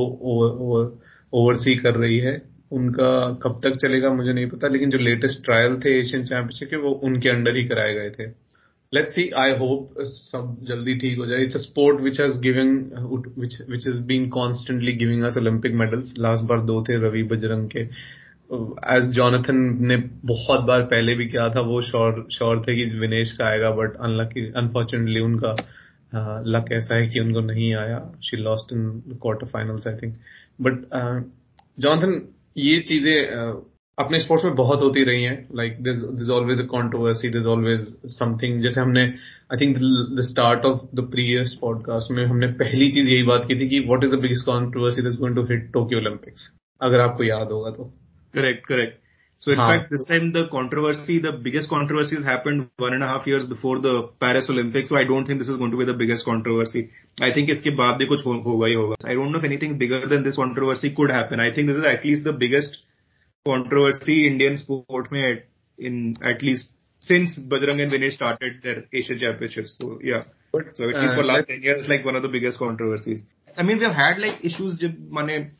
ओवरसी 1.33 1.75
कर 1.75 1.95
रही 1.95 2.17
है. 2.19 2.41
उनका 2.71 3.09
कब 3.43 3.59
तक 3.63 3.75
चलेगा 3.81 4.09
मुझे 4.13 4.33
नहीं 4.33 4.47
पता 4.49 4.67
लेकिन 4.67 4.89
जो 4.89 4.97
लेटेस्ट 4.99 5.43
ट्रायल 5.45 5.75
थे 5.81 5.99
एशियन 5.99 6.25
चैंपियनशिप 6.25 6.69
के 6.69 6.77
वो 6.77 6.91
उनके 7.03 7.29
अंडर 7.29 7.55
ही 7.57 7.63
कराए 7.67 7.93
गए 7.93 8.09
थे। 8.09 8.27
लेट्स 8.93 9.13
सी 9.15 9.29
आई 9.37 9.51
होप 9.57 9.93
सब 9.99 10.57
जल्दी 10.67 10.95
ठीक 10.99 11.17
हो 11.19 11.25
जाए। 11.25 11.43
It's 11.43 11.55
a 11.55 11.59
sport 11.59 12.01
which 12.01 12.19
has 12.21 12.39
giving 12.41 12.77
which 13.69 13.87
is 13.87 14.01
being 14.03 14.29
constantly 14.31 14.93
giving 14.93 15.23
us 15.23 15.37
Olympic 15.37 15.73
medals 15.75 16.13
last 16.17 16.43
बार 16.43 16.61
दो 16.65 16.81
थे 16.83 16.97
रवि 17.07 17.23
बजरंग 17.31 17.69
के। 17.69 17.87
एज 18.95 19.09
जॉनथन 19.13 19.55
ने 19.87 19.97
बहुत 20.25 20.61
बार 20.61 20.81
पहले 20.85 21.15
भी 21.15 21.25
किया 21.25 21.49
था 21.49 21.61
वो 21.69 21.81
श्योर 21.81 22.25
श्योर 22.31 22.61
थे 22.61 22.75
कि 22.75 22.85
विनेश 22.99 23.31
का 23.31 23.45
आएगा 23.45 23.71
बट 23.75 23.95
अनलकी 23.99 24.51
अनफॉर्चुनेटली 24.57 25.19
उनका 25.19 25.55
लक 26.47 26.65
uh, 26.65 26.71
ऐसा 26.71 26.95
है 26.95 27.07
कि 27.07 27.19
उनको 27.19 27.39
नहीं 27.41 27.73
आया। 27.75 27.99
She 28.23 28.37
lost 28.37 28.73
in 28.73 28.89
quarter 29.21 29.47
finals 29.47 29.87
I 29.87 29.95
think 29.95 30.15
but 30.61 30.73
Jonathan 31.77 32.21
ये 32.55 32.79
चीज़ें 32.81 33.15
अपने 33.97 34.19
स्पोर्ट्स 34.19 34.45
में 34.45 34.55
बहुत 34.55 34.81
होती 34.81 35.03
रही 35.03 35.23
हैं। 35.23 35.37
Like 35.55 35.77
this 35.83 36.29
always 36.29 36.59
a 36.61 36.65
controversy 36.65 37.29
this 37.29 37.45
always 37.45 37.81
something 38.13 38.61
जैसे 38.63 38.81
हमने 38.81 39.03
I 39.53 39.57
think 39.57 39.77
the 40.17 40.21
start 40.21 40.65
of 40.65 40.79
the 40.95 41.07
previous 41.11 41.57
podcast 41.61 42.11
में 42.11 42.25
हमने 42.25 42.47
पहली 42.61 42.91
चीज़ 42.91 43.09
यही 43.09 43.23
बात 43.23 43.45
की 43.47 43.59
थी 43.59 43.69
कि 43.69 43.79
what 43.79 44.03
is 44.03 44.15
the 44.15 44.19
biggest 44.19 44.45
controversy 44.45 45.01
this 45.01 45.15
going 45.19 45.35
to 45.35 45.43
hit 45.43 45.71
Tokyo 45.73 45.99
Olympics 45.99 46.51
अगर 46.81 46.99
आपको 46.99 47.23
याद 47.23 47.51
होगा 47.51 47.71
तो। 47.71 47.83
Correct 48.33 48.65
correct 48.65 48.99
So 49.44 49.52
in 49.52 49.56
fact, 49.56 49.90
this 49.90 50.04
time 50.04 50.32
the 50.32 50.48
controversy, 50.52 51.18
the 51.18 51.32
biggest 51.32 51.70
controversy 51.70 52.16
has 52.16 52.24
happened 52.24 52.68
one 52.76 52.92
and 52.92 53.02
a 53.02 53.06
half 53.06 53.26
years 53.26 53.46
before 53.46 53.78
the 53.78 54.10
Paris 54.20 54.50
Olympics. 54.50 54.90
So 54.90 54.98
I 54.98 55.04
don't 55.04 55.24
think 55.24 55.38
this 55.38 55.48
is 55.48 55.56
going 55.56 55.70
to 55.70 55.78
be 55.78 55.86
the 55.86 55.94
biggest 55.94 56.26
controversy. 56.26 56.90
I 57.20 57.32
think 57.32 57.48
इसके 57.50 57.74
बाद 57.76 57.98
भी 57.98 58.06
कुछ 58.06 58.24
होगा 58.26 58.66
ही 58.66 58.74
होगा. 58.74 58.96
I 59.04 59.14
don't 59.14 59.32
know 59.32 59.38
if 59.38 59.44
anything 59.44 59.78
bigger 59.78 60.06
than 60.06 60.22
this 60.24 60.36
controversy 60.36 60.90
could 60.94 61.10
happen. 61.10 61.40
I 61.40 61.54
think 61.54 61.68
this 61.68 61.78
is 61.78 61.86
at 61.92 62.04
least 62.04 62.24
the 62.24 62.34
biggest 62.34 62.76
controversy 63.46 64.26
Indian 64.26 64.58
sport 64.58 65.10
में 65.12 65.42
in 65.78 66.16
at 66.22 66.42
least 66.42 66.68
since 67.00 67.38
Bajrang 67.38 67.80
and 67.80 67.90
Vinesh 67.90 68.12
started 68.12 68.60
their 68.62 68.84
Asian 68.92 69.18
Championships. 69.18 69.78
So 69.80 69.98
yeah. 70.02 70.24
But, 70.52 70.76
so 70.76 70.88
at 70.90 71.00
least 71.00 71.14
for 71.14 71.24
last 71.24 71.48
10 71.48 71.62
years, 71.62 71.88
like 71.88 72.04
one 72.04 72.16
of 72.16 72.22
the 72.22 72.28
biggest 72.28 72.58
controversies. 72.58 73.22
I 73.56 73.62
mean, 73.62 73.78
we've 73.78 73.98
had 74.02 74.18
like 74.18 74.44
issues 74.44 74.78
जब 74.78 75.10
माने 75.10 75.50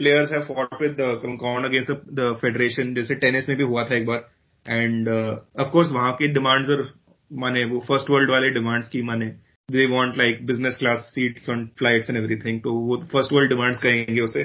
players 0.00 0.32
have 0.32 0.42
fought 0.42 0.82
with 0.82 0.96
gone 1.42 1.64
against 1.64 1.92
the 2.18 2.34
federation 2.40 2.94
जैसे 2.94 3.14
tennis 3.14 3.48
में 3.48 3.56
भी 3.58 3.64
हुआ 3.64 3.84
था 3.84 3.94
एक 3.96 4.06
बार। 4.06 4.28
End 4.66 5.08
of 5.08 5.70
course 5.70 5.90
वहाँ 5.92 6.12
की 6.12 6.28
डिमांड्स 6.34 6.68
और 6.70 6.86
माने 7.30 7.64
वो 7.64 7.80
फ़र्स्ट 7.80 8.10
वर्ल्ड 8.10 8.30
वाले 8.30 8.50
डिमांड्स 8.50 8.88
की 8.88 9.02
माने 9.02 9.26
they 9.68 9.86
want 9.86 10.18
like 10.18 10.44
business 10.46 10.76
class 10.78 10.98
seats 11.14 11.48
on 11.50 11.66
flights 11.78 12.10
and 12.10 12.18
everything 12.18 12.60
तो 12.62 12.72
वो 12.72 12.96
फ़र्स्ट 13.12 13.32
वर्ल्ड 13.32 13.50
डिमांड्स 13.50 13.78
कहेंगे 13.82 14.20
उसे। 14.20 14.44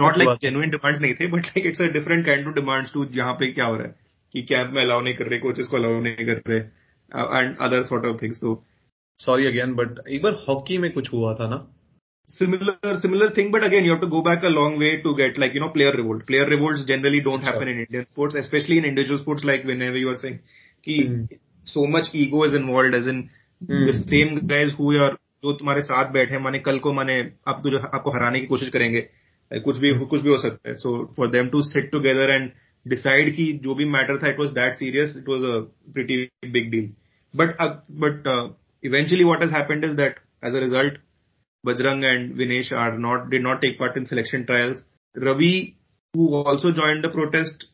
नॉट 0.00 0.18
लाइक 0.18 0.38
जेनुइन 0.42 0.70
डिमांड्स 0.70 1.00
नहीं 1.00 1.14
थे 1.14 1.26
but 1.26 1.46
like 1.46 1.66
it's 1.66 1.80
a 1.82 1.86
different 1.92 2.24
kind 2.26 2.46
of 2.46 2.54
demands 2.54 2.92
too 2.94 3.04
जहाँ 3.14 3.32
पे 3.40 3.50
क्या 3.52 3.64
हो 3.64 3.76
रहा 3.76 3.86
है 3.86 3.94
कि 4.34 4.42
कैंप 4.42 4.70
में 4.72 4.82
अलाउ 4.82 5.00
नहीं 5.00 5.14
कर 5.14 5.26
रहे 5.26 5.38
कोचेस 5.38 5.68
को 5.68 5.76
अलाउ 5.76 6.00
नहीं 6.00 6.26
कर 6.26 6.40
रहे 6.48 6.58
and 6.58 7.56
other 7.58 7.82
sort 7.82 8.06
of 8.06 8.22
things 8.22 8.40
तो 8.40 8.54
सॉरी 9.20 9.46
अगेन 9.46 9.74
बट 9.74 9.98
एक 10.08 10.22
बार 10.22 10.32
हॉकी 10.48 10.78
में 10.78 10.90
कुछ 10.92 11.12
हुआ 11.12 11.34
था 11.34 11.48
ना? 11.48 11.56
similar 12.29 12.99
similar 12.99 13.29
thing 13.31 13.51
but 13.51 13.63
again 13.63 13.83
you 13.83 13.91
have 13.91 14.01
to 14.01 14.07
go 14.07 14.21
back 14.21 14.43
a 14.43 14.53
long 14.57 14.77
way 14.77 15.01
to 15.01 15.15
get 15.15 15.37
like 15.37 15.53
you 15.53 15.59
know 15.59 15.69
player 15.69 15.91
revolt 15.91 16.25
player 16.27 16.45
revolts 16.45 16.85
generally 16.85 17.21
don't 17.21 17.43
happen 17.43 17.67
in 17.67 17.79
indian 17.79 18.05
sports 18.05 18.35
especially 18.35 18.77
in 18.77 18.85
individual 18.85 19.19
sports 19.19 19.43
like 19.43 19.63
whenever 19.63 19.97
you 19.97 20.09
are 20.09 20.19
saying 20.23 20.39
ki 20.83 20.97
mm. 21.07 21.39
so 21.67 21.85
much 21.95 22.13
ego 22.13 22.43
is 22.43 22.53
involved 22.53 22.95
as 22.95 23.07
in 23.07 23.19
mm. 23.61 23.83
the 23.89 23.97
same 24.13 24.47
guys 24.47 24.71
who 24.77 24.93
are 24.99 25.15
जो 25.43 25.51
तुम्हारे 25.53 25.81
साथ 25.81 26.11
बैठे 26.13 26.37
माने 26.37 26.59
कल 26.59 26.77
को 26.79 26.91
माने 26.93 27.13
आप 27.47 27.61
तुझे 27.63 27.77
आपको 27.77 28.11
हराने 28.11 28.39
की 28.39 28.45
कोशिश 28.47 28.69
करेंगे 28.69 29.01
कुछ 29.51 29.77
भी 29.77 29.93
कुछ 30.05 30.21
भी 30.21 30.29
हो 30.29 30.37
सकता 30.37 30.69
है 30.69 30.75
so 30.75 30.91
for 31.17 31.27
them 31.27 31.47
to 31.49 31.61
sit 31.61 31.89
together 31.91 32.33
and 32.33 32.49
decide 32.85 33.33
कि 33.35 33.51
जो 33.63 33.75
भी 33.75 33.85
मैटर 33.85 34.17
था 34.23 34.29
it 34.29 34.39
was 34.39 34.49
that 34.49 34.73
serious 34.73 35.15
it 35.17 35.29
was 35.29 35.43
a 35.43 35.57
pretty 35.93 36.17
big 36.51 36.69
deal 36.71 36.89
but 37.33 37.55
but 38.03 38.29
eventually 38.83 39.23
what 39.23 39.41
has 39.41 39.53
happened 39.53 39.85
is 39.85 39.91
that 39.91 40.19
as 40.45 40.55
a 40.55 40.59
result 40.59 40.99
Bajrang 41.66 42.04
and 42.04 42.36
Vinesh 42.40 42.72
are 42.72 42.98
not 42.98 43.30
did 43.30 43.42
not 43.42 43.60
take 43.60 43.78
part 43.78 43.96
in 43.96 44.06
selection 44.06 44.46
trials. 44.46 44.82
Ravi, 45.14 45.76
who 46.14 46.34
also 46.34 46.70
joined 46.70 47.04
the 47.04 47.08
protest, 47.08 47.66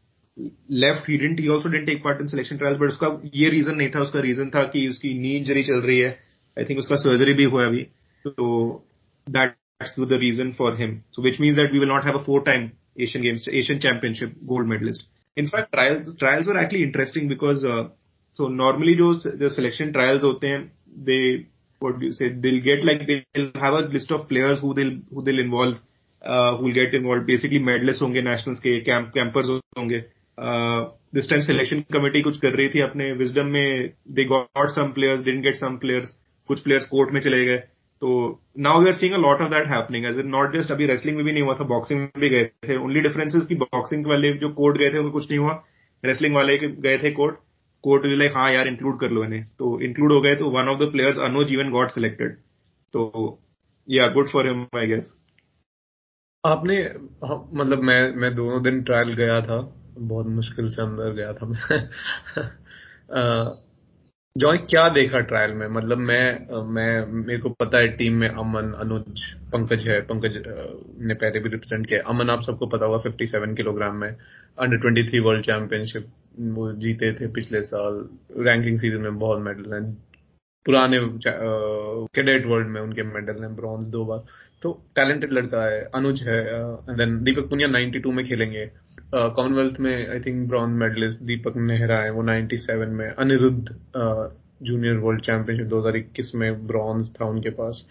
left. 0.69 1.07
He 1.07 1.19
didn't. 1.19 1.39
He 1.39 1.49
also 1.49 1.69
didn't 1.69 1.87
take 1.87 2.03
part 2.03 2.21
in 2.21 2.29
selection 2.29 2.59
trials. 2.59 2.79
But 2.79 2.89
उसका 2.89 3.09
ये 3.35 3.51
reason 3.51 3.77
नहीं 3.77 3.91
था. 3.95 4.01
उसका 4.01 4.23
reason 4.23 4.51
था 4.55 4.65
कि 4.75 4.87
उसकी 4.89 5.15
knee 5.21 5.35
injury 5.41 5.65
चल 5.71 5.83
रही 5.87 5.99
है. 5.99 6.17
I 6.59 6.65
think 6.65 6.79
उसका 6.79 6.97
surgery 7.05 7.35
भी 7.35 7.45
हुआ 7.55 7.67
अभी. 7.67 7.87
So 8.25 8.83
that's 9.27 9.97
the 9.97 10.19
reason 10.19 10.55
for 10.55 10.75
him. 10.77 11.03
So 11.13 11.23
which 11.23 11.39
means 11.39 11.57
that 11.57 11.73
we 11.73 11.79
will 11.79 11.93
not 11.95 12.05
have 12.05 12.15
a 12.15 12.25
four-time 12.25 12.73
Asian 12.99 13.23
Games, 13.23 13.49
Asian 13.51 13.81
Championship 13.81 14.35
gold 14.47 14.67
medalist. 14.67 15.05
In 15.37 15.49
fact, 15.49 15.73
trials 15.73 16.15
trials 16.19 16.47
were 16.47 16.59
actually 16.59 16.83
interesting 16.83 17.29
because 17.29 17.65
uh, 17.65 17.89
so 18.33 18.49
normally 18.49 18.95
जो 18.97 19.15
जो 19.39 19.49
selection 19.55 19.93
trials 19.93 20.25
होते 20.25 20.49
हैं, 20.49 20.71
they 21.05 21.47
what 21.83 21.99
do 21.99 22.07
you 22.07 22.13
say 22.13 22.29
they'll 22.45 22.65
get 22.69 22.85
like 22.85 23.07
they'll 23.07 23.51
have 23.65 23.75
a 23.75 23.83
list 23.97 24.11
of 24.11 24.29
players 24.29 24.61
who 24.61 24.75
they'll 24.75 24.97
who 25.15 25.23
they'll 25.23 25.45
involve 25.45 25.75
uh, 26.23 26.57
who 26.57 26.65
will 26.65 26.79
get 26.79 26.95
involved 26.95 27.27
basically 27.27 27.63
medalists 27.69 28.03
होंगे 28.03 28.23
nationals 28.23 28.61
के 28.67 28.75
camp 28.89 29.13
campers 29.19 29.51
होंगे 29.79 30.03
uh, 30.39 30.81
this 31.17 31.29
time 31.33 31.43
selection 31.43 31.85
committee 31.97 32.23
कुछ 32.23 32.39
कर 32.39 32.57
रही 32.57 32.69
थी 32.69 32.81
अपने 32.81 33.13
wisdom 33.19 33.53
में 33.57 33.93
they 34.19 34.27
got 34.35 34.75
some 34.79 34.93
players 34.99 35.25
didn't 35.29 35.47
get 35.49 35.61
some 35.65 35.79
players 35.85 36.11
कुछ 36.49 36.63
players 36.65 36.89
court 36.95 37.13
में 37.13 37.21
चले 37.21 37.45
गए 37.45 37.59
तो 38.05 38.41
we 38.57 38.67
are 38.67 38.99
seeing 39.01 39.15
a 39.15 39.23
lot 39.23 39.41
of 39.41 39.51
that 39.51 39.67
happening 39.67 40.07
as 40.11 40.17
in 40.17 40.31
not 40.35 40.55
just 40.57 40.71
अभी 40.71 40.87
wrestling 40.87 41.17
में 41.17 41.25
भी 41.25 41.33
नहीं 41.33 41.43
हुआ 41.43 41.55
था 41.55 41.69
boxing 41.69 41.99
में 41.99 42.09
भी 42.19 42.29
गए 42.29 42.45
थे 42.45 43.03
difference 43.03 43.37
is 43.41 43.47
कि 43.47 43.57
boxing 43.57 44.07
वाले 44.07 44.33
जो 44.33 44.49
court 44.49 44.79
गए 44.79 44.91
थे 44.91 44.99
उनको 44.99 45.11
कुछ 45.11 45.29
नहीं 45.31 45.39
हुआ 45.39 45.65
wrestling 46.05 46.35
वाले 46.35 46.59
गए 46.59 46.99
थे 46.99 47.13
court 47.15 47.35
कोर्ट 47.85 48.07
इज़ 48.07 48.19
लाइक 48.19 48.33
हाँ 48.37 48.53
यार 48.53 48.69
इंक्लूड 48.69 49.01
कर 49.01 49.11
लो 49.11 49.25
इन्हें। 49.25 49.45
तो 49.59 49.81
इंक्लूड 49.81 50.13
हो 50.13 50.21
गए 50.21 50.35
तो 50.37 50.51
one 50.51 50.69
of 50.69 50.79
the 50.79 50.91
players 50.93 51.19
Anuj 51.19 51.53
even 51.53 51.71
got 51.71 51.89
selected 51.89 52.37
तो 52.95 53.39
yeah 53.89 54.09
good 54.09 54.29
for 54.29 54.47
him 54.49 54.67
I 54.79 54.87
guess 54.87 55.15
आपने 56.45 56.77
हाँ, 57.25 57.51
मतलब 57.55 57.83
मैं 57.83 58.15
मैं 58.17 58.35
दोनों 58.35 58.63
दिन 58.63 58.83
ट्रायल 58.83 59.13
गया 59.15 59.41
था। 59.41 59.59
बहुत 59.99 60.27
मुश्किल 60.27 60.69
से 60.69 60.83
अंदर 60.83 61.13
गया 61.13 61.33
था 61.33 61.47
मैं। 61.47 61.89
जॉय 64.39 64.59
क्या 64.59 64.89
देखा 64.89 65.21
ट्रायल 65.21 65.53
में? 65.53 65.67
मतलब 65.69 65.99
मैं 65.99 66.25
मैं 66.65 67.07
मेरे 67.07 67.39
को 67.41 67.49
पता 67.51 67.79
है 67.79 67.89
टीम 67.89 68.15
में 68.15 68.29
अमन 68.29 68.73
अनुज 68.73 69.23
पंकज 69.53 69.89
है। 69.89 70.01
पंकज 70.01 70.43
ने 71.01 71.15
पहले 71.15 71.41
भी 71.41 71.49
रिप्रेजेंट 71.49 71.87
किया 71.87 72.01
अमन 72.07 72.31
आप 72.31 72.43
सबको 72.43 72.67
पता 72.67 72.87
होगा 72.87 72.99
57 73.11 73.57
किलोग्राम 73.57 73.97
में 73.97 74.09
अंडर 74.59 74.79
23 74.87 75.21
वर्ल्ड 75.21 75.45
चैंपियनशिप 75.47 76.07
वो 76.39 76.73
जीते 76.73 77.13
थे 77.13 77.27
पिछले 77.33 77.63
साल। 77.63 78.07
रैंकिंग 78.39 78.79
सीज़न 78.81 79.01
में 79.01 79.19
बहुत 79.19 79.41
मेडल 79.43 79.75
हैं। 79.75 79.93
पुराने 80.67 80.99
कैडेट 81.27 82.47
वर्ल्ड 82.47 82.69
में 82.69 82.81
उनके 82.81 83.03
मेडल 83.05 83.43
हैं 83.43 83.55
ब्रॉन्ज 83.57 83.87
दो 83.89 84.05
बार। 84.05 84.23
तो 84.63 84.73
टैलेंटेड 84.97 85.33
लड़का 85.33 85.65
है, 85.65 85.83
अनुज 85.95 86.23
है 86.23 86.39
एंड 86.49 86.97
देन 86.99 87.23
दीपक 87.25 87.49
पुनिया 87.51 87.69
92 87.69 88.13
में 88.13 88.25
खेलेंगे। 88.27 88.67
कॉमनवेल्थ 89.15 89.81
में 89.81 90.09
I 90.09 90.21
think 90.21 90.49
bronze 90.49 90.77
medallist 90.79 91.23
Deepak 91.23 91.57
Nehra 91.57 91.99
है, 91.99 92.11
वो 92.11 92.23
97 92.23 92.89
में। 92.91 93.09
अनिरुद्ध 93.09 93.77
जूनियर 94.63 94.97
वर्ल्ड 94.97 95.23
चैंपियनशिप 95.23 95.67
2021 95.67 96.35
में 96.35 96.67
ब्रॉन्ज 96.67 97.11
था 97.11 97.25
उनके 97.25 97.51
पास। 97.51 97.85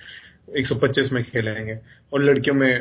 125 0.57 1.11
में 1.13 1.23
खेलेंगे। 1.23 1.77
और 2.13 2.23
लड़कियों 2.23 2.55
में 2.55 2.79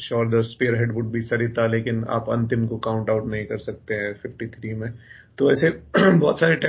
sure 0.00 0.28
the 0.28 0.42
spare 0.42 0.74
head 0.74 0.92
would 0.92 1.10
be 1.10 1.22
Sarita 1.22 1.66
लेकिन 1.66 2.04
आप 2.04 2.26
अंतिम 2.30 2.66
को 2.66 2.76
काउंट 2.78 3.10
आउट 3.10 3.26
नहीं 3.26 3.46
कर 3.46 3.58
सकते 3.58 3.94
हैं 3.94 4.22
53 4.22 4.74
में। 4.74 4.92
तो 5.38 5.52
ऐसे 5.52 5.70
बहुत 6.18 6.40
सारे 6.40 6.60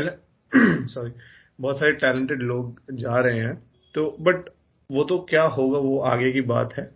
सॉरी 0.88 1.12
बहुत 1.62 1.80
सारे 1.80 1.92
टैलेंटेड 1.92 2.40
लोग 2.40 2.82
जा 2.92 3.20
रहे 3.20 3.40
हैं। 3.40 3.56
तो 3.96 4.18
बट 4.22 4.50
वो 4.92 5.04
तो 5.04 5.18
क्या 5.30 5.44
होगा, 5.44 5.80
वो 5.80 6.00
आगे 6.00 6.32
की 6.32 6.42
बात 6.42 6.74
है। 6.80 6.92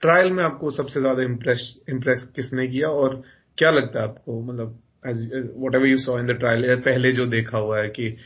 ट्रायल 0.00 0.30
में 0.30 0.44
आपको 0.44 0.70
सबसे 0.70 1.00
ज़्यादा 1.00 1.22
इम्प्रेस 1.22 1.82
इम्प्रेस 1.88 2.32
किसने 2.36 2.68
किया 2.68 2.88
और 2.88 3.22
क्या 3.58 3.70
लगता 3.70 4.00
है 4.00 4.08
आपको? 4.08 4.42
मतलब 4.42 4.78
as 5.06 5.30
whatever 5.74 5.86
you 5.86 5.98
saw 5.98 6.18
in 6.18 6.26
the 6.26 6.30
trial 6.30 6.76
पहले 6.76 7.12
जो 7.12 7.26
देखा 7.26 7.58
हुआ 7.58 7.80
है 7.80 7.88
कि 7.88 8.16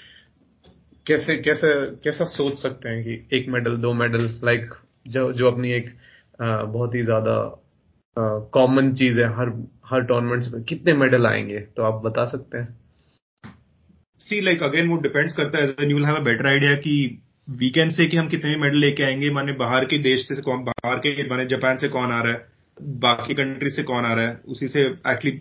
कैसे 1.07 1.37
कैसे, 1.37 1.87
कैसा 1.87 2.25
सोच 2.25 2.59
सकते 2.59 2.89
हैं 2.89 3.05
कि 3.05 3.37
एक 3.37 3.49
मेडल 3.49 3.77
दो 3.77 3.93
मेडल 3.93 4.41
लाइक 4.45 4.75
जो 5.09 5.33
जो 5.33 5.51
अपनी 5.51 5.73
एक 5.73 5.95
बहुत 6.41 6.95
ही 6.95 7.03
ज़्यादा 7.03 7.37
कॉमन 8.55 8.93
चीज़ 8.95 9.21
है 9.21 9.27
हर 9.37 9.53
हर 9.87 10.03
टूर्नामेंट्स 10.05 10.53
में। 10.53 10.63
कितने 10.65 10.93
मेडल 10.95 11.27
आएँगे? 11.27 11.59
तो 11.59 11.83
आप 11.83 12.01
बता 12.05 12.25
सकते 12.25 12.59
हैं। 12.59 12.69
सी 14.21 14.41
लाइक 14.41 14.63
अगेन 14.63 14.89
वो 14.89 14.97
डिपेंड्स 15.01 15.37
करता 15.37 15.59
है। 15.59 15.91
You 15.91 15.97
will 15.97 16.07
have 16.07 16.17
a 16.17 16.23
better 16.25 16.47
idea 16.49 16.75
कि 16.77 16.95
वीकेंड 17.49 17.91
से 17.91 18.07
कि 18.07 18.17
हम 18.17 18.29
कितने 18.29 18.57
मेडल 18.57 18.79
लेके 18.79 19.05
आएँगे। 19.05 19.31
माने 19.31 19.53
बाहर 19.55 19.85
के 19.85 19.99
देश 20.03 20.27
से 20.29 20.41
कौन, 20.43 20.65
बाहर 20.65 20.99
के, 20.99 21.29
माने 21.29 21.47
जापान 21.47 21.77
से 21.77 21.89
कौन 21.89 22.13
आ 22.13 22.21
रहा 22.23 22.33
है? 22.33 22.47
बाकी 23.01 23.35
कंट्री 23.35 23.71
से 23.71 23.83
कौन 23.83 24.05
आ 24.05 24.15
रहा 24.15 24.27
है? 24.27 24.41
उसी 24.47 24.69
से 24.69 24.83
एक्चुअली 24.83 25.41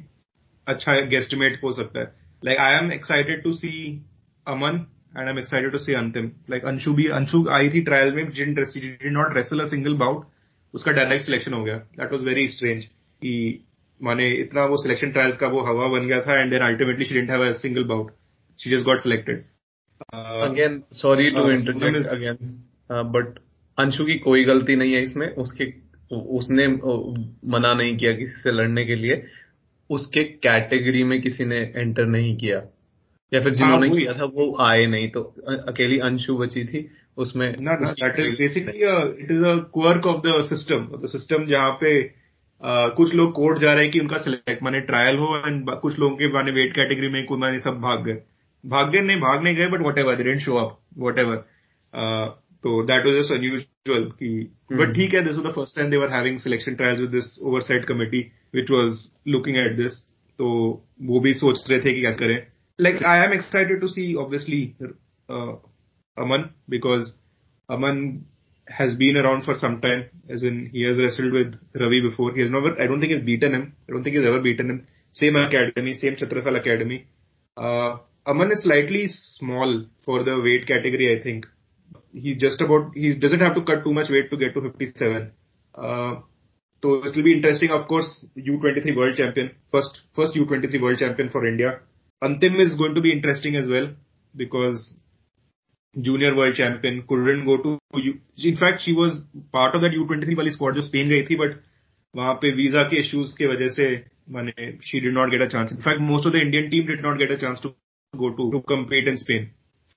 अच्छा 0.67 0.99
गेस्टिमेट 1.07 1.59
हो 1.63 1.71
सकता 1.71 1.99
है। 1.99 2.11
Like 2.43 2.59
I 2.59 2.75
am 2.75 2.91
excited 2.91 3.43
to 3.43 3.51
see 3.53 3.71
Aman 4.47 4.85
and 5.17 5.25
I 5.25 5.33
am 5.33 5.39
excited 5.39 5.71
to 5.71 5.77
see 5.77 5.93
Antim 5.93 6.31
like 6.49 6.65
Anshu 6.65 6.93
भी 6.93 7.07
अंशु 7.17 7.45
आई 7.51 7.69
थी 7.69 7.81
ट्रायल 7.81 8.13
में 8.15 8.29
जिन 8.31 8.55
not 9.13 9.35
wrestle 9.35 9.59
a 9.59 9.65
single 9.67 9.93
bout 9.95 10.25
उसका 10.73 10.91
डायरेक्ट 10.91 11.25
सिलेक्शन 11.25 11.53
हो 11.53 11.63
गया। 11.63 11.77
दैट 11.77 12.11
वाज 12.11 12.21
वेरी 12.21 12.47
स्ट्रेंज 12.47 12.85
कि 12.85 13.65
माने 14.01 14.29
इतना 14.31 14.65
वो 14.65 14.77
सिलेक्शन 14.77 15.11
ट्रायल्स 15.11 15.37
का 15.37 15.47
वो 15.47 15.61
हवा 15.61 15.87
बन 15.87 16.07
गया 16.07 16.21
था 16.21 16.41
and 16.41 16.51
then 16.51 16.61
ultimately 16.61 17.05
she 17.05 17.13
didn't 17.13 17.29
have 17.29 17.47
a 17.47 17.51
single 17.51 17.83
bout 17.83 18.11
she 18.59 18.69
just 18.69 18.85
got 18.85 18.97
selected 18.97 19.43
again 20.15 20.83
sorry 20.91 21.31
to 21.31 21.49
interject 21.51 22.07
again 22.07 22.63
but 22.91 23.39
Anshu 23.77 24.05
की 24.05 24.17
कोई 24.19 24.43
गलती 24.43 24.75
नहीं 24.75 24.93
है 24.93 25.01
इसमें। 25.01 25.27
उसके 25.29 25.65
उसने 26.15 26.67
मना 26.67 27.73
नहीं 27.73 27.97
किया 27.97 28.11
किसी 28.13 28.41
से 28.41 28.51
लड़ने 28.51 28.85
के 28.85 28.95
लिए। 28.95 29.23
उसके 29.89 30.23
कैटेगरी 30.23 31.03
में 31.03 31.21
किसी 31.21 31.45
ने 31.45 31.57
एंटर 31.75 32.05
नहीं 32.05 32.35
किया। 32.37 32.57
या 33.33 33.41
फिर 33.43 33.53
जिन्होंने 33.53 33.87
हाँ, 33.87 33.97
किया 33.97 34.13
था 34.13 34.25
वो 34.25 34.57
आए 34.61 34.85
नहीं। 34.85 35.09
तो 35.09 35.21
अकेली 35.67 35.99
अंशु 35.99 36.37
बची 36.37 36.65
थी। 36.65 36.89
उसमें 37.17 37.51
that 37.53 38.19
is 38.19 38.35
basically 38.37 38.79
it 39.23 39.31
is 39.31 39.43
a 39.45 39.55
quirk 39.73 40.05
of 40.07 40.21
the 40.27 40.41
system 40.45 40.85
the 41.03 41.07
system 41.07 41.45
जहाँ 41.45 41.71
पे 41.81 41.91
uh, 42.03 42.95
कुछ 42.95 43.13
लोग 43.15 43.31
कोर्ट 43.31 43.59
जा 43.59 43.73
रहे 43.73 43.83
हैं 43.83 43.91
कि 43.91 43.99
उनका 43.99 44.17
सिलेक्ट 44.17 44.63
माने 44.63 44.79
ट्रायल 44.81 45.17
हो 45.17 45.37
एंड 45.47 45.69
कुछ 45.69 45.99
लोगों 45.99 46.15
के 46.15 46.27
माने 46.33 46.51
वेट 46.51 46.73
कैटेगरी 46.73 47.07
में 47.07 47.25
कुछ 47.25 47.39
माने 47.39 47.59
सब 47.59 47.79
भाग 47.81 48.03
गए। 48.05 48.21
भाग 48.63 48.91
गए 48.91 49.01
नहीं 49.01 49.17
भाग 49.17 49.43
नहीं 49.43 49.55
गए 49.55 49.67
but 49.67 49.81
whatever 49.97 50.23
didn't 50.23 50.39
show 50.39 50.55
up 50.55 50.79
whatever 51.19 51.35
तो 52.63 52.83
दैट 52.83 53.05
वॉज़ 53.05 53.19
जस्ट 53.19 53.31
अनयूजल 53.31 54.03
की 54.21 54.31
बट 54.73 54.95
ठीक 54.95 55.13
है 55.13 55.23
this 55.23 55.35
was 55.35 55.47
the 55.47 55.51
first 55.51 55.75
time 55.75 55.89
they're 55.89 56.13
having 56.13 56.39
selection 56.39 56.75
trials 56.75 56.99
with 56.99 57.09
this 57.09 57.39
oversight 57.41 57.85
committee 57.85 58.21
which 58.55 58.71
was 58.71 59.07
looking 59.27 59.57
at 59.57 59.77
this 59.77 59.99
तो 60.39 60.47
वो 61.01 61.19
भी 61.19 61.33
सोच 61.33 61.69
रहे 61.69 61.79
थे 61.79 61.93
कि 61.93 62.01
क्या 62.01 62.11
करें। 62.11 62.47
Like 62.81 63.03
I 63.03 63.25
am 63.25 63.33
excited 63.33 63.81
to 63.81 63.87
obviously 64.23 64.61
uh, 65.29 65.53
Aman 66.17 66.53
because 66.69 67.17
Aman 67.69 68.25
has 68.67 68.95
been 68.95 69.17
around 69.17 69.43
for 69.43 69.55
some 69.55 69.81
time. 69.81 70.05
As 70.29 70.43
in, 70.43 70.69
he 70.71 70.83
has 70.83 70.99
wrestled 70.99 71.33
with 71.33 71.55
Ravi 71.73 72.01
before. 72.01 72.33
He 72.33 72.41
has 72.41 72.51
never. 72.51 72.81
I 72.81 72.87
don't 72.87 72.99
think 72.99 73.13
he's 73.13 73.23
beaten 73.23 73.53
him. 73.53 73.75
I 73.87 73.93
don't 73.93 74.03
think 74.03 74.15
he's 74.15 74.25
ever 74.25 74.39
beaten 74.39 74.69
him. 74.69 74.87
Same 75.11 75.35
academy, 75.35 75.93
same 75.93 76.15
Chatrasal 76.15 76.59
academy. 76.59 77.07
Uh, 77.55 77.97
Aman 78.25 78.51
is 78.51 78.63
slightly 78.63 79.07
small 79.07 79.85
for 80.05 80.23
the 80.23 80.39
weight 80.39 80.65
category. 80.65 81.17
I 81.17 81.21
think 81.21 81.45
he's 82.13 82.37
just 82.37 82.61
about. 82.61 82.91
He 82.93 83.13
doesn't 83.15 83.39
have 83.39 83.55
to 83.55 83.63
cut 83.63 83.83
too 83.83 83.93
much 83.93 84.09
weight 84.09 84.29
to 84.31 84.37
get 84.37 84.53
to 84.53 84.61
57. 84.61 85.31
Uh, 85.75 86.15
so 86.81 86.95
it 87.03 87.15
will 87.15 87.23
be 87.23 87.33
interesting. 87.33 87.71
Of 87.71 87.87
course, 87.87 88.25
U23 88.37 88.95
world 88.95 89.17
champion, 89.17 89.51
first 89.71 90.01
first 90.15 90.35
U23 90.35 90.81
world 90.81 90.99
champion 90.99 91.29
for 91.29 91.45
India. 91.45 91.79
Antim 92.23 92.59
is 92.59 92.75
going 92.75 92.95
to 92.95 93.01
be 93.01 93.11
interesting 93.11 93.55
as 93.55 93.69
well 93.69 93.89
because 94.35 94.97
junior 95.96 96.34
world 96.34 96.54
champion 96.54 97.02
couldn't 97.08 97.44
go 97.44 97.56
to 97.56 97.78
U. 97.94 98.20
In 98.36 98.56
fact, 98.56 98.82
she 98.82 98.92
was 98.92 99.24
part 99.52 99.74
of 99.74 99.82
that 99.82 99.92
U23 99.92 100.36
वाली 100.36 100.52
squad 100.56 100.74
जो 100.74 100.82
Spain 100.82 101.08
गई 101.08 101.22
थी 101.30 101.38
but 101.42 101.58
वहां 102.16 102.34
पे 102.42 102.50
visa 102.56 102.82
के 102.90 103.00
issues 103.00 103.32
की 103.38 103.46
वजह 103.46 103.68
से 103.74 103.88
माने 104.36 104.68
she 104.82 105.00
did 105.00 105.14
not 105.14 105.30
get 105.30 105.42
a 105.42 105.48
chance. 105.48 105.72
In 105.72 105.82
fact, 105.82 106.00
most 106.00 106.26
of 106.26 106.32
the 106.32 106.40
Indian 106.40 106.70
team 106.70 106.86
did 106.86 107.02
not 107.02 107.18
get 107.18 107.30
a 107.30 107.38
chance 107.38 107.60
to 107.60 107.74
go 108.16 108.30
to 108.40 108.50
to 108.52 108.62
compete 108.72 109.08
in 109.08 109.18
Spain 109.18 109.50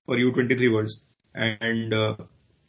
for 0.06 0.18
U23 0.18 0.72
Worlds. 0.74 1.04
And 1.34 1.94
uh, 1.94 2.16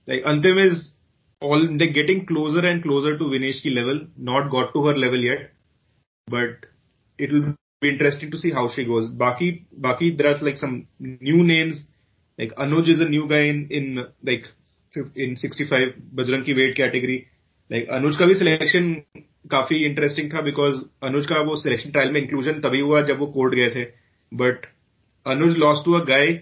like 0.06 0.24
Antim 0.24 0.64
is 0.64 0.92
all 1.40 1.66
they 1.78 1.88
getting 1.88 2.26
closer 2.26 2.66
and 2.66 2.82
closer 2.82 3.16
to 3.18 3.24
Vinesh 3.24 3.62
ki 3.62 3.70
level. 3.70 4.06
Not 4.16 4.50
got 4.50 4.72
to 4.74 4.86
her 4.86 4.94
level 4.94 5.18
yet, 5.18 5.50
but 6.28 6.66
it 7.18 7.32
will 7.32 7.54
be 7.80 7.88
interesting 7.88 8.30
to 8.30 8.38
see 8.38 8.52
how 8.52 8.68
she 8.68 8.84
goes. 8.84 9.10
Baki, 9.10 9.64
Baki, 9.78 10.16
there 10.16 10.28
are 10.28 10.38
like 10.40 10.56
some 10.56 10.86
new 10.98 11.42
names. 11.42 11.84
Like 12.39 12.55
Anuj 12.55 12.89
is 12.89 13.01
a 13.01 13.05
new 13.05 13.27
guy 13.27 13.41
in 13.41 13.67
in 13.71 14.05
like 14.23 14.43
in 14.95 15.35
65 15.35 15.93
Bajrang 16.15 16.45
की 16.45 16.55
weight 16.55 16.75
category. 16.75 17.27
Like 17.71 17.87
Anuj 17.89 18.17
का 18.17 18.25
भी 18.25 18.35
selection 18.35 19.03
काफ़ी 19.51 19.79
interesting 19.89 20.29
था 20.29 20.43
because 20.43 20.83
Anuj 21.03 21.25
का 21.25 21.41
वो 21.41 21.55
selection 21.55 21.91
trial 21.91 22.11
में 22.11 22.21
inclusion 22.21 22.61
तभी 22.63 22.79
हुआ 22.79 23.01
जब 23.01 23.19
वो 23.19 23.33
court 23.37 23.55
गए 23.55 23.69
थे. 23.69 23.85
But 24.33 24.65
Anuj 25.25 25.57
lost 25.57 25.85
to 25.85 25.95
a 25.95 26.05
guy 26.05 26.39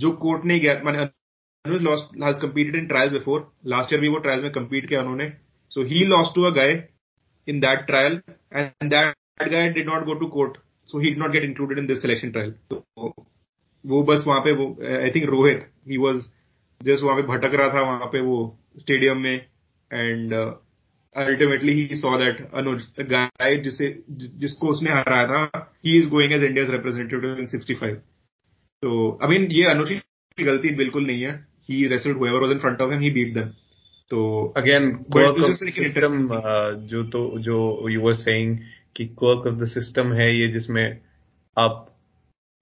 जो 0.00 0.10
court 0.22 0.44
नहीं 0.44 0.60
गया 0.60 0.82
माने 0.84 1.08
Anuj 1.66 1.82
lost 1.82 2.22
has 2.22 2.40
competed 2.40 2.74
in 2.74 2.88
trials 2.88 3.12
before. 3.12 3.46
Last 3.64 3.92
year 3.92 4.00
भी 4.00 4.08
वो 4.08 4.20
trials 4.20 4.42
में 4.42 4.52
compete 4.52 4.88
किया 4.88 5.00
उन्होंने. 5.00 5.32
He 5.86 6.04
lost 6.04 6.34
to 6.34 6.46
a 6.46 6.52
guy 6.52 6.88
in 7.46 7.60
that 7.60 7.86
trial 7.86 8.20
and 8.50 8.90
that 8.90 9.14
that 9.38 9.50
guy 9.50 9.68
did 9.68 9.86
not 9.86 10.04
go 10.04 10.18
to 10.18 10.28
court, 10.28 10.58
so 10.84 10.98
he 10.98 11.10
did 11.10 11.18
not 11.18 11.32
get 11.32 11.44
included 11.44 11.78
in 11.78 11.86
this 11.86 12.00
selection 12.00 12.32
trial. 12.32 12.52
तो 12.70 12.84
वो 13.84 14.02
बस 14.02 14.24
वहाँ 14.26 14.40
पे 14.40 14.52
वो 14.52 14.66
I 15.02 15.10
think 15.10 15.28
Rohit 15.28 15.66
he 15.88 15.96
was 15.96 16.16
just 16.82 17.04
वहाँ 17.04 17.16
पे 17.16 17.22
भटक 17.22 17.54
रहा 17.54 17.68
था 17.68 17.80
वहाँ 17.80 18.06
पे 18.06 18.20
वो 18.20 18.58
स्टेडियम 18.78 19.18
में 19.18 19.46
and 19.92 20.32
ultimately 21.16 21.72
he 21.72 21.96
saw 21.96 22.18
that 22.18 22.50
Anuj 22.54 22.86
guy 23.00 23.56
जिसे 23.56 24.04
जिसको 24.10 24.66
उसने 24.66 24.90
हराया 24.90 25.26
था 25.26 25.72
he 25.86 25.96
is 25.98 26.08
going 26.10 26.32
as 26.32 26.44
India's 26.44 26.70
representative 26.70 27.38
in 27.38 27.46
65 27.46 27.94
तो 28.82 29.18
आई 29.22 29.28
मीन 29.28 29.50
ये 29.50 29.64
अनुज 29.64 29.90
की 29.90 30.44
गलती 30.44 30.74
बिल्कुल 30.74 31.06
नहीं 31.06 31.22
है. 31.22 31.48
He 31.70 31.86
wrestled 31.86 32.16
whoever 32.16 32.40
was 32.40 32.50
in 32.50 32.58
front 32.58 32.80
of 32.80 32.90
him 32.90 33.00
he 33.00 33.10
beat 33.10 33.34
them 33.34 33.48
तो 34.10 34.54
अगेन 34.56 35.04
सिस्टम 35.14 36.28
जो 36.86 37.02
तो 37.04 37.38
जो 37.38 37.88
यू 37.88 38.00
वर 38.00 38.12
सेइंग 38.12 38.58
कि 38.96 39.06
क्वर्क 39.06 39.46
ऑफ़ 39.46 39.54
द 39.54 39.66
सिस्टम 39.66 40.12
है 40.12 40.40
ये 40.40 40.48
जिसमें 40.48 41.00
आप 41.58 41.97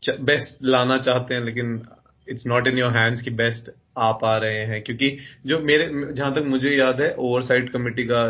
बेस्ट 0.02 0.58
लाना 0.64 0.98
चाहते 0.98 1.34
हैं 1.34 1.44
लेकिन 1.44 1.82
it's 2.28 2.46
not 2.46 2.66
in 2.66 2.78
your 2.78 2.90
hands 2.90 3.22
कि 3.22 3.30
बेस्ट 3.30 3.70
आ 3.98 4.12
पा 4.12 4.36
रहे 4.36 4.64
हैं। 4.66 4.82
क्योंकि 4.82 5.18
जो 5.46 5.58
मेरे 5.58 6.12
जहाँ 6.12 6.32
तक 6.34 6.44
मुझे 6.46 6.70
याद 6.70 7.00
है 7.00 7.14
ओवरसाइड 7.14 7.70
कमेटी 7.72 8.04
का 8.04 8.22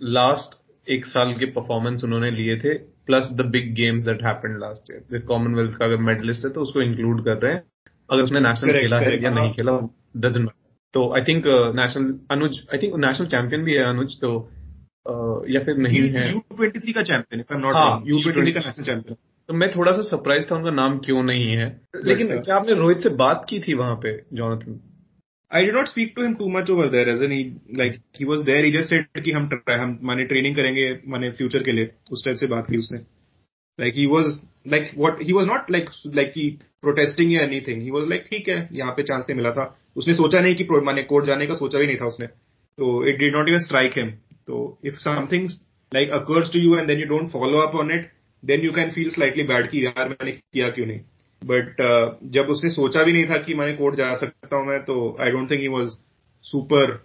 लास्ट 0.00 0.58
एक 0.90 1.06
साल 1.06 1.32
के 1.32 1.46
परफॉर्मेंस 1.46 2.04
उन्होंने 2.04 2.30
लिए 2.30 2.56
थे 2.56 2.74
plus 3.06 3.28
the 3.32 3.46
big 3.46 3.74
games 3.74 4.02
that 4.02 4.24
happened 4.24 4.58
last 4.58 4.92
year 4.92 5.20
Commonwealth 5.22 5.76
का 5.76 5.84
अगर 5.84 5.96
मेडलिस्ट 5.96 6.44
है 6.44 6.50
तो 6.52 6.60
उसको 6.60 6.82
इंक्लूड 6.82 7.24
कर 7.24 7.36
रहे 7.38 7.52
हैं। 7.52 7.62
अगर 8.10 8.22
उसने 8.22 8.40
नेशनल 8.40 8.72
खेला 8.72 8.98
है 8.98 9.22
या 9.22 9.30
नहीं 9.30 9.52
खेला 9.52 9.72
डजेंट 10.16 10.50
तो 10.94 11.14
I 11.14 11.22
think 11.22 11.44
national 11.76 12.18
Anuj 12.30 12.60
I 12.74 12.78
think 12.78 12.94
national 12.96 13.26
champion 13.26 13.64
भी 13.64 13.74
है 13.74 13.84
अनुज 13.84 14.20
तो 14.20 14.30
या 15.48 15.60
फिर 15.60 15.76
नहीं 15.76 16.08
है। 16.08 16.32
यू 16.32 16.38
ट्वेंटी 16.56 16.78
थ्री 16.78 16.92
का 16.92 17.02
champion 17.02 17.40
if 17.40 17.54
I 17.54 17.60
am 17.60 17.66
not 17.66 18.08
U 18.08 18.32
twenty 18.32 18.52
का 18.52 18.60
नेशनल 18.60 18.84
चैंपियन 18.84 19.16
तो 19.50 19.54
मैं 19.54 19.68
थोड़ा 19.70 19.92
सा 19.92 20.02
सरप्राइज़ 20.02 20.44
था 20.50 20.54
उनका 20.56 20.70
नाम 20.70 20.98
क्यों 20.98 21.22
नहीं 21.22 21.46
है? 21.52 21.64
लेकिन 22.04 22.28
uh, 22.28 22.44
क्या 22.44 22.56
आपने 22.56 22.74
रोहित 22.74 22.98
से 22.98 23.08
बात 23.16 23.46
की 23.48 23.58
थी 23.60 23.74
वहाँ 23.74 23.94
पे 24.02 24.12
Jonathan 24.32 24.78
I 25.50 25.64
do 25.66 25.72
not 25.72 25.86
speak 25.86 26.12
to 26.16 26.22
him 26.22 26.34
too 26.34 26.48
much 26.48 26.70
over 26.70 26.88
there 26.88 27.08
as 27.08 27.22
an 27.22 27.32
like 27.78 27.96
he 28.20 28.24
was 28.24 28.44
there 28.44 28.66
ingested 28.66 29.22
की 29.24 29.30
हम 29.30 29.48
हम 29.70 29.98
माने 30.02 30.24
ट्रेनिंग 30.24 30.56
करेंगे 30.56 30.84
माने 31.08 31.30
फ्यूचर 31.30 31.62
के 31.62 31.72
लिए 31.72 31.90
उस 32.12 32.24
टाइप 32.24 32.36
से 32.36 32.46
बात 32.46 32.66
की 32.66 32.76
उसने। 32.76 32.98
Like 33.78 33.94
he 33.94 34.06
was 34.06 34.28
like 34.68 34.90
what 34.98 35.22
he 35.22 35.32
was 35.32 35.48
not 35.48 35.70
like 35.70 35.90
like 36.14 36.30
की 36.32 36.48
प्रोटेस्टिंग 36.82 37.32
या 37.32 37.42
एनी 37.42 37.60
थिंग 37.60 37.90
वॉज़ 37.92 38.08
लाइक 38.10 38.26
ठीक 38.30 38.48
है 38.48 38.58
यहाँ 38.72 38.92
पे 38.92 39.02
चांस 39.02 39.24
नहीं 39.28 39.36
मिला 39.36 39.50
था। 39.50 39.66
उसने 39.96 40.14
सोचा 40.14 40.40
नहीं 40.40 40.54
कि 40.54 40.68
माने 40.84 41.02
कोर्ट 41.10 41.26
जाने 41.26 41.46
का 41.46 41.54
सोचा 41.54 41.78
भी 41.78 41.86
नहीं 41.86 41.96
था 41.96 42.06
उसने। 42.06 42.26
तो 42.26 42.94
it 43.08 43.18
did 43.18 43.36
not 43.36 43.48
even 43.48 43.66
strike 43.66 43.98
him 43.98 44.10
तो 44.46 44.62
if 44.84 45.02
something 45.08 45.50
like 45.92 46.10
occurs 46.22 46.52
to 46.52 46.58
you 46.58 46.78
and 46.78 46.88
then 46.88 47.00
you 47.00 47.06
don't 47.08 47.28
follow 47.30 47.66
up 47.66 47.76
on 47.76 47.92
it 47.92 48.10
then 48.43 48.65
you 48.67 48.73
can 48.77 48.91
feel 48.95 49.11
slightly 49.17 49.45
bad 49.51 49.69
कि 49.71 49.85
यार 49.85 50.09
मैंने 50.09 50.31
किया 50.31 50.69
क्यों 50.77 50.85
नहीं 50.85 50.99
बट 51.51 51.81
uh, 51.87 52.31
जब 52.35 52.49
उसने 52.49 52.69
सोचा 52.69 53.03
भी 53.03 53.13
नहीं 53.13 53.25
था 53.29 53.37
कि 53.43 53.53
मैं 53.53 53.75
कोर्ट 53.77 53.95
जा 53.95 54.13
सकता 54.23 54.55
हूं 54.55 54.65
मैं 54.65 54.79
तो 54.85 54.95
I 55.21 55.31
don't 55.31 55.49
think 55.51 55.61
he 55.61 55.67
was 55.77 55.97
super 56.51 57.01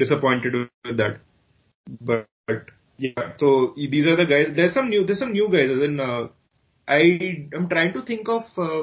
disappointed 0.00 0.54
with 0.58 0.96
that 0.98 1.16
but 2.08 2.70
yeah 2.98 3.24
so 3.40 3.48
these 3.94 4.06
are 4.12 4.14
the 4.20 4.26
guys 4.32 4.52
there's 4.58 4.76
some 4.76 4.88
new 4.92 5.00
there's 5.08 5.18
some 5.22 5.32
new 5.32 5.48
guys 5.54 5.72
as 5.74 5.82
in 5.86 5.98
uh, 6.00 6.22
I 6.88 7.00
am 7.58 7.68
trying 7.72 7.92
to 7.96 8.02
think 8.10 8.30
of 8.36 8.60
uh, 8.66 8.82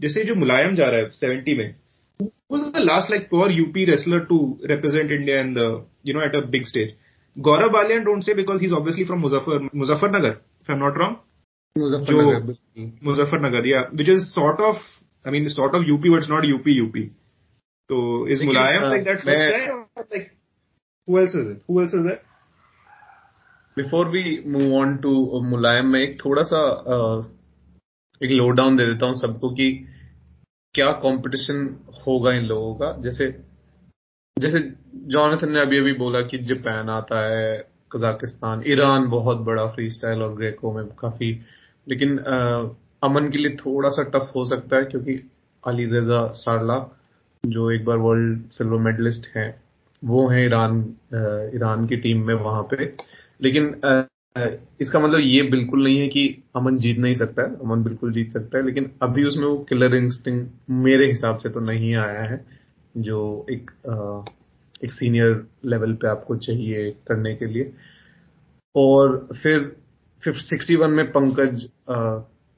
जैसे 0.00 0.24
जो 0.24 0.34
मुलायम 0.34 0.74
जा 0.76 0.88
रहा 0.90 1.00
है 1.00 1.10
70 1.42 1.56
में 1.58 1.74
who 2.20 2.30
was 2.56 2.72
the 2.72 2.80
last 2.80 3.10
like 3.10 3.28
poor 3.30 3.48
UP 3.64 3.76
wrestler 3.88 4.24
to 4.26 4.38
represent 4.68 5.10
India 5.10 5.40
in 5.40 5.54
the 5.54 5.66
you 6.02 6.14
know 6.14 6.24
at 6.24 6.34
a 6.34 6.42
big 6.42 6.66
stage? 6.66 6.94
Gaurav 7.36 7.72
Balian 7.72 8.04
don't 8.04 8.22
say 8.22 8.34
because 8.34 8.60
he's 8.60 8.72
obviously 8.72 9.04
from 9.04 9.22
Muzaffar 9.22 9.70
Muzaffarnagar, 9.72 10.38
If 10.69 10.71
am 10.71 10.77
not 10.77 10.97
wrong 10.97 11.17
Muzaffarnagar 11.77 12.55
Muzaffarnagar 13.03 13.67
या 13.67 13.89
which 13.95 14.09
is 14.09 14.19
sort 14.19 14.59
of 14.59 14.77
I 15.27 15.31
mean 15.31 15.47
sort 15.47 15.75
of 15.75 15.83
UP 15.83 16.09
what 16.09 16.23
not 16.29 16.45
UP 16.45 16.71
UP 16.71 17.03
तो 17.89 18.27
is 18.27 18.45
Mulayam 18.45 18.81
like 18.81 19.03
that 19.03 19.25
before 23.77 24.07
we 24.07 24.43
move 24.47 24.75
on 24.75 24.97
to 24.97 25.41
Mulayam 25.41 25.85
मैं 25.85 25.99
एक 25.99 26.25
थोड़ा 26.25 26.43
सा 26.43 26.83
uh, 26.83 27.37
एक 28.23 28.31
लोडाउन 28.31 28.77
दे 28.77 28.85
देता 28.85 29.05
हूँ 29.05 29.15
सबको 29.15 29.49
कि 29.49 29.87
क्या 30.73 30.91
कंपटीशन 30.91 31.79
होगा 32.07 32.31
इन 32.33 32.43
लोगों 32.45 32.75
का? 32.75 33.01
जैसे 33.01 33.43
जैसे 34.39 34.59
जॉनसन 34.95 35.51
ने 35.51 35.61
अभी 35.61 35.77
अभी 35.77 35.93
बोला 35.93 36.21
कि 36.21 36.37
जापान 36.37 36.89
आता 36.89 37.19
है 37.27 37.76
कजाकिस्तान, 37.91 38.63
ईरान 38.67 39.07
बहुत 39.09 39.37
बड़ा 39.45 39.65
फ्री 39.71 39.89
स्टाइल 39.91 40.21
और 40.23 40.33
ग्रेको 40.35 40.73
में 40.73 40.85
काफ़ी, 40.99 41.31
लेकिन 41.87 42.17
अमन 43.03 43.29
के 43.31 43.37
लिए 43.37 43.55
थोड़ा 43.55 43.89
सा 43.89 44.03
टफ 44.13 44.31
हो 44.35 44.45
सकता 44.45 44.75
है 44.77 44.85
क्योंकि 44.85 45.19
अली 45.63 45.85
रजा 45.87 46.25
सारला 46.35 46.77
जो 47.43 47.69
एक 47.71 47.85
बार 47.85 47.97
वर्ल्ड 47.97 48.41
सिल्वर 48.51 48.79
मेडलिस्ट 48.81 49.27
हैं, 49.35 49.49
वो 50.03 50.27
है 50.27 50.45
ईरान 50.45 50.79
ईरान 51.55 51.87
की 51.87 51.97
टीम 51.97 52.25
में 52.27 52.33
वहाँ 52.35 52.63
पे। 52.71 52.93
लेकिन 53.41 53.73
इसका 54.81 54.99
मतलब 54.99 55.19
ये 55.19 55.41
बिल्कुल 55.51 55.83
नहीं 55.83 55.99
है 55.99 56.07
कि 56.07 56.27
अमन 56.55 56.77
जीत 56.77 56.97
नहीं 56.97 57.15
सकता 57.15 57.41
है, 57.41 57.55
अमन 57.55 57.83
बिल्कुल 57.83 58.11
जीत 58.13 58.31
सकता 58.31 58.57
है, 58.57 58.65
लेकिन 58.65 58.89
अभी 59.01 59.23
उसमें 59.23 59.45
वो 59.45 59.57
किलर 59.69 59.95
इंस्टिंग 59.95 60.45
मेरे 60.83 61.07
हिसाब 61.11 61.37
से 61.37 61.49
तो 61.49 61.59
नहीं 61.59 61.95
आया 61.95 62.21
है, 62.21 62.45
जो 62.97 63.45
एक 63.51 63.71
एक 64.83 64.91
सीनियर 64.91 65.45
लेवल 65.65 65.93
पे 65.93 66.07
आपको 66.07 66.35
चाहिए 66.37 66.89
करने 67.07 67.35
के 67.35 67.45
लिए। 67.45 67.71
और 68.75 69.27
फिर 69.33 69.75
सिक्सटी 70.23 70.75
वन 70.75 70.91
में 70.91 71.05
पंकज 71.11 71.67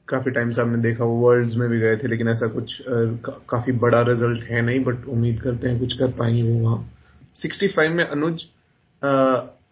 काफ़ी 0.08 0.32
टाइम 0.32 0.52
से 0.52 0.62
आपने 0.62 0.78
देखा 0.82 1.06
वर्ल्ड्स 1.06 1.56
में 1.56 1.68
भी 1.70 1.80
गए 1.80 1.98
थे 1.98 2.08
लेकिन 2.08 2.28
ऐसा 2.30 2.48
कुछ 2.48 2.82
आ, 2.82 2.94
का, 3.16 3.32
काफ़ी 3.50 3.72
बड़ा 3.80 4.02
रिज़ल्ट 4.02 4.44
है 4.44 4.62
नहीं 4.62 4.84
बट 4.84 5.06
उम्मीद 5.08 5.42
करते 5.42 5.70
हैं 5.70 5.80
कुछ 5.80 5.94
कर 5.98 6.12
पाएँगे 6.12 6.42
वो 6.44 6.60
वहाँ। 6.60 6.92
सिक्सटी 7.36 7.68
फाइव 7.68 7.94
में 7.94 8.04
Anuj 8.06 8.46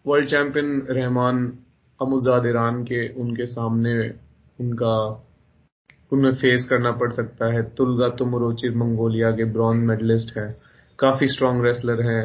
world 0.08 0.28
champion 0.30 0.82
Rahman 0.90 1.48
Amouzad 2.00 2.46
Iran 2.46 2.84
के 2.84 3.08
उनके 3.22 3.46
सामने 3.46 3.94
उनका 4.60 4.96
उनमें 6.12 6.34
फेस 6.36 6.66
करना 6.70 6.92
पड़ 6.92 7.12
सकता 7.12 7.46
है। 7.54 7.64
तुलगा 7.78 8.10
तुमरोचिर 8.16 8.76
मंगोलिया 8.76 9.32
के 9.32 9.46
ब्रॉन्ज 9.54 9.84
मेडलिस्ट 9.86 10.38
है। 10.38 10.48
काफ़ी 11.00 11.28
स्ट्रांग 11.28 11.64
रेसलर 11.66 12.02
है। 12.06 12.22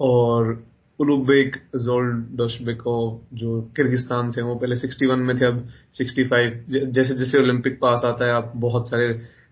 और 0.00 0.64
उलुबेक 0.98 1.56
जोल्डोशबेकोव 1.76 3.20
जो 3.38 3.60
किर्गिस्तान 3.76 4.30
से 4.30 4.42
वो 4.42 4.54
पहले 4.54 4.76
61 4.76 5.18
में 5.18 5.36
थे, 5.40 5.46
अब 5.46 5.68
65 5.98 6.64
जैसे 6.68 7.14
जैसे 7.14 7.42
ओलंपिक 7.42 7.78
पास 7.80 8.04
आता 8.04 8.24
है, 8.24 8.32
आप 8.32 8.52
बहुत 8.56 8.88
सारे 8.88 9.08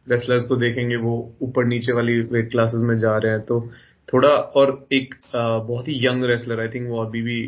रेसलर्स 0.06 0.44
को 0.48 0.56
देखेंगे, 0.56 0.96
वो 0.96 1.34
ऊपर 1.42 1.64
नीचे 1.64 1.92
वाली 1.92 2.20
वेट 2.22 2.50
क्लासेस 2.50 2.80
में 2.82 2.96
जा 2.98 3.16
रहे 3.18 3.32
हैं। 3.32 3.40
तो 3.40 3.60
थोड़ा 4.08 4.28
और 4.28 4.86
एक 4.92 5.14
बहुत 5.34 5.88
ही 5.88 6.06
यंग 6.06 6.24
रेसलर 6.24 6.60
आई 6.60 6.68
थिंक 6.68 6.88
वो 6.88 7.04
अभी 7.04 7.22
भी 7.22 7.42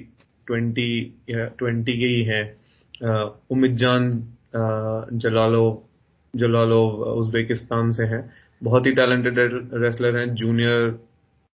ट्वेंटी 0.47 0.89
ट्वेंटी 1.31 1.93
के 1.93 2.07
ही 2.07 2.23
है। 2.25 2.43
उमिद 3.51 3.77
जान 3.77 4.11
जलालो 5.15 5.65
जलालो 6.35 6.87
उज्बेकिस्तान 7.15 7.93
से 7.93 8.05
है। 8.05 8.21
बहुत 8.63 8.87
ही 8.87 8.93
टैलेंटेड 8.93 9.35
रेसलर 9.75 10.17
हैं 10.17 10.35
जूनियर 10.35 10.99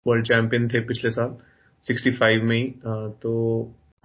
वर्ल्ड 0.07 0.27
चैंपियन 0.27 0.67
थे 0.67 0.79
पिछले 0.79 1.11
साल 1.11 1.37
65 1.83 2.41
में 2.41 2.55
ही 2.57 2.73
तो 3.21 3.31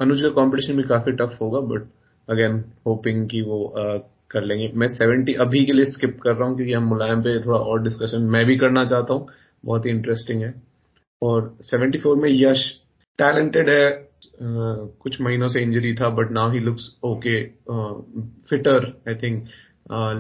अनुज 0.01 0.23
का 0.23 0.29
कंपटीशन 0.29 0.77
भी 0.77 0.83
काफ़ी 0.83 1.13
टफ 1.13 1.39
होगा 1.41 1.61
बट 1.61 1.83
अगेन 2.31 2.65
होपिंग 2.87 3.29
कि 3.29 3.43
वो 3.43 3.67
आ, 3.67 3.99
कर 4.31 4.45
लेंगे। 4.45 4.71
मैं 4.75 4.89
70 4.89 5.35
अभी 5.41 5.65
के 5.65 5.73
लिए 5.73 5.85
स्किप 5.85 6.19
कर 6.23 6.35
रहा 6.35 6.49
हूँ 6.49 6.57
क्योंकि 6.57 6.73
हम 6.73 6.85
मुलायम 6.85 7.21
पे 7.23 7.39
थोड़ा 7.47 7.59
और 7.59 7.83
डिस्कशन 7.83 8.23
मैं 8.23 8.45
भी 8.47 8.57
करना 8.57 8.85
चाहता 8.85 9.15
हूँ 9.15 9.29
बहुत 9.65 9.87
ही 9.87 9.91
इंटरेस्टिंग 9.91 10.43
है। 10.43 10.55
और 11.23 11.57
74 11.75 12.17
में 12.17 12.31
यश 12.33 12.65
टैलेंटेड 13.19 13.69
है 13.69 13.85
uh, 14.03 14.99
कुछ 15.01 15.21
महीनों 15.21 15.49
से 15.49 15.63
इंजरी 15.63 15.95
था 15.95 16.09
but 16.09 16.31
now 16.31 16.51
he 16.51 16.59
looks 16.59 16.99
okay 17.05 17.45
fitter 18.51 18.93
I 19.09 19.15
think 19.15 19.45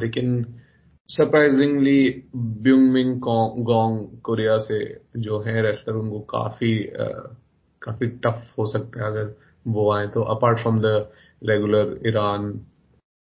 लेकिन 0.03 0.47
सरप्राइजिंगली 1.11 2.25
ब्यूमिंग 2.37 3.14
गोंग 3.64 3.99
कोरिया 4.23 4.57
से 4.59 4.79
जो 5.16 5.38
है 5.40 5.62
रेसलर 5.62 5.95
उनको 5.95 6.21
काफ़ी 6.31 6.73
काफ़ी 7.83 8.07
टफ 8.25 8.53
हो 8.59 8.66
सकता 8.66 9.01
है 9.01 9.07
अगर 9.07 9.35
वो 9.66 9.90
आए 9.92 10.07
तो। 10.07 10.23
Apart 10.35 10.59
from 10.59 10.81
the 10.81 11.09
regular 11.42 11.99
Iran 12.07 12.49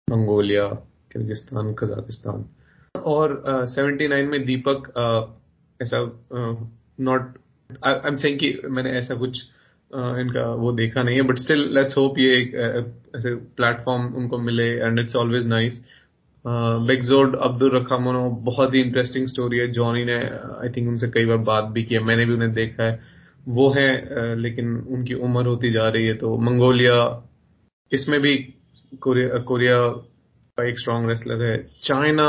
Mongolia 0.08 0.68
Kyrgyzstan 1.12 1.74
Kazakhstan 1.74 2.46
और 2.96 3.42
सेवेंटी 3.68 4.08
नाइन 4.08 4.28
में 4.28 4.46
दीपक 4.46 4.88
uh, 4.98 5.24
ऐसा 5.80 6.00
नॉट 7.00 7.38
आई 7.86 7.94
एम 8.06 8.16
सेइंग 8.16 8.40
कि 8.40 8.54
मैंने 8.70 8.92
ऐसा 8.98 9.16
कुछ 9.16 9.42
uh, 9.92 10.18
इनका 10.20 10.46
वो 10.56 10.72
देखा 10.72 11.04
नहीं 11.04 11.16
है 11.16 11.22
बट 11.22 11.40
स्टिल 11.40 11.68
लेट्स 11.76 11.98
होप 11.98 12.20
ये 12.20 12.38
एक 12.38 12.56
ऐसे 13.16 13.36
प्लेटफॉर्म 13.58 14.14
उनको 14.16 14.38
मिले 14.38 14.70
and 14.78 15.00
it's 15.00 15.16
always 15.16 15.48
nice 15.48 15.84
Bekzod 16.46 17.36
Abdul 17.38 17.76
Rakhmonov, 17.76 18.30
बहुत 18.44 18.74
ही 18.76 18.82
इंटरेस्टिंग 18.82 19.28
स्टोरी 19.28 19.58
है। 19.58 19.68
जॉनी 19.72 20.04
ने 20.06 20.16
आई 20.16 20.70
थिंक 20.70 20.88
उनसे 20.90 21.08
कई 21.10 21.26
बार 21.26 21.38
बात 21.50 21.66
भी 21.74 21.84
की 21.84 21.96
है। 21.96 22.02
मैंने 22.04 22.26
भी 22.26 22.34
उन्हें 22.34 22.54
देखा 22.54 22.84
है। 22.84 23.00
वो 23.48 23.70
है 23.74 24.36
लेकिन 24.38 24.76
उनकी 24.90 25.14
उम्र 25.16 25.46
होती 25.48 25.72
जा 25.72 25.88
रही 25.90 26.08
है 26.08 26.14
तो 26.16 26.38
मंगोलिया, 26.40 26.96
इसमें 27.92 28.20
भी 28.22 28.36
कोरिया 29.02 29.38
कोरिया 29.48 29.78
का 30.58 30.68
एक 30.70 30.80
स्ट्रॉन्ग 30.80 31.10
रेसलर 31.10 31.44
है। 31.44 31.58
China 31.84 32.24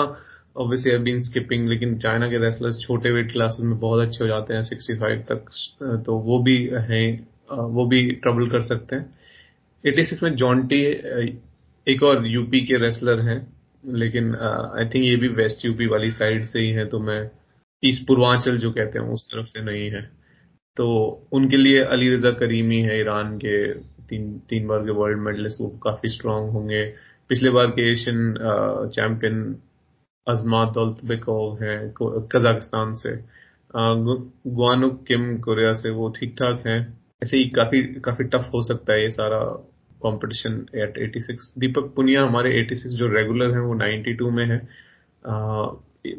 obviously 0.56 0.92
I 0.92 0.98
been 1.00 1.22
skipping 1.22 1.68
लेकिन 1.68 1.96
चाइना 1.98 2.28
के 2.30 2.38
रेसलर्स 2.38 2.78
छोटे 2.80 3.10
वेट 3.10 3.32
क्लासेस 3.32 3.64
में 3.64 3.78
बहुत 3.80 4.06
अच्छे 4.06 4.22
हो 4.24 4.28
जाते 4.28 4.54
हैं 4.54 4.62
65 4.64 5.20
तक 5.30 6.02
तो 6.06 6.18
वो 6.20 6.38
भी 6.42 6.56
हैं 6.82 7.06
वो 7.72 7.86
भी 7.86 8.10
ट्रबल 8.12 8.48
कर 8.50 8.62
सकते 8.62 8.96
हैं। 8.96 9.06
86 9.84 10.22
में 10.22 10.34
जॉन्टी 10.36 10.80
एक 11.86 12.02
और 12.02 12.26
यूपी 12.26 12.60
के 12.60 12.78
रेसलर 12.78 13.20
हैं। 13.20 13.40
लेकिन 13.84 14.34
आई 14.34 14.84
थिंक 14.94 15.04
ये 15.04 15.16
भी 15.16 15.28
वेस्ट 15.36 15.64
यूपी 15.64 15.86
वाली 15.86 16.10
साइड 16.10 16.44
से 16.46 16.60
ही 16.60 16.70
है 16.72 16.86
तो 16.88 16.98
मैं 17.00 17.20
ईस्ट 17.82 18.06
पूर्वांचल 18.06 18.58
जो 18.58 18.70
कहते 18.72 18.98
हैं, 18.98 19.06
उस 19.06 19.26
तरफ़ 19.32 19.46
से 19.48 19.62
नहीं 19.64 19.90
है। 19.90 20.02
तो 20.76 20.86
उनके 21.32 21.56
लिए 21.56 21.82
अली 21.84 22.14
रजा 22.14 22.30
करीमी 22.38 22.80
है 22.82 22.98
ईरान 23.00 23.36
के 23.38 23.56
तीन 24.08 24.38
तीन 24.50 24.66
बार 24.66 24.84
के 24.84 24.90
वर्ल्ड 24.92 25.18
मेडलिस्ट 25.22 25.60
वो 25.60 25.68
काफ़ी 25.84 26.08
स्ट्रांग 26.10 26.50
होंगे। 26.50 26.84
पिछले 27.30 27.50
बार 27.50 27.66
के 27.76 27.90
एशियन 27.92 28.34
चैंपियन 28.94 29.44
अजमा 30.26 30.64
दौलतबेकोव 30.74 31.62
हैं 31.62 31.78
कजाकिस्तान 32.32 32.94
से। 32.94 33.16
गुआनो 33.76 34.88
किम 35.08 35.36
कोरिया 35.40 35.72
से 35.74 35.90
वो 35.90 36.08
ठीक 36.18 36.34
ठाक 36.38 36.66
हैं। 36.66 36.80
ऐसे 37.22 37.36
ही 37.36 37.44
काफ़ी 37.50 37.82
काफ़ी 38.04 38.24
टफ 38.24 38.50
हो 38.54 38.62
सकता 38.62 38.92
है 38.92 39.02
ये 39.02 39.10
सारा 39.10 39.40
कंपटीशन 40.04 40.64
एट 40.76 40.98
86 40.98 41.48
दीपक 41.58 41.92
पुनिया 41.96 42.22
हमारे 42.24 42.52
86 42.62 42.96
जो 42.96 43.06
रेगुलर 43.14 43.54
हैं 43.54 43.60
वो 43.60 43.74
92 43.76 44.30
में 44.32 44.44
है। 44.46 44.60
आ, 45.24 45.66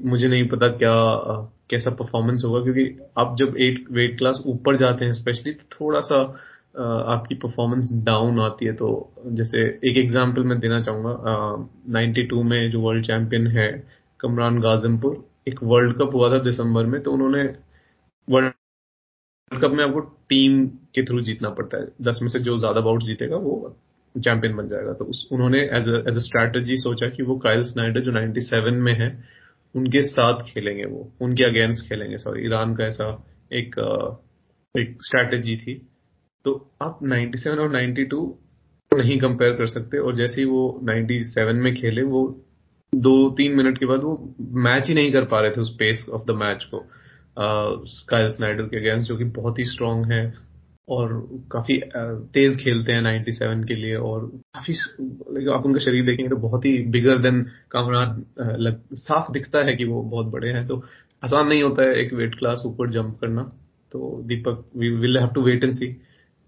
मुझे 0.06 0.28
नहीं 0.28 0.48
पता 0.50 0.68
क्या 0.78 0.94
आ, 0.94 1.42
कैसा 1.70 1.92
परफॉर्मेंस 2.00 2.44
होगा 2.46 2.62
क्योंकि 2.64 2.86
आप 3.18 3.36
जब 3.40 3.56
एट 3.60 3.86
वेट 3.92 4.18
क्लास 4.18 4.42
ऊपर 4.48 4.76
जाते 4.78 5.06
हैं 5.06 5.14
स्पेशली 5.14 5.54
तो 5.54 5.64
थोड़ा 5.76 6.02
सा 6.02 6.22
आपकी 7.08 7.36
परफॉर्मेंस 7.36 7.90
डाउन 8.06 8.40
आती 8.42 8.66
है। 8.66 8.74
तो 8.74 8.88
जैसे 9.28 9.62
एक 9.90 9.98
एग्जांपल 9.98 10.44
मैं 10.44 10.60
देना 10.60 10.82
चाहूँगा 10.82 11.14
नाइन्टी 11.94 12.24
टू 12.24 12.44
में 12.44 12.72
जो 12.72 12.82
वर्ल्ड 12.82 13.06
चैंपियन 13.06 13.48
है 13.48 13.68
कमरान 14.20 14.60
गाजमपुर 14.62 15.24
एक 15.48 15.64
वर्ल्ड 15.64 15.96
कप 15.98 16.16
हुआ 16.16 16.30
था 16.32 16.40
दिसंबर 16.44 16.86
में 16.86 17.02
तो 17.04 17.12
उन्होंने 17.12 17.44
वर्ल्ड 18.28 18.54
कप 19.52 19.72
में 19.72 19.84
आपको 19.84 20.00
टीम 20.00 20.68
के 20.68 21.04
थ्रू 21.04 21.22
जीतना 21.22 21.50
पड़ता 21.50 21.78
है। 21.78 21.88
दस 22.02 22.20
में 22.22 22.30
से 22.30 22.40
जो 22.40 22.58
ज़्यादा 22.60 22.82
बाउट 22.82 23.04
जीतेगा, 23.04 23.38
वो 23.38 23.76
चैंपियन 24.16 24.56
बन 24.56 24.68
जाएगा। 24.68 24.94
तो 24.94 25.06
उस, 25.06 25.28
उन्होंने 25.32 25.60
एज 25.60 25.90
अ 25.90 26.20
स्ट्रैटेजी 26.20 26.78
सोचा 26.78 27.10
कि 27.10 27.24
वो 27.24 27.36
काइल 27.36 27.64
स्नाइडर, 27.64 28.02
जो 28.02 28.12
97 28.12 28.74
में 28.74 28.94
है, 28.94 29.24
उनके 29.76 30.02
साथ 30.02 30.44
खेलेंगे 30.44 30.86
वो, 30.86 31.12
उनके 31.22 31.44
अगेंस्ट 31.44 31.90
खेलेंगे। 31.90 32.18
सॉरी 32.18 32.46
ईरान 32.46 32.76
का 32.76 32.86
ऐसा 32.86 33.26
एक 33.54 33.76
एक 34.76 34.98
स्ट्रैटेजी 35.02 35.58
थी। 35.58 35.88
तो 36.46 36.72
आप 36.82 37.00
97 37.04 37.60
और 37.60 37.70
92 37.70 38.40
नहीं 38.92 39.20
कंपेयर 39.20 39.54
कर 39.54 39.68
सकते 39.68 39.98
और 39.98 40.16
जैसे 40.16 40.42
ही 40.42 40.48
वो 40.48 40.80
97 40.84 41.56
में 41.56 41.76
खेले, 41.76 42.04
वो 42.04 42.46
दो 42.96 43.30
तीन 43.30 43.56
मिनट 43.56 43.78
के 43.78 43.86
बाद 43.86 44.00
वो 44.00 44.36
मैच 44.40 44.88
ही 44.88 44.94
नहीं 44.94 45.12
कर 45.14 45.26
पा 45.26 45.42
रहे 45.42 45.52
थे 45.52 45.62
उस 45.62 45.76
पेस 45.76 46.06
ऑफ़ 46.10 46.24
द 46.26 46.32
मैच 46.32 46.64
को। 46.64 46.86
स्काइल 47.40 48.30
स्नाइडर 48.30 48.64
के 48.64 48.78
अगेंस्ट 48.78 49.10
जो 49.10 49.18
कि 49.18 49.24
बहुत 49.24 49.60
ही 49.60 49.64
स्ट्रांग 49.66 50.06
है 50.06 50.34
और 50.90 51.14
काफ़ी 51.52 51.82
तेज 52.34 52.58
खेलते 52.58 52.92
हैं 52.92 53.02
97 53.02 53.68
के 53.68 53.76
लिए 53.76 53.96
और 53.96 54.26
काफ़ी 54.56 54.74
आप 55.50 55.66
उनका 55.66 55.80
शरीर 55.80 56.06
देखेंगे 56.06 56.30
तो 56.30 56.36
बहुत 56.36 56.66
ही 56.66 56.78
बिगर 56.88 57.18
देन 57.18 57.42
कामरान 57.72 58.26
साफ़ 58.94 59.32
दिखता 59.32 59.60
है 59.60 59.76
कि 59.76 59.86
वो 59.86 60.02
बहुत 60.02 60.26
बड़े 60.26 60.50
हैं। 60.50 60.68
तो 60.68 60.84
आसान 61.24 61.48
नहीं 61.48 61.64
होता 61.64 61.84
है 61.84 61.96
एक 61.96 62.14
वेट 62.14 62.36
क्लास 62.36 62.64
ऊपर 62.66 62.90
जंप 62.90 63.18
करना। 63.22 63.44
तो 63.92 64.22
Deepak 64.26 64.66
we 64.78 64.90
will 64.90 65.18
have 65.18 65.28
to 65.28 65.42
wait 65.42 65.64
and 65.64 65.74
see 65.74 65.88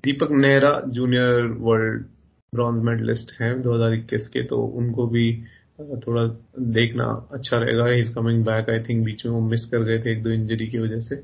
Deepak 0.03 0.31
Nehra 0.31 0.81
junior 0.87 1.45
world 1.59 2.05
bronze 2.53 2.83
medallist 2.83 3.31
हैं 3.41 3.53
2021 3.63 4.27
के 4.27 4.43
तो 4.43 4.57
उनको 4.57 5.07
भी 5.07 5.31
थोड़ा 5.79 6.23
देखना 6.73 7.05
अच्छा 7.33 7.57
रहेगा। 7.57 7.87
Is 7.93 8.13
coming 8.13 8.43
back 8.45 8.69
I 8.69 8.79
think 8.83 9.03
बीच 9.05 9.25
में 9.25 9.33
वो 9.33 9.41
मिस 9.49 9.65
कर 9.65 9.83
गए 9.83 9.99
थे 9.99 10.11
एक 10.11 10.23
दो 10.23 10.29
इंजरी 10.31 10.67
की 10.67 10.77
वजह 10.79 10.99
से। 10.99 11.15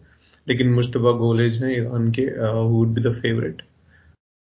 लेकिन 0.47 0.69
मुश्तबा 0.73 1.11
गोलेज 1.17 1.63
हैं 1.63 1.71
ईरान 1.71 2.11
के 2.11 2.25
would 2.69 2.93
be 2.93 3.01
the 3.01 3.13
favourite 3.13 3.61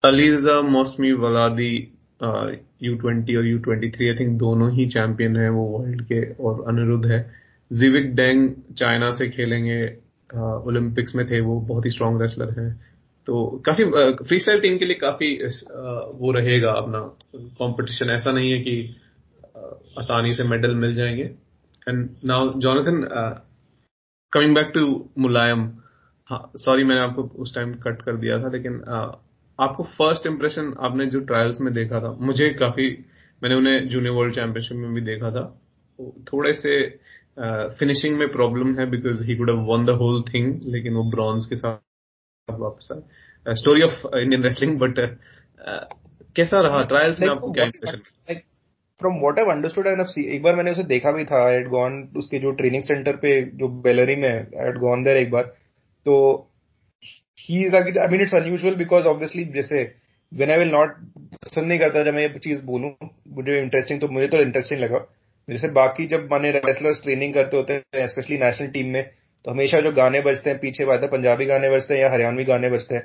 ELISA 0.04 0.60
मौसमी 0.62 1.12
वलादी 1.22 1.72
यू 2.82 2.94
ट्वेंटी 2.96 3.36
और 3.36 3.46
U 3.46 3.58
twenty 3.58 3.90
three 3.90 4.08
I 4.08 4.14
think 4.14 4.38
दोनों 4.38 4.70
ही 4.72 4.86
चैंपियन 4.88 5.36
है 5.36 5.48
वो 5.50 5.64
वर्ल्ड 5.68 6.02
के 6.02 6.22
और 6.42 6.64
अनिरुद्ध 6.68 7.06
है। 7.06 7.20
जिविक 7.70 8.14
डेंग 8.16 8.48
चाइना 8.78 9.10
से 9.12 9.28
खेलेंगे 9.30 9.84
ओलंपिक्स 10.66 11.14
में 11.14 11.24
थे 11.30 11.40
वो, 11.40 11.60
बहुत 11.60 11.86
ही 11.86 11.90
स्ट्रांग 11.90 12.20
रेसलर 12.22 12.50
हैं। 12.60 12.72
तो 13.28 13.62
काफ़ी 13.66 13.84
फ्री 14.26 14.38
स्टाइल 14.38 14.60
टीम 14.60 14.78
के 14.78 14.84
लिए 14.84 14.96
काफ़ी 15.00 15.34
वो 16.20 16.32
रहेगा 16.32 16.70
अपना 16.72 17.00
कंपटीशन 17.60 18.10
ऐसा 18.10 18.32
नहीं 18.32 18.50
है 18.52 18.58
कि 18.58 18.74
आसानी 19.98 20.34
से 20.34 20.44
मेडल 20.44 20.74
मिल 20.76 20.94
जाएँगे। 20.94 21.24
And 21.88 22.08
now 22.24 22.52
Jonathan 22.60 23.02
coming 24.32 24.54
back 24.54 24.70
to 24.74 25.10
Mulayam 25.18 25.70
sorry 26.30 26.84
मैंने 26.84 27.00
आपको 27.00 27.22
उस 27.42 27.54
टाइम 27.54 27.72
कट 27.74 28.02
कर 28.02 28.16
दिया 28.16 28.38
था 28.38 28.48
लेकिन 28.48 28.78
uh, 28.78 29.14
आपको 29.58 29.82
फ़र्स्ट 29.82 30.26
इंप्रेशन 30.26 30.74
आपने 30.80 31.06
जो 31.06 31.20
ट्रायल्स 31.20 31.60
में 31.60 31.72
देखा 31.74 32.00
था 32.00 32.12
मुझे 32.20 32.48
काफ़ी 32.50 32.86
मैंने 33.42 33.54
उन्हें 33.54 33.88
जूनियर 33.88 34.14
वर्ल्ड 34.14 34.34
चैंपियनशिप 34.34 34.76
में 34.76 34.92
भी 34.94 35.00
देखा 35.00 35.30
था। 35.30 35.44
थोड़े 36.32 36.52
से 36.54 36.74
फिनिशिंग 37.78 38.14
uh, 38.14 38.20
में 38.20 38.32
प्रॉब्लम 38.32 38.78
है 38.78 38.90
because 38.90 39.22
he 39.24 39.36
could 39.36 39.50
have 39.50 39.64
won 39.66 39.84
the 39.86 39.90
whole 40.00 40.22
thing 40.24 40.60
लेकिन 40.66 40.94
वो 40.94 41.10
ब्रॉन्ज 41.10 41.46
के 41.46 41.56
साथ 41.56 42.54
वापस 42.60 42.88
आए। 42.92 43.54
Story 43.54 43.82
of 43.82 44.06
Indian 44.16 44.42
wrestling 44.42 44.78
but 44.78 44.94
कैसा 46.36 46.60
रहा? 46.60 46.82
ट्रायल्स 46.84 47.20
में 47.20 47.28
आपको 47.28 47.52
क्या 47.52 47.64
impression 47.64 48.40
from 49.00 49.18
what 49.20 49.38
I 49.38 49.44
understood 49.50 49.86
an 49.86 50.04
एक 50.18 50.42
बार 50.42 50.56
मैंने 50.56 50.70
उसे 50.70 50.82
देखा 50.86 51.12
भी 51.12 51.24
था 51.24 51.48
एट 51.52 51.68
गॉन 51.68 52.02
उसके 52.16 52.38
जो 52.38 52.50
ट्रेनिंग 52.52 52.82
सेंटर 52.82 53.16
पे, 53.16 53.40
जो 53.42 53.68
बेलरी 53.86 54.16
में 54.16 54.30
एट 54.30 54.78
गॉन 54.78 55.02
देर 55.04 55.16
एक 55.16 55.30
बार। 55.30 55.42
तो 56.06 56.16
he 57.40 57.64
I 57.76 58.08
mean 58.08 58.20
it's 58.22 58.34
unusual 58.34 58.74
because 58.76 59.06
obviously 59.06 59.44
जैसे 59.54 59.82
वेन 60.32 60.50
आई 60.50 60.58
विल 60.58 60.70
नॉट 60.70 60.94
पसंद 61.36 61.66
नहीं 61.66 61.78
करता, 61.78 62.02
जब 62.02 62.14
मैं 62.14 62.22
ये 62.22 62.38
चीज़ 62.38 62.64
बोलूँ, 62.64 62.90
मुझे 63.28 63.58
इंटरेस्टिंग 63.58 64.00
तो 64.00 64.08
मुझे 64.08 64.26
तो 64.28 64.38
इंटरेस्टिंग 64.38 64.80
लगा। 64.80 64.98
जैसे 65.48 65.68
बाकी 65.76 66.06
जब 66.06 66.28
मैंने 66.32 66.50
रेसलर्स 66.52 67.02
ट्रेनिंग 67.02 67.34
करते 67.34 67.56
होते 67.56 67.72
हैं 67.72 68.06
स्पेशली 68.08 68.38
नेशनल 68.38 68.68
टीम 68.70 68.92
में 68.92 69.02
तो 69.44 69.50
हमेशा 69.50 69.80
जो 69.80 69.92
गाने 69.92 70.20
बजते 70.20 70.50
हैं, 70.50 70.58
पीछे 70.58 70.84
बात 70.84 71.02
है, 71.02 71.08
पंजाबी 71.08 71.46
गाने 71.46 71.70
बजते 71.70 71.94
हैं 71.94 72.00
या 72.00 72.10
हरियाणवी 72.12 72.44
गाने 72.44 72.70
बजते 72.70 72.94
हैं। 72.94 73.02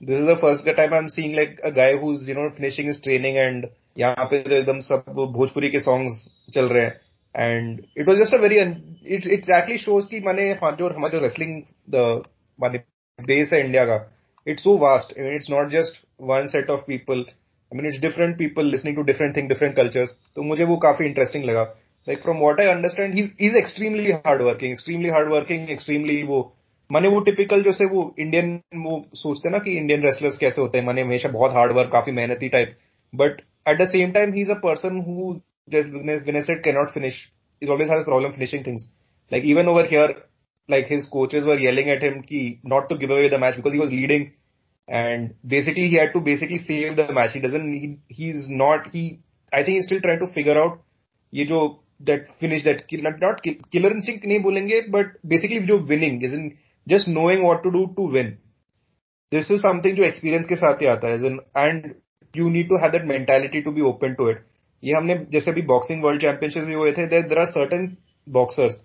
This 0.00 0.18
is 0.18 0.26
the 0.26 0.34
first 0.38 0.70
time 0.70 0.94
I 0.94 0.98
am 0.98 1.06
seeing 1.08 1.34
like 1.36 1.60
a 1.60 1.70
guy 1.76 1.92
who 1.94 2.12
is 2.12 2.30
you 2.30 2.34
know 2.36 2.48
finishing 2.56 2.88
is 2.90 3.02
training 3.02 3.36
and 3.36 3.66
यहाँ 3.96 4.24
पे 4.24 4.40
तो 4.42 4.54
एकदम 4.54 4.80
सब 4.80 5.04
भोजपुरी 5.34 5.68
के 5.70 5.80
सॉन्ग्स 5.80 6.26
चल 6.54 6.68
रहे 6.68 6.84
हैं। 6.84 7.00
And 7.34 7.80
it 7.98 8.08
was 8.08 8.18
just 8.18 8.34
a 8.34 8.38
very 8.38 8.58
it 8.58 9.26
actually 9.28 9.78
shows 9.78 10.08
की 10.08 10.20
माने 10.20 10.52
जो 10.54 10.88
हमारे 10.88 11.18
जो 11.18 11.22
रेसलिंग 11.22 11.62
माने 12.58 12.78
बेस 13.18 13.50
है 13.54 13.60
इंडिया 13.64 13.84
का 13.84 13.96
it's 14.46 14.64
so 14.64 14.76
vast 14.78 15.18
it's 15.18 15.50
not 15.50 15.70
just 15.70 16.04
one 16.24 16.46
set 16.48 16.70
of 16.70 16.80
people 16.86 17.18
I 17.20 17.76
mean 17.76 17.86
it's 17.86 18.00
different 18.02 18.36
people 18.38 18.66
listening 18.66 18.96
to 18.96 19.02
different 19.02 19.36
thing 19.36 19.48
different 19.48 19.74
cultures 19.76 20.14
तो 20.36 20.42
मुझे 20.42 20.64
वो 20.64 20.76
काफ़ी 20.84 21.06
इंटरेस्टिंग 21.06 21.44
लगा। 21.44 21.62
Like 22.06 22.22
from 22.22 22.36
what 22.38 22.60
I 22.60 22.66
understand 22.66 23.14
he 23.14 23.22
is 23.40 23.56
extremely 23.56 24.12
hard 24.12 24.42
working 24.42 24.72
extremely 24.72 25.08
hard 25.10 25.32
working 25.32 25.70
extremely 25.70 26.22
वो, 26.22 26.40
माने 26.90 27.08
वो 27.08 27.20
typical 27.20 27.62
जैसे 27.62 27.84
वो 27.86 28.14
इंडियन 28.18 28.60
वो 28.76 29.04
सोचते 29.14 29.50
ना 29.50 29.58
कि 29.58 29.76
इंडियन 29.76 30.02
रेसलर्स 30.02 30.38
कैसे 30.38 30.60
होते 30.62 30.78
हैं। 30.78 30.84
माने 30.86 31.02
हमेशा 31.02 31.28
बहुत 31.30 31.52
हार्ड 31.52 31.72
वर्क 31.72 31.90
काफ़ी 31.92 32.12
मेहनती 32.12 32.48
type 32.48 32.76
but 33.12 33.40
at 33.65 33.77
the 33.77 33.87
same 33.87 34.13
time, 34.13 34.33
he's 34.33 34.49
a 34.49 34.55
person 34.55 35.01
who 35.03 35.41
just 35.69 35.91
when 35.91 36.35
I 36.35 36.41
said 36.41 36.63
cannot 36.63 36.91
finish, 36.91 37.31
he 37.59 37.67
always 37.67 37.89
has 37.89 38.01
a 38.01 38.05
problem 38.05 38.33
finishing 38.33 38.63
things. 38.63 38.87
Like 39.29 39.43
even 39.43 39.67
over 39.67 39.85
here, 39.85 40.15
like 40.67 40.85
his 40.87 41.07
coaches 41.07 41.45
were 41.45 41.57
yelling 41.57 41.89
at 41.89 42.01
him 42.01 42.23
ki 42.23 42.59
not 42.63 42.89
to 42.89 42.97
give 42.97 43.09
away 43.09 43.29
the 43.29 43.39
match 43.39 43.55
because 43.55 43.73
he 43.73 43.79
was 43.79 43.89
leading, 43.89 44.33
and 44.87 45.35
basically 45.45 45.87
he 45.89 45.95
had 45.95 46.13
to 46.13 46.19
basically 46.19 46.59
save 46.59 46.95
the 46.95 47.11
match. 47.13 47.31
He 47.33 47.39
doesn't. 47.39 47.73
He, 47.73 47.99
he's 48.07 48.47
not. 48.49 48.87
He. 48.91 49.19
I 49.53 49.63
think 49.63 49.77
he's 49.77 49.85
still 49.85 50.01
trying 50.01 50.19
to 50.19 50.33
figure 50.33 50.57
out 50.57 50.81
ये 51.33 51.45
जो 51.47 51.79
that 52.03 52.27
finish 52.39 52.63
that 52.63 52.83
not, 52.91 53.19
not 53.19 53.41
killer 53.71 53.91
instinct 53.91 54.25
नहीं 54.25 54.39
बोलेंगे 54.43 54.89
but 54.91 55.17
basically 55.25 55.59
जो 55.67 55.87
winning 55.87 56.21
isn't 56.23 56.53
just 56.87 57.07
knowing 57.07 57.43
what 57.43 57.63
to 57.63 57.71
do 57.71 57.87
to 57.95 58.01
win. 58.01 58.37
This 59.31 59.49
is 59.49 59.61
something 59.61 59.95
जो 59.95 60.05
experience 60.05 60.47
के 60.47 60.55
साथ 60.55 60.81
ही 60.81 60.87
आता 60.87 61.07
है 61.07 61.37
and 61.55 61.95
you 62.36 62.48
need 62.48 62.68
to 62.68 62.76
have 62.76 62.90
that 62.90 63.04
mentality 63.04 63.60
to 63.60 63.72
be 63.72 63.80
open 63.90 64.14
to 64.14 64.30
it 64.30 64.44
ये 64.82 64.94
हमने 64.94 65.14
जैसे 65.32 65.52
भी 65.52 65.62
बॉक्सिंग 65.66 66.02
वर्ल्ड 66.04 66.20
चैंपियनशिप 66.22 66.64
भी 66.64 66.74
हुए 66.74 66.92
थे 66.92 67.06
there 67.08 67.38
are 67.38 67.46
certain 67.46 67.96
boxers 68.26 68.80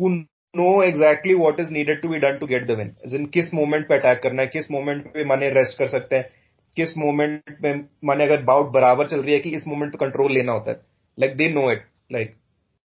who 0.00 0.08
know 0.54 0.82
exactly 0.82 1.34
what 1.34 1.60
is 1.60 1.70
needed 1.72 2.00
to 2.02 2.08
be 2.08 2.18
done 2.18 2.36
to 2.38 2.46
get 2.46 2.66
the 2.66 2.78
win 2.78 2.94
in 3.14 3.26
किस 3.34 3.52
moment 3.54 3.86
पे 3.88 3.94
attack 3.94 4.22
करना 4.22 4.42
है, 4.42 4.48
किस 4.48 4.70
मोमेंट 4.70 5.06
पे 5.12 5.24
माने 5.24 5.48
रेस्ट 5.50 5.78
कर 5.78 5.86
सकते 5.86 6.16
हैं, 6.16 6.28
किस 6.76 6.96
मोमेंट 6.98 7.56
में 7.62 7.84
माने 8.04 8.24
अगर 8.24 8.42
बाउट 8.42 8.70
बराबर 8.72 9.06
चल 9.06 9.22
रही 9.22 9.34
है 9.34 9.38
कि 9.40 9.50
इस 9.56 9.66
मोमेंट 9.68 9.92
पे 9.92 9.98
कंट्रोल 9.98 10.32
लेना 10.32 10.52
होता 10.52 10.70
है। 10.70 10.80
Like 11.18 11.36
they 11.36 11.48
know 11.52 11.70
it 11.72 11.84
like 12.12 12.34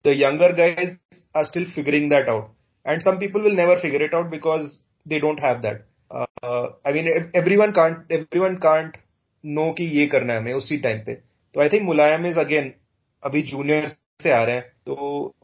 the 0.05 0.15
younger 0.17 0.53
guys 0.57 0.97
are 1.37 1.45
still 1.45 1.65
figuring 1.71 2.11
that 2.11 2.29
out 2.29 2.51
and 2.87 3.03
some 3.03 3.19
people 3.19 3.41
will 3.41 3.57
never 3.57 3.79
figure 3.81 4.03
it 4.03 4.15
out 4.15 4.27
because 4.31 4.79
they 5.09 5.21
don't 5.21 5.41
have 5.41 5.61
that 5.61 5.85
I 6.87 6.93
mean 6.93 7.09
everyone 7.57 7.71
can't 7.73 8.13
everyone 8.41 8.57
can't 8.65 8.97
know 9.45 9.71
कि 9.73 9.85
ये 9.99 10.07
करना 10.07 10.33
है 10.33 10.41
हमें 10.41 10.53
उसी 10.55 10.77
time 10.79 10.99
पे। 11.07 11.15
तो 11.15 11.61
I 11.61 11.69
think 11.69 11.83
Mulayam 11.83 12.27
is 12.27 12.39
again 12.41 12.73
अभी 13.23 13.43
junior 13.51 13.87
से 14.23 14.31
आ 14.33 14.43
रहे 14.43 14.57
हैं 14.57 14.65
तो 14.87 15.35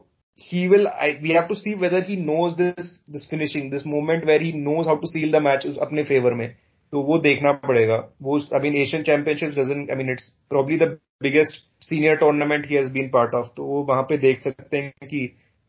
he 0.41 0.67
will 0.67 0.87
we 1.21 1.31
have 1.31 1.43
to 1.43 1.55
see 1.55 1.73
whether 1.79 2.03
he 2.07 2.17
knows 2.17 2.55
this 2.61 2.85
this 3.11 3.29
finishing 3.29 3.71
this 3.71 3.85
moment 3.87 4.25
where 4.25 4.41
he 4.41 4.51
knows 4.57 4.87
how 4.87 4.95
to 4.97 5.07
seal 5.07 5.31
the 5.31 5.41
match 5.43 5.67
अपने 5.81 6.03
फेवर 6.03 6.33
में। 6.33 6.49
तो 6.93 7.01
वो 7.03 7.17
देखना 7.19 7.51
पड़ेगा। 7.65 7.95
वो 8.21 8.37
I 8.53 8.59
mean 8.59 8.75
Asian 8.75 9.03
championship 9.03 9.49
doesn't 9.49 9.85
I 9.91 9.95
mean 9.97 10.11
it's 10.11 10.29
probably 10.49 10.77
the 10.77 10.87
biggest 11.23 11.59
senior 11.85 12.15
tournament 12.15 12.65
he 12.69 12.75
has 12.75 12.91
been 12.93 13.09
part 13.09 13.35
of 13.35 13.47
तो 13.57 13.65
वो 13.65 13.83
वहाँ 13.89 14.03
पे 14.09 14.17
देख 14.17 14.39
सकते 14.39 14.77
हैं 14.77 15.07
कि 15.07 15.19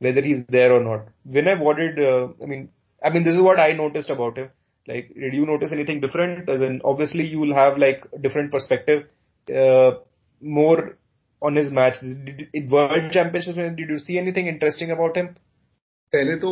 वेदर 0.01 0.25
ही 0.25 0.31
इज़ 0.31 0.41
देयर 0.53 0.73
और 0.73 0.83
not 0.85 1.07
win 1.35 1.49
I 1.49 1.55
wanted 1.59 2.01
I 2.01 2.49
mean 2.49 2.69
I 3.03 3.11
mean 3.11 3.25
this 3.25 3.35
is 3.35 3.41
what 3.43 3.59
I 3.59 3.73
noticed 3.75 4.11
about 4.11 4.39
him 4.39 4.47
Like, 4.89 5.15
did 5.15 5.33
you 5.33 5.47
notice 5.47 5.73
anything 5.73 6.01
different? 6.01 6.49
As 6.49 6.61
in, 6.61 6.81
obviously, 6.85 7.27
you 7.27 7.39
will 7.39 7.55
have 7.55 7.79
like 7.79 8.07
different 8.21 8.51
perspective, 8.51 9.05
uh, 9.49 9.93
more 10.43 10.99
on 11.43 11.55
his 11.55 11.71
match. 11.71 11.95
Did, 12.01 12.71
World 12.71 13.13
Championships, 13.13 13.57
did 13.57 13.89
you 13.89 13.99
see 13.99 14.19
anything 14.19 14.47
interesting 14.47 14.91
about 14.91 15.17
him? 15.17 15.35
पहले 16.13 16.35
तो 16.37 16.51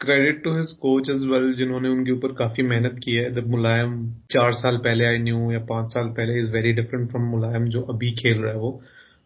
credit 0.00 0.42
to 0.44 0.54
his 0.56 0.70
coach 0.82 1.08
as 1.10 1.22
well 1.30 1.52
जिन्होंने 1.56 1.88
उनके 1.88 2.12
ऊपर 2.12 2.32
काफ़ी 2.32 2.62
मेहनत 2.62 3.00
की 3.04 3.14
है 3.14 3.34
जब 3.34 3.48
मुलायम 3.50 3.90
चार 4.30 4.52
साल 4.52 4.76
पहले 4.84 5.04
आई 5.04 5.18
न्यू 5.18 5.50
या 5.52 5.58
पाँच 5.70 5.92
साल 5.92 6.08
पहले 6.18 6.38
is 6.40 6.50
very 6.50 6.72
different 6.72 7.10
from 7.10 7.22
Mulayam 7.22 7.66
जो 7.68 7.82
अभी 7.94 8.10
खेल 8.12 8.38
रहा 8.42 8.52
है 8.52 8.58
वो 8.58 8.70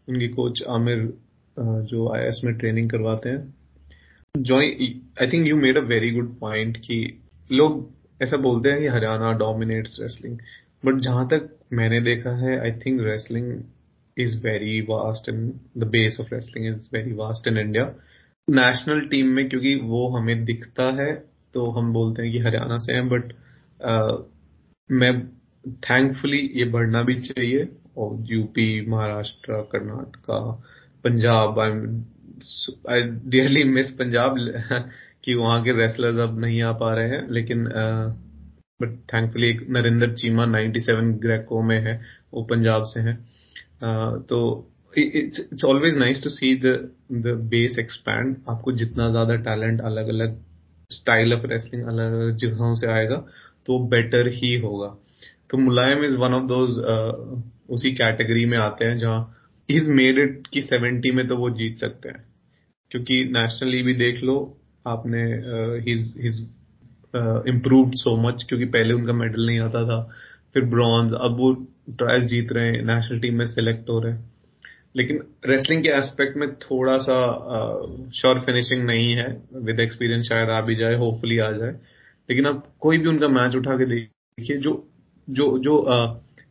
उनके 0.09 0.29
कोच 0.29 0.63
आमिर 0.69 1.05
जो 1.93 2.09
आई 2.15 2.31
में 2.45 2.55
ट्रेनिंग 2.55 2.91
करवाते 2.91 3.29
हैं 3.29 4.43
Joy 4.51 4.71
I 5.23 5.27
think 5.33 5.47
you 5.47 5.57
made 5.57 5.77
a 5.77 5.87
very 5.87 6.11
good 6.11 6.39
point 6.39 6.77
कि 6.77 6.99
लोग 7.53 7.91
ऐसा 8.23 8.37
बोलते 8.37 8.69
हैं 8.69 8.81
कि 8.81 8.87
हरियाणा 8.87 9.33
डोमिनेट्स 9.33 9.99
रेसलिंग 10.01 10.38
बट 10.85 11.01
जहाँ 11.01 11.27
तक 11.27 11.57
मैंने 11.73 12.01
देखा 12.01 12.31
है 12.31 12.61
I 12.61 12.73
think 12.73 13.01
wrestling 13.01 13.62
is 14.19 14.41
very 14.45 14.81
vast 14.81 15.29
in 15.29 15.61
the 15.79 15.85
base 15.85 16.21
of 16.21 16.35
wrestling 16.35 16.67
is 16.67 16.88
very 16.93 17.12
vast 17.12 17.49
in 17.49 17.59
India 17.59 17.85
national 18.51 19.01
team 19.01 19.27
में 19.27 19.49
क्योंकि 19.49 19.75
वो 19.77 20.09
हमें 20.09 20.45
दिखता 20.45 21.03
है 21.03 21.25
तो 21.55 21.71
हम 21.71 21.93
बोलते 21.93 22.23
हैं 22.23 22.33
कि 22.33 22.38
हरियाणा 22.38 22.79
से 22.79 22.93
हैं 22.93 23.09
बट 23.09 23.25
uh, 23.87 24.23
मैं 24.91 25.29
थैंकफुली 25.73 26.51
ये 26.55 26.65
बढ़ना 26.65 27.03
भी 27.03 27.21
चाहिए। 27.21 27.69
और 27.97 28.19
UP 28.21 28.87
Maharashtra 28.87 29.69
Karnataka 29.73 30.63
Punjab 31.05 31.59
I 31.59 31.71
I 32.88 33.03
dearly 33.03 33.65
miss 33.65 33.90
Punjab 33.90 34.37
कि 35.25 35.35
वहाँ 35.35 35.62
के 35.64 35.73
रेसलर्स 35.73 36.18
अब 36.20 36.38
नहीं 36.40 36.62
आ 36.62 36.73
पा 36.73 36.94
रहे 36.94 37.08
हैं, 37.08 37.27
लेकिन 37.31 37.64
बट 38.81 38.96
थैंकफुली 39.12 39.48
एक 39.50 39.66
नरेंद्र 39.70 40.12
चीमा 40.14 40.44
97 40.46 41.12
ग्रेको 41.23 41.62
में 41.62 41.79
है, 41.81 42.00
वो 42.35 42.42
पंजाब 42.44 42.85
से 42.85 43.00
हैं। 43.00 43.16
तो 44.29 44.38
it's 44.92 45.64
always 45.64 45.96
nice 45.98 46.23
to 46.23 46.31
see 46.31 46.54
the 46.60 46.73
the 47.23 47.35
base 47.50 47.79
expand 47.79 48.37
आपको 48.48 48.73
जितना 48.73 49.08
ज़्यादा 49.10 49.37
टैलेंट 49.44 49.81
अलग 49.81 50.08
अलग 50.08 50.37
स्टाइल 50.90 51.35
ऑफ़ 51.35 51.46
रेसलिंग 51.46 51.87
अलग 51.88 52.12
अलग 52.12 52.37
जगहों 52.38 52.75
से 52.77 52.90
आएगा 52.92 53.16
तो 53.66 53.79
बेटर 53.88 54.29
ही 54.35 54.54
होगा। 54.60 54.88
तो 55.50 55.58
Mulayam 55.58 56.04
is 56.04 56.16
one 56.16 56.35
of 56.35 56.44
those 56.46 56.79
उसी 57.70 57.92
कैटेगरी 57.94 58.44
में 58.46 58.58
आते 58.58 58.85
हैं 58.85 58.98
जहाँ 58.98 59.20
इज़ 59.68 59.90
मेड 59.92 60.46
की 60.52 60.62
सेवेंटी 60.62 61.10
में 61.10 61.27
तो 61.29 61.37
वो 61.37 61.50
जीत 61.50 61.77
सकते 61.77 62.08
हैं। 62.08 62.25
क्योंकि 62.90 63.25
नेशनली 63.33 63.83
भी 63.83 63.94
देख 63.94 64.23
लो 64.25 64.37
आपने 64.87 65.23
इम्प्रूव्ड 67.51 67.95
सो 67.95 68.17
मच 68.17 68.45
क्योंकि 68.49 68.65
पहले 68.65 68.95
उनका 68.95 69.13
मेडल 69.13 69.47
नहीं 69.47 69.61
आता 69.61 69.85
था। 69.85 70.03
फिर 70.55 70.65
ब्रॉन्ज 70.65 71.13
अब 71.13 71.37
वो 71.39 71.53
ट्रायल 71.91 72.27
जीत 72.27 72.53
रहे 72.53 72.67
हैं 72.67 72.83
नेशनल 72.83 73.21
टीम 73.21 73.39
में 73.39 73.45
सेलेक्ट 73.47 73.89
हो 73.91 73.99
रहे 74.01 74.13
हैं। 74.13 74.33
लेकिन 74.97 75.21
रेसलिंग 75.47 75.83
के 75.83 75.89
एस्पेक्ट 75.89 76.37
में 76.37 76.55
थोड़ा 76.55 76.97
सा 76.99 77.19
श्योर 78.15 78.41
फिनिशिंग 78.41 78.85
नहीं 78.85 79.13
है। 79.13 79.43
विद 79.55 79.81
एक्सपीरियंस 79.81 80.29
शायद 80.29 80.49
आ 80.49 80.61
भी 80.61 80.75
जाए 80.75 80.95
होपफुली 80.95 81.39
आ 81.39 81.51
जाए। 81.53 81.73
लेकिन 82.31 82.45
अब 82.45 82.63
कोई 82.81 82.99
भी 82.99 83.09
उनका 83.09 83.29
मैच 83.29 83.57
उठा 83.57 83.77
के 83.77 83.85
देखिए 83.85 84.57
जो 84.57 84.89
जो 85.31 85.59
जो 85.59 85.87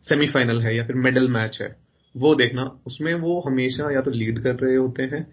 सेमीफाइनल 0.03 0.57
uh, 0.57 0.63
है 0.63 0.75
या 0.77 0.83
फिर 0.85 0.95
मेडल 0.95 1.27
मैच 1.27 1.57
है 1.61 1.75
वो 2.17 2.35
देखना 2.35 2.63
उसमें 2.87 3.13
वो 3.13 3.39
हमेशा 3.47 3.93
या 3.93 4.01
तो 4.01 4.11
लीड 4.11 4.43
कर 4.43 4.55
रहे 4.55 4.75
होते 4.75 5.03
हैं 5.03 5.27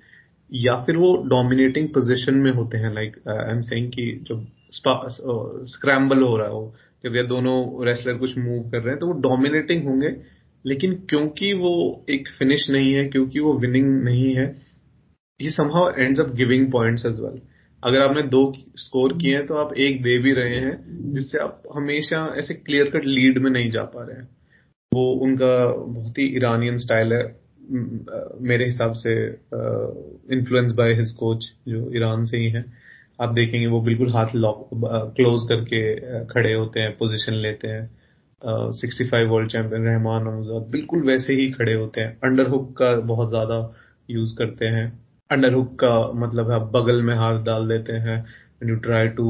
या 0.52 0.74
फिर 0.84 0.96
वो 0.96 1.16
डोमिनेटिंग 1.28 1.88
पोजीशन 1.88 2.34
में 2.36 2.50
होते 2.52 2.78
हैं 2.78 2.92
लाइक 2.94 3.16
आई 3.30 3.50
एम 3.52 3.60
सेइंग 3.62 3.88
कि 3.92 4.04
जब 4.28 4.46
स्क्रैम्बल 4.72 6.22
हो 6.22 6.36
रहा 6.36 6.48
हो, 6.48 6.74
जब 7.04 7.16
ये 7.16 7.22
दोनों 7.24 7.86
रेसलर 7.86 8.16
कुछ 8.18 8.36
मूव 8.38 8.62
कर 8.70 8.78
रहे 8.78 8.90
हैं 8.90 8.98
तो 8.98 9.06
वो 9.06 9.12
डोमिनेटिंग 9.20 9.84
होंगे, 9.84 10.08
लेकिन 10.64 10.94
क्योंकि 11.10 11.52
वो 11.54 11.72
एक 12.10 12.28
फिनिश 12.38 12.68
नहीं 12.70 12.92
है, 12.94 13.04
क्योंकि 13.08 13.40
वो 13.40 13.52
विनिंग 13.58 14.02
नहीं 14.04 14.34
है 14.36 14.46
ये 15.40 15.50
somehow 15.50 15.90
ends 15.98 16.20
up 16.20 16.34
giving 16.36 16.70
points 16.72 17.06
as 17.06 17.20
well 17.20 17.40
अगर 17.82 18.02
आपने 18.02 18.22
दो 18.28 18.40
स्कोर 18.76 19.12
किए 19.18 19.34
हैं 19.34 19.46
तो 19.46 19.54
आप 19.54 19.74
एक 19.78 20.02
दे 20.02 20.18
भी 20.18 20.32
रहे 20.32 20.56
हैं, 20.56 21.12
जिससे 21.14 21.38
आप 21.38 21.62
हमेशा 21.76 22.24
ऐसे 22.38 22.54
क्लियर 22.54 22.90
कट 22.90 23.04
लीड 23.06 23.38
में 23.38 23.50
नहीं 23.50 23.70
जा 23.70 23.82
पा 23.84 24.04
रहे 24.04 24.16
हैं। 24.16 24.28
वो 24.92 25.04
उनका 25.24 25.56
बहुत 25.68 26.18
ही 26.18 26.26
ईरानियन 26.36 26.76
स्टाइल 26.78 27.12
है 27.12 27.22
मेरे 27.68 28.64
हिसाब 28.64 28.92
से 28.96 29.14
इन्फ्लुएंस 30.34 30.72
बाय 30.72 30.92
हिज 30.94 31.10
कोच 31.18 31.50
जो 31.68 31.90
ईरान 31.96 32.24
से 32.24 32.36
ही 32.36 32.48
है, 32.50 32.64
आप 33.20 33.32
देखेंगे 33.34 33.66
वो 33.66 33.80
बिल्कुल 33.82 34.12
हाथ 34.12 34.34
लॉक 34.34 34.68
क्लोज 35.16 35.48
करके 35.48 35.80
खड़े 36.26 36.52
होते 36.54 36.80
हैं 36.80 36.96
पोजीशन 36.98 37.34
लेते 37.36 37.68
हैं। 37.68 37.90
Sixty 38.72 39.04
five 39.04 39.30
world 39.30 39.50
champion 39.50 39.84
Rahman 39.84 40.26
Amjad 40.26 40.68
बिल्कुल 40.70 41.02
वैसे 41.02 41.34
ही 41.34 41.50
खड़े 41.52 41.72
होते 41.74 42.00
हैं। 42.00 42.18
अंडर 42.24 42.48
हुक 42.48 42.72
का 42.78 42.94
बहुत 43.06 43.28
ज़्यादा 43.28 43.56
यूज़ 44.10 44.36
करते 44.38 44.66
हैं। 44.66 44.86
अंडर 45.30 45.52
हुक 45.52 45.74
का 45.80 45.90
मतलब 46.16 46.50
है 46.50 46.58
बगल 46.72 47.02
में 47.02 47.14
हाथ 47.16 47.42
डाल 47.44 47.68
देते 47.68 47.92
हैं 48.04 48.24
यू 48.68 48.76
ट्राई 48.84 49.08
टू 49.16 49.26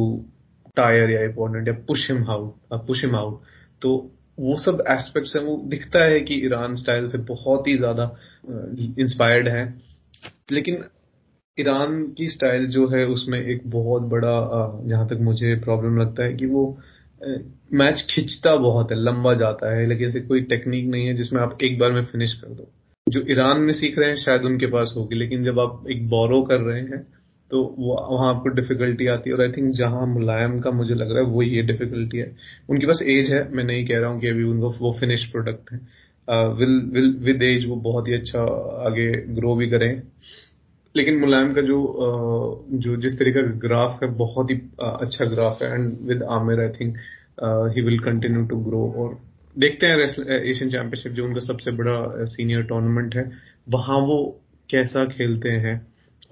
टायर 0.76 1.10
या 1.10 1.20
अपोनेंट 1.28 1.68
या 1.68 1.74
push 1.88 2.10
him 2.10 2.24
out 2.30 2.84
push 2.86 3.04
him 3.04 3.16
out 3.16 3.40
तो 3.82 3.90
वो 4.38 4.56
सब 4.58 4.82
एस्पेक्ट्स 4.88 5.36
हैं, 5.36 5.42
वो 5.44 5.56
दिखता 5.66 6.02
है 6.04 6.20
कि 6.20 6.34
ईरान 6.46 6.76
स्टाइल 6.76 7.08
से 7.08 7.18
बहुत 7.18 7.68
ही 7.68 7.76
ज़्यादा 7.76 8.04
इंस्पायर्ड 8.98 9.48
है। 9.48 9.64
लेकिन 10.52 10.84
ईरान 11.58 12.02
की 12.18 12.28
स्टाइल 12.30 12.66
जो 12.66 12.86
है, 12.88 13.04
उसमें 13.06 13.40
एक 13.40 13.62
बहुत 13.70 14.02
बड़ा 14.02 14.36
जहाँ 14.86 15.08
तक 15.08 15.18
मुझे 15.20 15.54
प्रॉब्लम 15.54 15.98
लगता 16.00 16.24
है 16.24 16.34
कि 16.34 16.46
वो 16.46 16.64
मैच 17.72 18.06
खिंचता 18.10 18.54
बहुत 18.56 18.90
है, 18.92 18.96
लंबा 18.98 19.34
जाता 19.34 19.74
है, 19.76 19.86
लेकिन 19.86 20.08
ऐसे 20.08 20.20
कोई 20.20 20.40
टेक्निक 20.44 20.86
नहीं 20.86 21.06
है 21.06 21.14
जिसमें 21.14 21.40
आप 21.40 21.62
एक 21.64 21.78
बार 21.78 21.92
में 21.92 22.04
फिनिश 22.04 22.34
कर 22.34 22.48
दो। 22.48 22.68
जो 23.06 23.20
ईरान 23.30 23.60
में 23.60 23.72
सीख 23.72 23.98
रहे 23.98 24.08
हैं, 24.08 24.16
शायद 24.16 24.42
उनके 24.42 24.66
पास 24.66 24.92
होगी, 24.96 25.16
लेकिन 25.16 25.44
जब 25.44 25.60
आप 25.60 25.84
एक 25.90 26.08
बोरो 26.08 26.42
कर 26.42 26.60
रहे 26.60 26.80
हैं 26.80 27.06
तो 27.50 27.62
वहाँ 27.78 28.34
आपको 28.34 28.48
डिफिकल्टी 28.54 29.06
आती 29.06 29.30
है 29.30 29.36
और 29.36 29.42
आई 29.42 29.52
थिंक 29.52 29.72
जहाँ 29.76 30.06
मुलायम 30.06 30.58
का 30.60 30.70
मुझे 30.70 30.94
लग 30.94 31.10
रहा 31.12 31.24
है 31.24 31.30
वो 31.30 31.42
ये 31.42 31.62
डिफिकल्टी 31.62 32.18
है। 32.18 32.30
उनके 32.70 32.86
पास 32.86 33.02
एज 33.08 33.30
है, 33.32 33.40
मैं 33.52 33.64
नहीं 33.64 33.86
कह 33.86 33.98
रहा 33.98 34.10
हूँ 34.10 34.20
कि 34.20 34.28
अभी 34.28 34.42
उनको, 34.44 34.70
वो 34.70 34.96
फिनिश 35.00 35.24
प्रोडक्ट 35.32 35.72
है। 35.72 35.78
विल 36.58 36.80
विल 36.94 37.14
विद 37.24 37.42
एज 37.42 37.66
वो 37.68 37.76
बहुत 37.84 38.08
ही 38.08 38.14
अच्छा 38.14 38.40
आगे 38.86 39.10
ग्रो 39.34 39.54
भी 39.56 39.68
करें। 39.70 40.02
लेकिन 40.94 41.18
मुलायम 41.20 41.52
का 41.54 41.60
जो 41.62 41.78
जो 42.74 42.96
जिस 42.96 43.18
तरीके 43.18 43.42
का 43.42 43.58
ग्राफ 43.58 44.02
है, 44.02 44.08
बहुत 44.16 44.50
ही 44.50 44.56
अच्छा 44.80 45.24
ग्राफ 45.26 45.62
है। 45.62 45.72
And 45.74 45.96
with 46.08 46.22
Aamir 46.30 46.60
I 46.60 46.68
think 46.80 46.96
he 47.76 47.82
will 47.82 47.98
continue 48.00 48.44
to 48.46 48.56
grow 48.60 48.82
और 48.98 49.18
देखते 49.56 49.86
हैं 49.86 49.96
एशियन 49.96 50.70
चैंपियनशिप 50.70 51.12
जो 51.12 51.24
उनका 51.24 51.40
सबसे 51.42 51.70
बड़ा 51.76 52.24
सीनियर 52.26 52.62
टूर्नामेंट 52.64 53.14
है। 53.16 53.30
वहाँ 53.70 53.98
वो 54.06 54.18
कैसा 54.70 55.04
खेलते 55.08 55.48
हैं। 55.64 55.76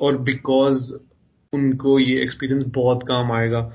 और 0.00 0.18
बिकॉज़ 0.18 0.92
उनको 1.52 1.98
ये 1.98 2.22
एक्सपीरियंस 2.22 2.64
बहुत 2.68 3.02
काम 3.02 3.32
आएगा 3.32 3.72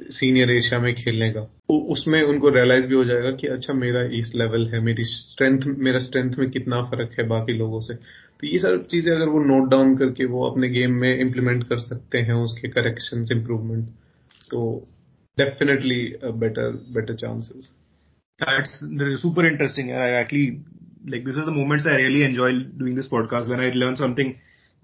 सीनियर 0.00 0.50
एशिया 0.50 0.80
में 0.80 0.94
खेलने 0.94 1.30
का 1.32 1.40
उसमें 1.70 2.22
उनको 2.22 2.48
रियलाइज़ 2.48 2.86
भी 2.86 2.94
हो 2.94 3.04
जाएगा 3.04 3.30
कि 3.30 3.46
अच्छा 3.46 3.72
मेरा 3.72 4.02
इस 4.02 4.32
लेवल 4.34 4.66
है, 4.66 4.80
मेरी 4.80 5.04
स्ट्रेंथ 5.04 5.60
मेरा 5.78 5.98
स्ट्रेंथ 5.98 6.30
में 6.30 6.50
कितना 6.50 6.82
फ़र्क 6.82 7.10
है 7.18 7.26
बाकी 7.26 7.52
लोगों 7.52 7.80
से 7.80 7.94
तो 8.40 8.46
ये 8.46 8.58
सब 8.58 8.86
चीज़ें 8.86 9.12
अगर 9.16 9.28
वो 9.28 9.44
नोट 9.44 9.70
डाउन 9.70 9.96
करके 9.96 10.24
वो 10.24 10.50
अपने 10.50 10.68
गेम 10.68 10.92
में 10.92 11.20
इम्प्लीमेंट 11.20 11.64
कर 11.64 11.78
सकते 11.78 12.18
हैं, 12.18 12.34
उसके 12.34 12.68
करेक्शन 12.68 13.26
इम्प्रूवमेंट 13.32 13.88
तो 14.50 14.88
definitely 15.38 16.14
better 16.24 16.70
better 16.70 17.14
chances 17.14 17.70
That's 18.40 18.80
super 19.22 19.42
interesting. 19.46 19.92
I 19.92 20.06
actually, 20.10 20.60
like, 21.06 21.24
this 21.24 21.36
is 21.36 21.44
the 21.46 21.52
moments 21.52 21.86
I 21.86 21.96
really 21.96 22.22
enjoy 22.24 22.48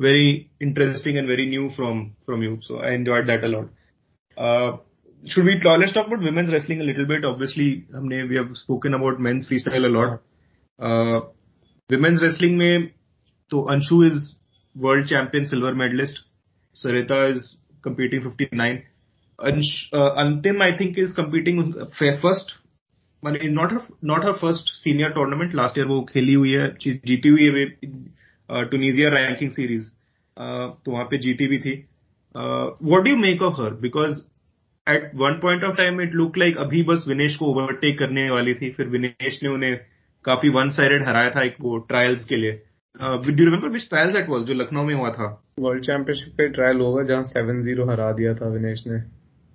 very 0.00 0.50
interesting 0.60 1.18
and 1.18 1.28
very 1.28 1.46
new 1.46 1.70
from 1.70 2.16
from 2.26 2.42
you. 2.42 2.58
So 2.62 2.78
I 2.78 2.92
enjoyed 2.92 3.26
that 3.28 3.44
a 3.44 3.48
lot. 3.48 3.68
Uh, 4.36 4.78
should 5.26 5.44
we 5.44 5.60
let's 5.78 5.92
talk 5.92 6.06
about 6.06 6.22
women's 6.22 6.52
wrestling 6.52 6.80
a 6.80 6.84
little 6.84 7.04
bit? 7.04 7.24
Obviously, 7.24 7.84
हमने 7.94 8.28
we 8.28 8.36
have 8.36 8.56
spoken 8.56 8.94
about 8.94 9.20
men's 9.20 9.48
freestyle 9.48 9.84
a 9.84 9.92
lot. 9.96 10.22
Uh, 10.78 11.20
women's 11.90 12.22
wrestling 12.22 12.56
में 12.58 12.90
तो 13.50 13.66
Anshu 13.74 14.06
is 14.06 14.36
world 14.74 15.06
champion 15.08 15.46
silver 15.46 15.74
medalist. 15.74 16.20
Sarita 16.82 17.34
is 17.34 17.58
competing 17.82 18.22
59. 18.22 18.82
Ansh, 19.40 19.70
uh, 19.92 20.10
Antim 20.24 20.62
I 20.62 20.76
think 20.78 20.96
is 20.96 21.12
competing 21.12 21.74
first. 21.98 22.52
not 23.22 23.72
her 23.72 23.80
not 24.00 24.24
her 24.24 24.34
first 24.40 24.70
senior 24.82 25.12
tournament. 25.12 25.54
Last 25.54 25.76
year 25.76 25.86
वो 25.86 26.00
खेली 26.12 26.34
हुई 26.34 26.52
है 26.52 26.68
जीती 26.84 27.28
हुई 27.28 27.44
है 27.44 27.66
Tunisia 28.70 29.10
ranking 29.10 29.50
series 29.50 29.88
तो 30.36 30.92
वहाँ 30.92 31.04
पे 31.04 31.18
जीती 31.18 31.46
भी 31.48 31.58
थी. 31.58 31.72
What 32.36 33.04
do 33.04 33.10
you 33.10 33.16
make 33.16 33.42
of 33.42 33.60
her 33.62 33.74
because 33.82 34.20
at 34.86 35.10
one 35.22 35.38
point 35.42 35.64
of 35.64 35.76
time 35.76 36.00
it 36.00 36.14
look 36.14 36.38
like 36.38 36.58
अभी 36.58 36.82
बस 36.90 37.04
विनेश 37.08 37.36
को 37.36 37.46
ओवरटेक 37.46 37.98
करने 37.98 38.28
वाली 38.30 38.54
थी. 38.54 38.70
फिर 38.70 38.88
विनेश 38.88 39.38
ने 39.42 39.48
उन्हें 39.48 39.76
काफ़ी 40.24 40.48
वन 40.58 40.70
साइडेड 40.70 41.06
हराया 41.08 41.30
था 41.30 41.44
एक 41.44 41.56
वो 41.60 41.76
ट्रायल्स 41.92 42.24
के 42.24 42.36
लिए. 42.36 42.52
Do 42.96 43.44
remember 43.44 43.68
which 43.68 43.88
trials 43.88 44.12
that 44.12 44.28
was 44.28 44.42
जो 44.44 44.54
लखनऊ 44.54 44.84
में 44.84 44.94
हुआ 44.94 45.10
था? 45.12 45.30
वर्ल्ड 45.58 45.84
चैंपियनशिप 45.84 46.34
का 46.40 46.46
ट्रायल 46.54 46.80
होगा 46.80 47.02
जहाँ 47.04 47.24
सेवन 47.30 47.62
ज़ीरो 47.62 47.90
हरा 47.90 48.12
दिया 48.12 48.34
था 48.34 48.48
विनेश 48.48 48.84
ने. 48.86 49.02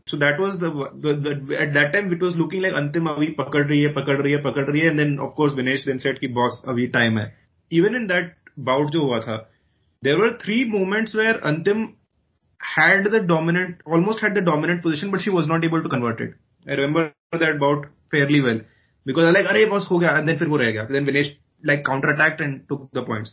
That 0.08 0.40
was 0.40 0.58
the, 0.62 0.70
the, 1.04 1.12
the 1.26 1.32
at 1.60 1.72
that 1.76 1.88
time 1.94 2.12
it 2.14 2.24
was 2.24 2.36
अंतिम 2.80 3.08
अभी 3.10 3.28
पकड़ 3.38 3.64
रही 3.68 3.82
है 3.82 3.94
पकड़ 3.94 4.18
रही 4.22 4.34
है 4.34 4.42
पकड़ 4.44 4.66
रही 4.66 4.82
है. 4.82 4.90
Then 4.98 5.16
of 5.26 5.32
course 5.40 5.56
Vinesh 5.60 5.86
then 5.86 6.02
said 6.04 6.20
कि 6.20 6.28
boss 6.36 6.60
अभी 6.70 6.86
time 6.92 7.18
है. 7.20 7.26
Even 7.72 7.98
in 8.00 8.06
that 8.12 8.28
bout 8.60 8.92
जो 8.92 9.02
हुआ 9.02 9.20
था 9.28 9.38
there 10.02 10.18
were 10.18 10.32
three 10.46 10.64
moments 10.66 11.16
where 11.16 11.36
अंतिम 11.52 11.88
had 12.76 13.06
the 13.12 13.20
dominant 13.20 13.82
almost 13.86 14.20
had 14.20 14.36
the 14.36 14.42
dominant 14.42 14.82
position 14.84 15.12
but 15.12 15.22
she 15.22 15.30
was 15.30 15.48
not 15.48 15.64
able 15.64 15.84
to 15.84 15.90
convert 15.90 16.22
it 16.22 16.36
I 16.68 16.74
remember 16.74 17.12
that 17.34 17.60
bout 17.60 17.86
fairly 18.12 18.42
well 18.42 18.62
because 19.06 19.26
I 19.26 19.32
like 19.32 19.46
अरे 19.46 19.70
boss 19.70 19.90
हो 19.92 20.00
गया 20.00 20.18
and 20.18 20.30
then 20.30 20.38
फिर 20.40 20.48
वो 20.48 20.58
रह 20.58 20.72
गया 20.72 20.88
then 20.92 21.06
Vinesh 21.06 21.34
like 21.64 21.84
counter 21.86 22.10
attacked 22.10 22.42
and 22.42 22.68
took 22.70 22.92
the 22.92 23.04
points. 23.04 23.32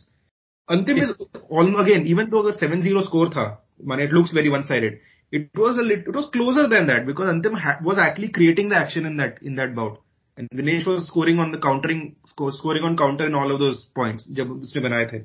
Antim 0.69 1.01
is 1.01 1.11
all 1.49 1.79
again, 1.79 2.07
even 2.07 2.29
though 2.29 2.43
the 2.43 2.53
7-0 2.53 3.05
score 3.05 3.29
tha, 3.29 3.57
man, 3.83 3.99
it 3.99 4.11
looks 4.11 4.31
very 4.31 4.49
one-sided. 4.49 4.99
It 5.31 5.49
was 5.55 5.77
a 5.77 5.81
lit, 5.81 6.07
it 6.07 6.15
was 6.15 6.29
closer 6.31 6.67
than 6.67 6.87
that 6.87 7.05
because 7.05 7.27
Antim 7.27 7.57
ha- 7.59 7.79
was 7.83 7.97
actually 7.97 8.29
creating 8.29 8.69
the 8.69 8.77
action 8.77 9.05
in 9.05 9.17
that 9.17 9.41
in 9.41 9.55
that 9.55 9.75
bout. 9.75 9.99
And 10.39 10.47
Dinesh 10.55 10.87
was 10.87 11.03
scoring 11.05 11.39
on 11.39 11.51
the 11.51 11.59
countering 11.63 12.01
scoring 12.29 12.85
on 12.85 12.95
counter 12.95 13.25
in 13.25 13.35
all 13.35 13.51
of 13.51 13.59
those 13.59 13.83
points 13.95 14.29
जब 14.37 14.51
उसने 14.51 14.81
बनाए 14.81 15.05
थे। 15.05 15.19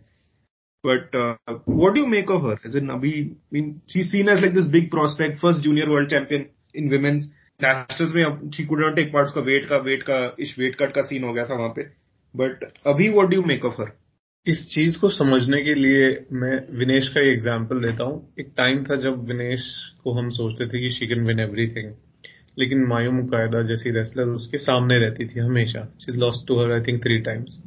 But 0.85 1.17
what 1.69 1.97
you 1.97 2.07
make 2.07 2.31
of 2.31 2.47
hers 2.47 2.67
is 2.67 2.91
अभी 2.91 3.13
seen 4.05 4.29
as 4.29 4.41
like 4.41 4.55
this 4.55 4.67
big 4.73 4.91
prospect 4.91 5.39
first 5.41 5.61
junior 5.61 5.89
world 5.91 6.11
champion 6.11 6.47
in 6.77 6.91
women's 6.91 7.33
nationals 7.61 8.15
में 8.15 8.25
weight 9.45 9.67
का 9.69 9.77
weight 9.79 10.03
का 10.03 10.19
weight 10.59 10.75
cut 10.77 10.95
का 10.95 11.03
scene 11.03 11.25
हो 11.25 11.33
गया 11.33 11.45
था 11.45 11.55
वहाँ 11.55 11.73
पे। 11.77 11.83
बट 12.35 12.65
अभी 12.87 13.09
वॉट 13.11 13.31
डू 13.31 13.43
मेक 13.45 13.65
ऑफ़ 13.65 13.81
इस 14.47 14.65
चीज़ 14.69 14.99
को 15.01 15.09
समझने 15.11 15.63
के 15.65 15.75
लिए 15.75 16.05
मैं 16.33 16.57
विनेश 16.79 17.09
का 17.15 17.21
एग्ज़ाम्पल 17.31 17.81
देता 17.81 18.05
हूँ। 18.05 18.35
एक 18.41 18.53
टाइम 18.57 18.85
था 18.85 18.97
जब 18.97 19.25
विनेश 19.29 19.65
को 20.05 20.13
हम 20.19 20.29
सोचते 20.37 20.67
थे 20.67 20.81
कि 20.83 20.91
शी 20.91 21.07
कैन 21.07 21.27
विन 21.27 21.41
एवरीथिंग 21.41 21.91
लेकिन 22.59 22.85
मायू 22.87 23.11
मुकायदा 23.13 23.63
जैसी 23.63 23.91
रेसलर 23.91 24.29
उसके 24.31 24.59
सामने 24.59 24.99
रहती 24.99 25.27
थी 25.27 25.41
हमेशा। 25.41 25.85
She 26.01 26.13
is 26.13 26.19
lost 26.21 26.47
to 26.49 26.61
her 26.61 26.73
I 26.73 26.81
think 26.81 27.03
three 27.03 27.19
times 27.21 27.61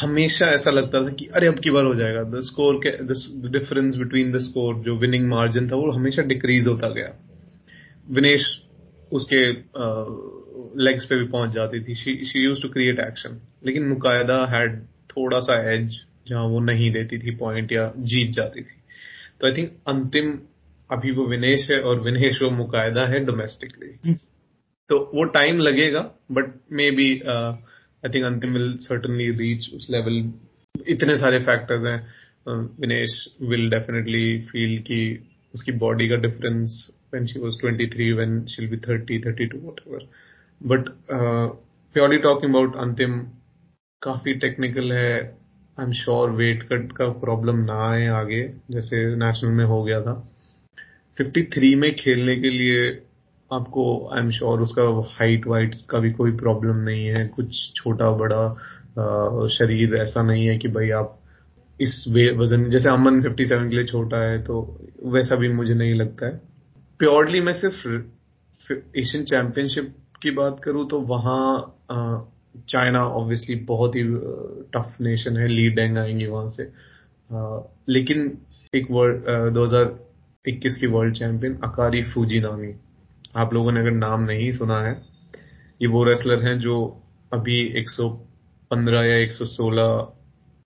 हमेशा 0.00 0.46
ऐसा 0.46 0.70
लगता 0.70 1.02
था 1.04 1.12
कि 1.12 1.26
अरे, 1.26 1.46
अब 1.46 1.58
की 1.58 1.70
बार 1.70 1.84
हो 1.84 1.94
जाएगा। 1.94 2.22
द 2.30 2.40
स्कोर 2.40 2.80
के 2.86 2.90
डिफरेंस 3.50 3.96
बिटवीन 3.96 4.32
द 4.32 4.38
स्कोर 4.38 4.74
जो 4.84 4.96
विनिंग 4.96 5.28
मार्जिन 5.28 5.68
था, 5.70 5.76
वो 5.76 5.90
हमेशा 5.90 6.22
डिक्रीज 6.22 6.66
होता 6.66 6.88
गया। 6.88 7.12
विनेश 8.10 8.46
उसके 9.12 9.40
लेग्स 10.84 11.04
पे 11.04 11.16
भी 11.16 11.26
पहुँच 11.28 11.50
जाती 11.50 11.80
थी। 11.80 11.94
She 11.94 12.44
use 12.44 12.62
to 12.62 12.68
create 12.68 13.00
action 13.00 13.40
लेकिन 13.66 13.88
मुकायदा 13.88 14.36
हैड 14.50 14.80
थोड़ा 15.10 15.38
सा 15.40 15.60
एज 15.72 15.98
जहाँ 16.28 16.44
वो 16.44 16.60
नहीं 16.60 16.90
देती 16.92 17.18
थी 17.18 17.36
पॉइंट 17.36 17.72
या 17.72 17.92
जीत 17.98 18.30
जाती 18.30 18.60
थी। 18.60 18.78
तो 19.40 19.46
आई 19.46 19.52
थिंक 19.52 19.70
अंतिम 19.88 20.32
अभी 20.90 21.10
वो 21.10 21.26
विनेश 21.26 21.70
है 21.70 21.80
और 21.80 22.00
विनेश 22.00 22.42
वो 22.42 22.50
मुकायदा 22.50 23.06
है 23.06 23.24
डोमेस्टिकली 23.24 24.14
तो 24.90 24.98
वो 25.14 25.24
टाइम 25.24 25.58
लगेगा 25.58 26.00
but 26.32 26.54
may 26.72 26.90
be 26.90 27.10
I 27.26 28.10
think 28.14 28.24
Antim 28.24 28.52
will 28.52 28.76
certainly 28.76 29.30
reach 29.30 29.70
उस 29.74 29.86
लेवल 29.90 30.32
इतने 30.88 31.16
सारे 31.16 31.38
फैक्टर्स 31.38 31.84
हैं 31.84 32.00
विनेश 32.80 33.26
विल 33.42 33.70
डेफिनेटली 33.70 34.40
फील 34.52 34.78
कि 34.78 35.28
उसकी 35.54 35.72
बॉडी 35.72 36.08
का 36.08 36.16
difference 36.16 36.90
when 37.12 37.26
she 37.26 37.40
was 37.40 37.56
23 37.58 38.14
when 38.14 38.46
she'll 38.46 38.70
be 38.70 38.78
30 38.78 39.22
32 39.22 39.62
whatever 39.62 40.00
but 40.60 40.90
uh, 41.12 41.48
purely 41.94 42.18
talking 42.18 42.50
about 42.50 42.76
Antim 42.76 43.20
काफ़ी 44.02 44.34
टेक्निकल 44.34 44.92
है। 44.92 45.14
I 45.78 45.84
am 45.86 45.92
sure 45.92 46.30
weight 46.30 46.62
cut 46.62 46.92
का 46.92 47.08
प्रॉब्लम 47.20 47.56
ना 47.56 47.78
आए 47.90 48.06
आगे 48.06 48.42
जैसे 48.70 49.16
नेशनल 49.16 49.50
में 49.50 49.64
हो 49.64 49.82
गया 49.84 50.00
था। 50.02 50.14
53 51.20 51.74
में 51.76 51.94
खेलने 51.94 52.36
के 52.36 52.50
लिए 52.50 52.88
आपको 53.50 53.84
आई 54.14 54.20
एम 54.20 54.30
श्योर 54.30 54.60
उसका 54.60 54.82
हाइट 55.14 55.46
वाइट 55.46 55.74
का 55.90 55.98
भी 55.98 56.10
कोई 56.12 56.32
प्रॉब्लम 56.36 56.76
नहीं 56.84 57.06
है। 57.06 57.26
कुछ 57.28 57.56
छोटा 57.76 58.10
बड़ा 58.16 59.46
शरीर 59.54 59.96
ऐसा 59.96 60.22
नहीं 60.22 60.46
है 60.46 60.56
कि 60.58 60.68
भाई 60.68 60.90
आप 60.90 61.16
इस 61.80 62.04
वज़न 62.38 62.68
जैसे 62.70 62.88
अमन 62.88 63.20
57 63.22 63.68
के 63.68 63.76
लिए 63.76 63.84
छोटा 63.86 64.22
है 64.22 64.42
तो 64.44 64.56
वैसा 65.12 65.36
भी 65.36 65.48
मुझे 65.52 65.74
नहीं 65.74 65.94
लगता 65.94 66.26
है। 66.26 66.40
प्योरली 67.00 67.40
मैं 67.40 67.52
सिर्फ़ 67.52 67.86
एशियन 68.98 69.24
चैंपियनशिप 69.24 69.94
की 70.22 70.30
बात 70.30 70.60
करूँ 70.64 70.88
तो 70.88 71.00
वहाँ 71.06 71.40
चाइना 72.68 73.04
ऑब्वियसली 73.08 73.54
बहुत 73.64 73.96
ही 73.96 74.02
टफ 74.74 74.96
नेशन 75.00 75.36
है। 75.36 75.48
लीड 75.48 75.74
डेंग 75.76 75.98
आएँगे 75.98 76.26
वहाँ 76.26 76.48
से। 76.48 76.62
आ, 77.30 77.60
लेकिन 77.88 78.30
एक 78.72 78.86
वर्ल्ड 78.90 79.52
दो 79.54 79.64
हज़ार 79.64 79.84
इक्कीस 80.44 80.76
की 80.76 80.86
वर्ल्ड 80.86 81.14
चैंपियन 81.16 81.54
अकारी 81.64 82.02
फूजी 82.02 82.38
नामी 82.40 82.72
आप 83.36 83.52
लोगों 83.54 83.72
ने 83.72 83.80
अगर 83.80 83.90
नाम 83.90 84.22
नहीं 84.22 84.50
सुना 84.52 84.78
है, 84.82 84.92
ये 85.82 85.88
वो 85.88 86.04
रेसलर 86.04 86.42
हैं 86.42 86.58
जो 86.58 86.76
अभी 87.32 87.58
115 87.80 89.04
या 89.04 89.16
116 89.18 89.90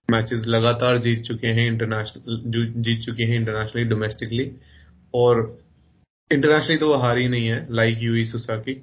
मैचेस 0.09 0.45
लगातार 0.47 0.97
जीत 0.97 1.21
चुके 1.23 1.47
हैं 1.47 1.65
इंटरनेशनल 1.67 2.83
जीत 2.83 3.03
चुके 3.05 3.23
हैं 3.23 3.35
इंटरनेशनली 3.35 3.83
डोमेस्टिकली 3.85 4.51
और 5.13 5.41
इंटरनेशनली 6.31 6.77
तो 6.77 6.87
वो 6.87 6.95
हारी 6.97 7.27
नहीं 7.27 7.47
है 7.47 7.65
लाइक 7.71 7.97
यूई 8.01 8.23
सुसाकी 8.25 8.81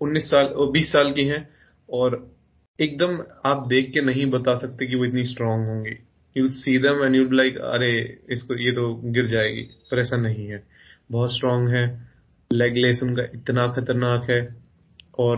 19 0.00 0.24
साल 0.24 0.52
20 0.72 0.92
साल 0.92 1.12
की 1.12 1.24
हैं, 1.24 1.48
और 1.88 2.34
एकदम 2.78 3.18
आप 3.46 3.66
देख 3.68 3.90
के 3.90 4.00
नहीं 4.00 4.26
बता 4.30 4.54
सकते 4.56 4.86
कि 4.86 4.96
वो 4.96 5.04
इतनी 5.04 5.24
स्ट्रांग 5.24 5.66
होंगी। 5.66 5.96
You 6.36 6.48
see 6.48 6.78
them 6.78 7.04
and 7.04 7.16
you 7.16 7.30
like 7.30 7.58
अरे, 7.58 8.18
इसको, 8.30 8.54
ये 8.54 8.72
तो 8.72 8.94
गिर 9.04 9.26
जाएगी। 9.26 9.62
पर 9.62 9.98
ऐसा 9.98 10.16
नहीं 10.16 10.46
है। 10.46 10.66
बहुत 11.10 11.34
स्ट्रांग 11.34 11.68
है। 11.68 12.08
लेग 12.52 12.76
लेस 12.76 13.02
उनका 13.02 13.22
इतना 13.22 13.68
खतरनाक 13.68 14.30
है। 14.30 14.66
और 15.18 15.36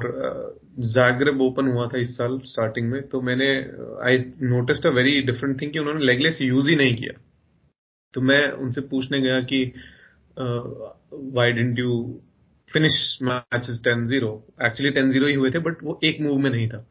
जैग्रेब 0.78 1.40
ओपन 1.40 1.66
हुआ 1.66 1.86
था 1.86 1.99
इस 1.99 2.16
साल 2.16 2.38
स्टार्टिंग 2.44 2.88
में। 2.90 3.03
तो 3.03 3.20
मैंने 3.20 3.49
I 4.05 4.16
noticed 4.42 4.86
a 4.86 4.90
very 4.90 5.20
different 5.22 5.61
thing 5.62 5.72
कि 5.72 5.78
उन्होंने 5.78 6.05
लेग 6.07 6.20
लेस 6.20 6.42
यूज़ 6.42 6.70
ही 6.70 6.76
नहीं 6.76 6.96
किया। 6.96 7.20
तो 8.14 8.20
मैं 8.20 8.51
उनसे 8.53 8.80
पूछने 8.80 9.20
गया 9.20 9.40
कि 9.40 9.72
why 11.34 11.53
didn't 11.53 11.78
you 11.78 12.20
finish 12.72 13.18
matches 13.22 13.80
ten 13.84 14.07
zero 14.07 14.30
actually 14.62 14.90
ten 14.92 15.11
zero 15.11 15.26
ही 15.26 15.34
हुए 15.34 15.51
थे 15.51 15.59
बट 15.59 15.82
वो 15.82 16.01
एक 16.05 16.20
मूव 16.20 16.38
में 16.38 16.51
नहीं 16.51 16.68
था। 16.68 16.86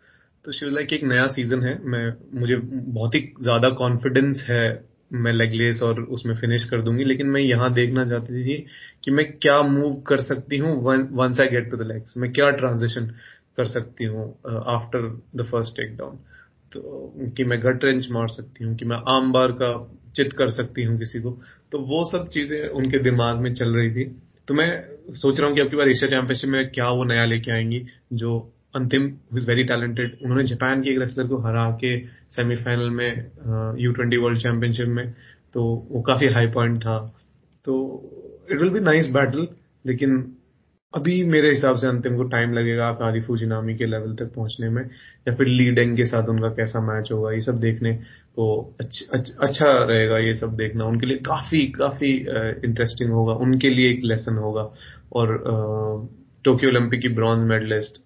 तो 0.48 0.54
शी 0.54 0.70
लाइक 0.72 0.91
एक 0.93 1.04
नया 1.04 1.26
सीज़न 1.28 1.64
है, 1.64 1.74
मैं, 1.84 2.39
मुझे 2.39 2.56
बहुत 2.56 3.16
ही 3.16 3.20
ज़्यादा 3.41 3.70
कॉन्फिडेंस 3.80 4.43
है, 4.50 4.84
मैं 5.14 5.32
लेगलेस 5.34 5.82
और 5.84 6.00
उसमें 6.18 6.34
फिनिश 6.36 6.64
कर 6.70 6.82
दूँगी, 6.82 7.04
लेकिन 7.04 7.28
मैं 7.28 7.41
यहाँ 7.41 7.72
देखना 7.74 8.06
चाहती 8.06 8.43
थी 8.45 8.56
कि 9.04 9.12
मैं 9.12 9.26
क्या 9.34 9.62
मूव 9.64 9.95
कर 10.08 10.22
सकती 10.22 10.58
हूँ 10.58 10.72
once 10.84 11.39
I 11.39 11.48
get 11.48 11.70
to 11.72 11.78
the 11.78 11.88
legs 11.88 12.18
मैं 12.18 12.32
क्या 12.34 12.50
ट्रांजिशन 12.62 13.06
कर 13.58 13.68
सकती 13.68 14.06
हूँ 14.06 14.26
after 14.70 15.10
the 15.36 15.45
first 15.52 15.78
take 15.78 15.95
down 15.98 16.16
तो 16.72 17.32
कि 17.38 17.43
मैं 17.43 17.60
गट 17.62 17.84
रेंच 17.84 18.08
मार 18.12 18.28
सकती 18.30 18.64
हूँ, 18.64 18.76
कि 18.76 18.86
मैं 18.86 18.98
आम 19.10 19.32
बार 19.32 19.52
का 19.62 19.72
चित 20.16 20.34
कर 20.34 20.52
सकती 20.54 20.84
हूँ 20.84 20.98
किसी 21.00 21.20
को 21.22 21.38
तो 21.72 21.80
वो 21.86 22.04
सब 22.12 22.28
चीज़ें 22.30 22.68
उनके 22.70 23.04
दिमाग 23.04 23.38
में 23.38 23.54
चल 23.54 23.76
रही 23.76 23.91
थी। 23.91 24.06
तो 24.48 24.54
मैं 24.54 24.70
सोच 25.16 25.39
रहा 25.39 25.48
हूँ 25.48 25.56
कि 25.56 25.62
अब 25.62 25.70
की 25.70 25.76
बार 25.76 25.89
एशिया 25.89 26.10
चैंपियनशिप 26.10 26.50
में 26.50 26.70
क्या 26.72 26.89
वो 26.89 27.04
नया 27.04 27.26
लेके 27.26 27.52
आएँगी, 27.52 27.86
जो 28.14 28.54
अंतिम 28.74 29.05
इज़ 29.38 29.47
वेरी 29.47 29.63
टैलेंटेड 29.63 30.18
उन्होंने 30.24 30.43
जापान 30.47 30.82
के 30.84 30.91
एक 30.91 30.99
रेसलर 30.99 31.28
को 31.28 31.38
हरा 31.41 31.70
के 31.84 31.97
सेमीफाइनल 32.36 32.89
में 32.89 33.78
यू 33.80 33.91
ट्वेंटी 33.91 34.18
वर्ल्ड 34.18 34.39
चैंपियनशिप 34.41 34.88
में 34.88 35.11
तो 35.55 35.63
वो 35.91 36.01
काफ़ी 36.07 36.28
हाई 36.34 36.47
पॉइंट 36.51 36.80
था। 36.82 36.97
तो 37.65 37.74
it 38.51 38.61
will 38.61 38.70
be 38.70 38.80
nice 38.80 39.09
battle 39.11 39.47
लेकिन 39.86 40.20
अभी 40.93 41.24
मेरे 41.26 41.49
हिसाब 41.49 41.78
से 41.78 41.88
अंतिम 41.88 42.15
को 42.18 42.24
टाइम 42.30 42.53
लगेगा 42.53 42.91
कारी 42.99 43.22
फूजिनामी 43.22 43.76
के 43.78 43.86
लेवल 43.86 44.13
तक 44.15 44.34
पहुँचने 44.36 44.70
में 44.70 44.82
या 44.84 45.34
फिर 45.36 45.47
लीडेंग 45.47 45.95
के 45.97 46.05
साथ 46.07 46.30
उनका 46.30 46.49
कैसा 46.59 46.82
मैच 46.82 47.11
होगा 47.11 47.32
ये 47.32 47.41
सब 47.41 47.59
देखने 47.59 47.93
को 48.36 48.45
अच्छ, 48.80 49.01
अच्छ, 49.13 49.32
अच्छा 49.39 49.65
रहेगा 49.84 50.18
ये 50.18 50.34
सब 50.36 50.55
देखना। 50.57 50.86
उनके 50.86 51.05
लिए 51.05 51.18
काफ़ी 51.26 51.65
काफ़ी 51.72 52.13
इंटरेस्टिंग 52.65 53.11
होगा 53.11 53.34
उनके 53.45 53.70
लिए 53.70 53.89
एक 53.91 54.01
लेसन 54.03 54.38
होगा। 54.38 54.70
और 55.13 55.36
टोक्यो 56.48 56.70
ओलंपिक 56.70 57.02
की 57.02 57.10
bronze 57.16 57.48
medallist 57.50 57.98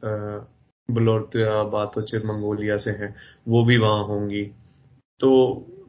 Bolortuya, 0.89 1.62
Batochir, 1.74 2.24
Mongolia 2.26 2.78
से 2.78 2.92
हैं, 2.92 3.14
वो 3.48 3.64
भी 3.66 3.78
वहाँ 3.80 4.04
होंगी। 4.08 4.44
तो 5.20 5.30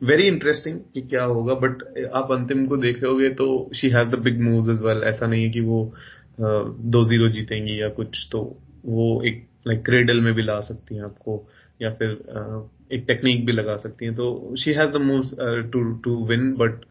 वेरी 0.04 0.26
इंटरेस्टिंग 0.28 0.78
कि 0.94 1.00
क्या 1.02 1.22
होगा 1.24 1.54
बट 1.62 1.82
आप 2.14 2.32
अंतिम 2.32 2.66
को 2.66 2.76
देखोगे 2.78 3.28
तो 3.34 3.46
she 3.76 3.88
has 3.90 4.08
the 4.10 4.18
big 4.22 4.40
moves 4.40 4.68
is 4.70 4.82
well 4.82 5.02
ऐसा 5.08 5.26
नहीं 5.26 5.44
है 5.44 5.50
कि 5.50 5.60
वो 5.62 5.78
दो 6.40 7.02
ज़ीरो 7.04 7.28
जीतेंगी 7.28 7.80
या 7.80 7.88
कुछ 7.96 8.26
तो 8.32 8.40
वो 8.86 9.06
एक 9.26 9.46
लाइक 9.66 9.84
क्रेडल 9.84 10.20
में 10.20 10.32
भी 10.34 10.42
ला 10.42 10.60
सकती 10.60 10.94
हैं 10.94 11.02
आपको, 11.04 11.42
या 11.82 11.90
फिर 11.94 12.10
एक 12.92 13.04
टेक्निक 13.08 13.44
भी 13.46 13.52
लगा 13.52 13.76
सकती 13.78 14.04
हैं। 14.04 14.14
तो 14.14 14.56
she 14.56 14.72
has 14.72 14.90
the 14.92 15.00
moves 15.02 15.34
to 15.72 15.82
to 16.04 16.16
win 16.28 16.52
but 16.54 16.84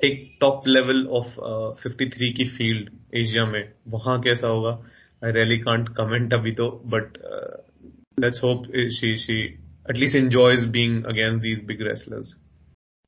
एक 0.00 0.30
टॉप 0.40 0.66
लेवल 0.68 1.06
ऑफ़ 1.18 1.34
53 1.82 2.32
की 2.36 2.44
फ़ील्ड 2.58 2.90
एशिया 3.15 3.45
में 3.45 3.63
वहां 3.87 4.19
कैसा 4.21 4.47
होगा 4.47 4.71
आई 5.21 5.31
रियली 5.31 5.57
कांट 5.59 5.89
कमेंट 5.97 6.33
अभी 6.33 6.51
तो 6.51 6.69
but 6.85 7.17
let's 8.19 8.43
hope 8.43 8.63
she 8.91 9.15
she 9.17 9.41
at least 9.89 10.15
enjoys 10.15 10.63
being 10.71 11.03
against 11.05 11.41
these 11.43 11.63
big 11.65 11.81
wrestlers 11.87 12.33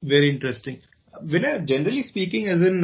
very 0.04 0.30
interesting 0.30 0.76
Vinay 1.32 1.58
generally 1.66 2.02
speaking 2.04 2.48
as 2.50 2.64
in 2.64 2.84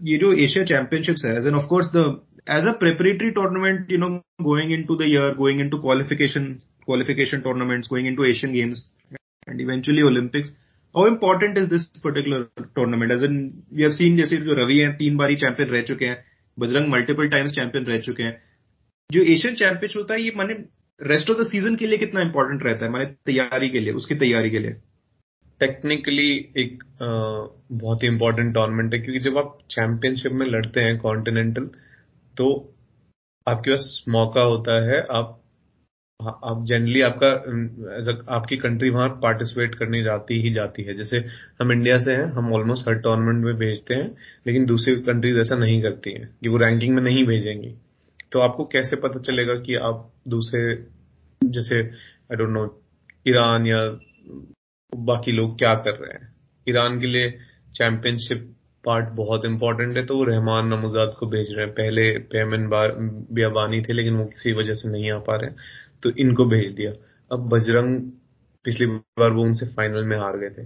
ये 0.00 0.18
जो 0.18 0.32
एशिया 0.44 0.64
चैंपियनशिप्स 0.64 1.24
है 1.24 1.36
as 1.36 1.46
in 1.46 1.54
of 1.54 1.66
course 1.68 1.90
the 1.96 2.04
as 2.50 2.66
a 2.68 2.72
preparatory 2.78 3.30
tournament 3.30 3.92
you 3.92 3.98
know 3.98 4.08
going 4.42 4.72
into 4.72 4.96
the 4.96 5.08
year 5.08 5.34
going 5.34 5.60
into 5.60 5.78
qualification 5.78 6.52
qualification 6.84 7.40
tournaments 7.40 7.88
going 7.88 8.08
into 8.08 8.24
Asian 8.24 8.52
games 8.52 8.88
and 9.48 9.60
eventually 9.60 10.02
Olympics 10.02 10.56
How 10.97 11.07
important 11.07 11.57
is 11.57 11.65
this 11.69 11.85
particular 12.03 12.65
tournament 12.75 13.11
as 13.11 13.23
in 13.23 13.37
we 13.73 13.81
have 13.81 13.91
seen 13.91 14.17
जैसे 14.17 14.37
जो 14.37 14.53
रवि 14.63 14.77
हैं 14.79 14.95
तीन 14.97 15.17
बारी 15.17 15.35
champion 15.35 15.69
रह 15.69 15.81
चुके 15.81 16.05
हैं. 16.05 16.23
Bajrang 16.57 16.91
multiple 16.91 17.27
times 17.29 17.51
champion 17.51 17.85
रह 17.85 17.99
चुके 17.99 18.23
हैं. 18.23 18.41
जो 19.09 19.21
एशियन 19.33 19.55
चैंपियनशिप 19.55 19.97
होता 19.97 20.13
है 20.13 20.21
ये 20.21 20.31
माने 20.35 20.53
रेस्ट 20.99 21.29
ऑफ़ 21.29 21.37
द 21.37 21.43
सीज़न 21.47 21.75
के 21.75 21.87
लिए 21.87 21.97
कितना 21.97 22.21
इंपॉर्टेंट 22.21 22.63
रहता 22.63 22.85
है? 22.85 22.91
माने 22.91 23.05
तैयारी 23.25 23.69
के 23.69 23.79
लिए 23.79 23.93
उसकी 23.93 24.15
तैयारी 24.15 24.49
के 24.49 24.59
लिए. 24.59 24.71
टेक्निकली 25.61 26.31
एक 26.57 26.83
आ, 26.83 27.07
बहुत 27.77 28.03
ही 28.03 28.07
इंपॉर्टेंट 28.07 28.53
टूर्नामेंट 28.53 28.93
है 28.93 28.99
क्योंकि 28.99 29.19
जब 29.19 29.37
आप 29.37 29.57
चैंपियनशिप 29.71 30.31
में 30.31 30.45
लड़ते 30.47 30.81
हैं 30.81 30.97
कॉन्टिनेंटल 30.99 31.69
तो 32.37 32.49
आपके 33.47 33.71
पास 33.71 34.03
मौका 34.09 34.41
होता 34.41 34.81
है 34.89 34.99
आप 35.11 35.39
हाँ, 36.19 36.39
आप 36.43 36.63
जनरली 36.65 37.01
आपका 37.01 37.27
आपकी 38.35 38.57
कंट्री 38.57 38.89
वहाँ 38.89 39.07
पार्टिसिपेट 39.23 39.75
करने 39.75 40.01
जाती 40.03 40.39
ही 40.41 40.53
जाती 40.53 40.83
है। 40.83 40.93
जैसे 40.95 41.17
हम 41.61 41.71
इंडिया 41.71 41.97
से 41.99 42.11
हैं 42.11 42.23
हम 42.33 42.53
ऑलमोस्ट 42.53 42.87
हर 42.87 42.95
टूर्नामेंट 43.01 43.43
में 43.45 43.53
भेजते 43.57 43.93
हैं 43.93 44.07
लेकिन 44.47 44.65
दूसरी 44.65 44.95
कंट्रीज़ 45.01 45.37
ऐसा 45.39 45.55
नहीं 45.55 45.81
करती 45.81 46.11
हैं 46.11 46.27
कि 46.43 46.49
वो 46.49 46.57
रैंकिंग 46.57 46.95
में 46.95 47.01
नहीं 47.03 47.25
भेजेंगी। 47.25 47.73
तो 48.31 48.39
आपको 48.39 48.65
कैसे 48.73 48.95
पता 49.05 49.19
चलेगा 49.21 49.55
कि 49.61 49.75
आप 49.89 50.11
दूसरे 50.27 50.61
जैसे 51.41 51.81
आई 51.81 52.35
डोंट 52.37 52.49
नो 52.49 52.65
ईरान 53.25 53.67
या 53.67 53.79
बाकी 54.93 55.31
लोग 55.31 55.57
क्या 55.59 55.73
कर 55.77 55.95
रहे 55.95 56.13
हैं? 56.13 56.33
ईरान 56.67 56.99
के 56.99 57.07
लिए 57.07 57.29
चैंपियनशिप 57.75 58.53
पार्ट 58.83 59.09
बहुत 59.15 59.45
इंपॉर्टेंट 59.45 59.97
है 59.97 60.05
तो 60.05 60.15
वो 60.17 60.23
रहमान 60.23 60.67
नमोजाद 60.67 61.15
को 61.19 61.25
भेज 61.27 61.51
रहे 61.53 61.65
हैं। 61.65 61.73
पहले 61.75 62.11
पेमन 62.33 62.67
बियाबानी 63.33 63.81
थे 63.81 63.93
लेकिन 63.93 64.15
वो 64.17 64.25
किसी 64.25 64.53
वजह 64.53 64.73
से 64.73 64.89
नहीं 64.89 65.11
आ 65.11 65.17
पा 65.19 65.35
रहे 65.35 65.49
तो 66.03 66.09
इनको 66.19 66.45
भेज 66.45 66.71
दिया। 66.71 66.91
अब 67.31 67.47
बजरंग 67.49 67.99
पिछली 68.65 68.85
बार 68.87 69.31
वो 69.31 69.43
उनसे 69.43 69.65
फाइनल 69.67 70.03
में 70.03 70.17
हार 70.17 70.37
गए 70.37 70.49
थे। 70.57 70.65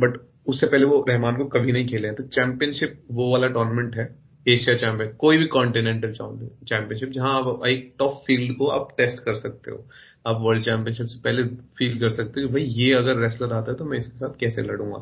बट 0.00 0.18
उससे 0.46 0.66
पहले 0.66 0.84
वो 0.84 1.04
रहमान 1.08 1.36
को 1.36 1.44
कभी 1.50 1.72
नहीं 1.72 1.86
खेले 1.88 2.08
हैं। 2.08 2.16
तो 2.16 2.22
चैंपियनशिप 2.24 3.02
वो 3.10 3.30
वाला 3.32 3.46
टूर्नामेंट 3.48 3.96
है 3.96 4.08
एशिया 4.46 4.76
चैंपियन 4.76 5.12
कोई 5.18 5.38
भी 5.38 5.46
कॉन्टिनेंटल 5.48 6.12
चैंपियनशिप 6.12 7.10
जहाँ 7.10 7.32
आप 7.34 7.66
एक 7.66 7.92
टॉप 7.98 8.22
फ़ील्ड 8.26 8.56
को 8.58 8.66
आप 8.70 8.88
टेस्ट 8.96 9.24
कर 9.24 9.34
सकते 9.34 9.70
हो। 9.70 9.84
आप 10.26 10.38
वर्ल्ड 10.40 10.64
चैंपियनशिप 10.64 11.06
से 11.06 11.18
पहले 11.20 11.42
फील 11.78 11.98
कर 12.00 12.10
सकते 12.10 12.40
हो 12.40 12.46
कि 12.46 12.52
भाई 12.52 12.62
ये 12.62 12.92
अगर 12.94 13.18
रेसलर 13.18 13.52
आता 13.52 13.70
है 13.70 13.76
तो 13.78 13.84
मैं 13.84 13.98
इसके 13.98 14.18
साथ 14.18 14.38
कैसे 14.40 14.62
लड़ूँगा। 14.62 14.98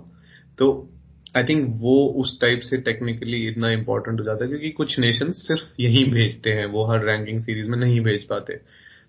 तो 0.58 0.68
आई 1.36 1.44
थिंक 1.44 1.66
वो 1.80 1.96
उस 2.22 2.38
टाइप 2.40 2.60
से 2.60 2.76
टेक्निकली 2.82 3.46
इतना 3.48 3.70
इंपॉर्टेंट 3.70 4.20
हो 4.20 4.24
जाता 4.24 4.44
है, 4.44 4.48
क्योंकि 4.48 4.70
कुछ 4.70 4.98
नेशन 4.98 5.30
सिर्फ़ 5.32 5.82
यही 5.82 6.04
भेजते 6.10 6.52
हैं। 6.52 6.66
वो 6.66 6.84
हर 6.86 7.04
रैंकिंग 7.04 7.40
सीरीज़ 7.40 7.68
में 7.70 7.78
नहीं 7.78 8.00
भेज 8.00 8.26
पाते। 8.28 8.58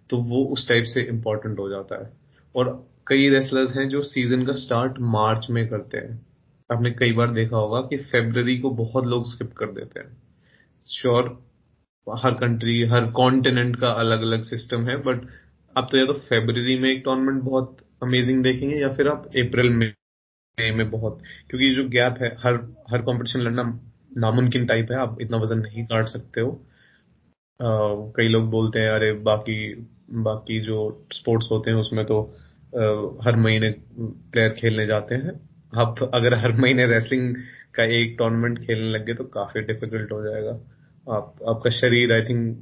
तो 0.09 0.17
वो 0.17 0.43
उस 0.45 0.67
टाइप 0.67 0.85
से 0.85 1.01
इम्पोर्टेंट 1.01 1.59
हो 1.59 1.69
जाता 1.69 2.03
है। 2.05 2.11
और 2.55 2.87
कई 3.07 3.29
रेसलर्स 3.29 3.75
हैं 3.75 3.89
जो 3.89 4.01
सीज़न 4.03 4.45
का 4.45 4.53
स्टार्ट 4.53 4.99
मार्च 4.99 5.47
में 5.49 5.67
करते 5.67 5.97
हैं। 5.97 6.25
आपने 6.71 6.91
कई 6.91 7.11
बार 7.13 7.31
देखा 7.31 7.57
होगा 7.57 7.81
कि 7.81 7.97
फेबररी 7.97 8.57
को 8.59 8.69
बहुत 8.69 9.05
लोग 9.05 9.25
स्किप 9.25 9.53
कर 9.53 9.71
देते 9.71 9.99
हैं। 9.99 10.17
श्योर 10.83 11.45
हर 12.07 12.31
कंट्री 12.31 12.83
हर 12.85 13.11
कॉन्टिनेंट 13.11 13.75
का 13.79 13.89
अलग 13.89 14.21
अलग 14.21 14.43
सिस्टम 14.43 14.87
है 14.89 14.95
बट 14.97 15.27
आप 15.77 15.87
तो 15.91 15.97
या 15.97 16.05
तो 16.05 16.13
फेबररी 16.13 16.79
में 16.79 16.89
एक 16.91 17.01
टूर्नामेंट 17.05 17.43
बहुत 17.43 17.77
अमेजिंग 18.03 18.43
देखेंगे 18.43 18.75
या 18.75 18.93
फिर 18.93 19.07
आप 19.07 19.25
अप्रैल 19.27 19.69
में 19.69 19.93
में 20.57 20.91
बहुत। 20.91 21.21
क्योंकि 21.49 21.73
जो 21.75 21.83
गैप 21.89 22.15
है 22.21 22.27
हर 22.39 22.53
हर 22.91 23.01
कंपटीशन 23.01 23.39
लड़ना 23.39 23.63
नामुमकिन 24.17 24.65
टाइप 24.65 24.91
है 24.91 24.97
आप 24.97 25.17
इतना 25.21 25.37
वज़न 25.37 25.59
नहीं 25.59 25.85
काट 25.85 26.07
सकते 26.07 26.41
हो। 26.41 26.51
आ, 27.59 27.67
कई 28.17 28.27
लोग 28.27 28.49
बोलते 28.49 28.79
हैं 28.79 28.89
अरे 28.89 29.11
बाकी 29.13 29.73
बाकी 30.09 30.59
जो 30.61 30.77
स्पोर्ट्स 31.13 31.47
होते 31.51 31.71
हैं 31.71 31.77
उसमें 31.77 32.05
तो 32.05 32.21
हर 33.25 33.35
महीने 33.35 33.69
प्लेयर 33.99 34.53
खेलने 34.53 34.85
जाते 34.85 35.15
हैं। 35.15 35.39
आप 35.73 36.09
अगर 36.13 36.33
हर 36.33 36.51
महीने 36.53 36.85
रेसलिंग 36.87 37.35
का 37.75 37.83
एक 37.95 38.15
टूर्नामेंट 38.19 38.59
खेलने 38.59 38.89
लग 38.89 39.05
गए 39.05 39.13
तो 39.13 39.23
काफ़ी 39.31 39.61
डिफ़िकल्ट 39.61 40.11
हो 40.11 40.21
जाएगा। 40.23 40.51
आप 41.07 41.35
आपका 41.49 41.69
शरीर 41.71 42.13
आई 42.13 42.21
थिंक 42.21 42.57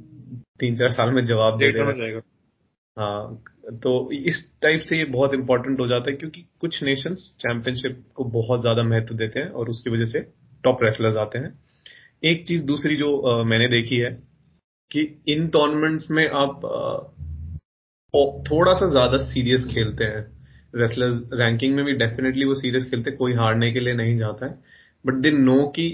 तीन 0.60 0.76
चार 0.76 0.92
साल 0.92 1.10
में 1.10 1.24
जवाब 1.24 1.58
दे 1.58 1.66
देगा। 1.68 2.20
हाँ 2.96 3.42
तो 3.82 4.10
इस 4.12 4.36
टाइप 4.62 4.80
से 4.80 4.98
ये 4.98 5.04
बहुत 5.04 5.34
इंपॉर्टेंट 5.34 5.80
हो 5.80 5.86
जाता 5.86 6.10
है 6.10 6.16
क्योंकि 6.16 6.44
कुछ 6.60 6.82
नेशंस 6.82 7.32
चैंपियनशिप 7.40 8.04
को 8.14 8.24
बहुत 8.24 8.60
ज़्यादा 8.60 8.82
महत्व 8.82 9.14
देते 9.14 9.40
हैं 9.40 9.48
और 9.48 9.68
उसकी 9.68 9.90
वजह 9.90 10.06
से 10.06 10.20
टॉप 10.64 10.82
रेसलर्स 10.82 11.16
आते 11.16 11.38
हैं। 11.38 11.58
एक 12.22 12.46
चीज़ 12.46 12.64
दूसरी 12.64 12.96
जो 12.96 13.16
आ, 13.20 13.42
मैंने 13.42 13.68
देखी 13.68 13.96
है 13.96 14.10
कि 14.90 15.02
इन 15.28 15.48
टूर्नामेंट्स 15.48 16.10
में 16.10 16.26
आप 16.28 16.64
आ, 16.66 17.13
थोड़ा 18.44 18.72
सा 18.74 18.88
ज़्यादा 18.90 19.18
सीरियस 19.24 19.64
खेलते 19.70 20.04
हैं। 20.04 20.26
रेसलर्स 20.74 21.20
रैंकिंग 21.32 21.74
में 21.74 21.84
भी 21.84 21.92
डेफिनेटली 21.94 22.44
वो 22.44 22.54
सीरियस 22.54 22.84
खेलते 22.90 23.10
हैं, 23.10 23.16
कोई 23.18 23.32
हारने 23.34 23.70
के 23.72 23.80
लिए 23.80 23.94
नहीं 23.94 24.16
जाता 24.18 24.46
है। 24.46 24.58
बट 25.04 25.14
दे 25.14 25.30
नो 25.30 25.56
कि 25.76 25.86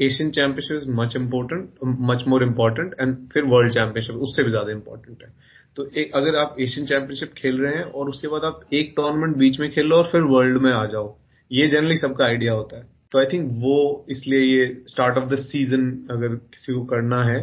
Asian 0.00 0.30
championship 0.30 0.76
is 0.76 0.90
much 0.90 1.16
important 1.16 1.68
much 2.10 2.24
more 2.28 2.42
important 2.42 2.94
and 3.00 3.16
फिर 3.28 3.44
वर्ल्ड 3.44 3.72
चैंपियनशिप 3.74 4.16
उससे 4.16 4.42
भी 4.42 4.50
ज़्यादा 4.50 4.72
इम्पोर्टेंट 4.72 5.22
है। 5.22 5.28
तो 5.76 5.86
एक 5.96 6.12
अगर 6.14 6.36
आप 6.36 6.56
एशियन 6.60 6.86
चैंपियनशिप 6.86 7.32
खेल 7.36 7.60
रहे 7.60 7.74
हैं 7.74 7.84
और 7.84 8.08
उसके 8.08 8.28
बाद 8.28 8.44
आप 8.44 8.60
एक 8.72 8.92
टूर्नामेंट 8.96 9.36
बीच 9.36 9.58
में 9.60 9.70
खेल 9.72 9.86
लो 9.86 9.96
और 9.96 10.08
फिर 10.12 10.20
वर्ल्ड 10.22 10.60
में 10.62 10.72
आ 10.72 10.84
जाओ, 10.86 11.16
ये 11.50 11.66
जनरली 11.66 11.96
सबका 11.96 12.24
आइडिया 12.24 12.52
होता 12.52 12.76
है। 12.76 12.84
तो 13.12 13.18
आई 13.18 13.26
थिंक 13.32 13.50
वो 13.62 14.06
इसलिए 14.10 14.40
ये 14.40 14.66
स्टार्ट 14.88 15.18
ऑफ़ 15.18 15.28
द 15.30 15.36
सीज़न 15.38 15.90
अगर 16.10 16.28
किसी 16.28 16.72
को 16.72 16.84
करना 16.84 17.22
है 17.24 17.40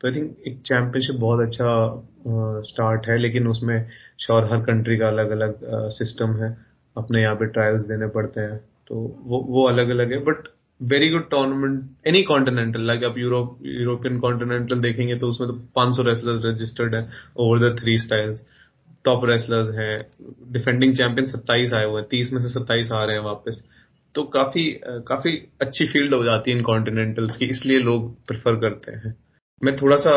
तो 0.00 0.08
आई 0.08 0.14
थिंक 0.14 0.36
एक 0.46 0.60
चैंपियनशिप 0.66 1.16
बहुत 1.20 1.40
अच्छा 1.40 2.62
स्टार्ट 2.68 3.06
है, 3.08 3.16
लेकिन 3.18 3.46
उसमें 3.48 3.76
श्योर 4.20 4.44
हर 4.52 4.60
कंट्री 4.64 4.96
का 4.98 5.08
अलग 5.08 5.30
अलग 5.30 5.58
सिस्टम 5.98 6.36
है। 6.42 6.56
अपने 6.96 7.22
यहाँ 7.22 7.34
पे 7.36 7.46
ट्रायल्स 7.48 7.82
देने 7.86 8.06
पड़ते 8.14 8.40
हैं। 8.40 8.56
तो 8.88 8.94
वो 9.24 9.40
वो 9.48 9.66
अलग 9.68 9.88
अलग 9.90 10.12
है। 10.12 10.18
But 10.24 10.48
very 10.80 11.08
good 11.10 11.28
tournament 11.30 12.06
any 12.06 12.22
continental 12.22 12.86
like 12.86 13.04
आप 13.04 13.18
यूरोप 13.18 13.58
यूरोपियन 13.64 14.18
कॉन्टिनेंटल 14.20 14.80
देखेंगे 14.80 15.16
तो 15.18 15.28
उसमें 15.28 15.48
तो 15.50 15.56
500 15.76 16.06
रेसलर्स 16.06 16.42
रजिस्टर्ड 16.44 16.94
है 16.94 17.02
over 17.38 17.58
the 17.60 17.76
three 17.80 17.96
styles 17.98 18.40
top 19.04 19.24
wrestlers 19.24 19.74
हैं 19.74 19.96
डिफेंडिंग 20.52 20.94
चैंपियन 20.96 21.26
27 21.28 21.72
आए 21.74 21.84
हुए 21.84 22.00
हैं 22.00 22.08
30 22.10 22.32
में 22.32 22.40
से 22.40 22.48
27 22.50 22.92
आ 22.92 23.04
रहे 23.04 23.16
हैं 23.16 23.22
वापस। 23.24 23.62
तो 24.14 24.22
काफ़ी 24.34 24.64
काफ़ी 25.08 25.36
अच्छी 25.60 25.86
फ़ील्ड 25.86 26.14
हो 26.14 26.22
जाती 26.24 26.50
है 26.50 26.56
इन 26.56 26.62
कॉन्टिनेंटल्स 26.64 27.36
की, 27.36 27.46
इसलिए 27.46 27.78
लोग 27.80 28.14
प्रेफर 28.26 28.56
करते 28.60 28.92
हैं। 28.92 29.14
मैं 29.62 29.74
थोड़ा 29.76 29.96
सा 29.96 30.12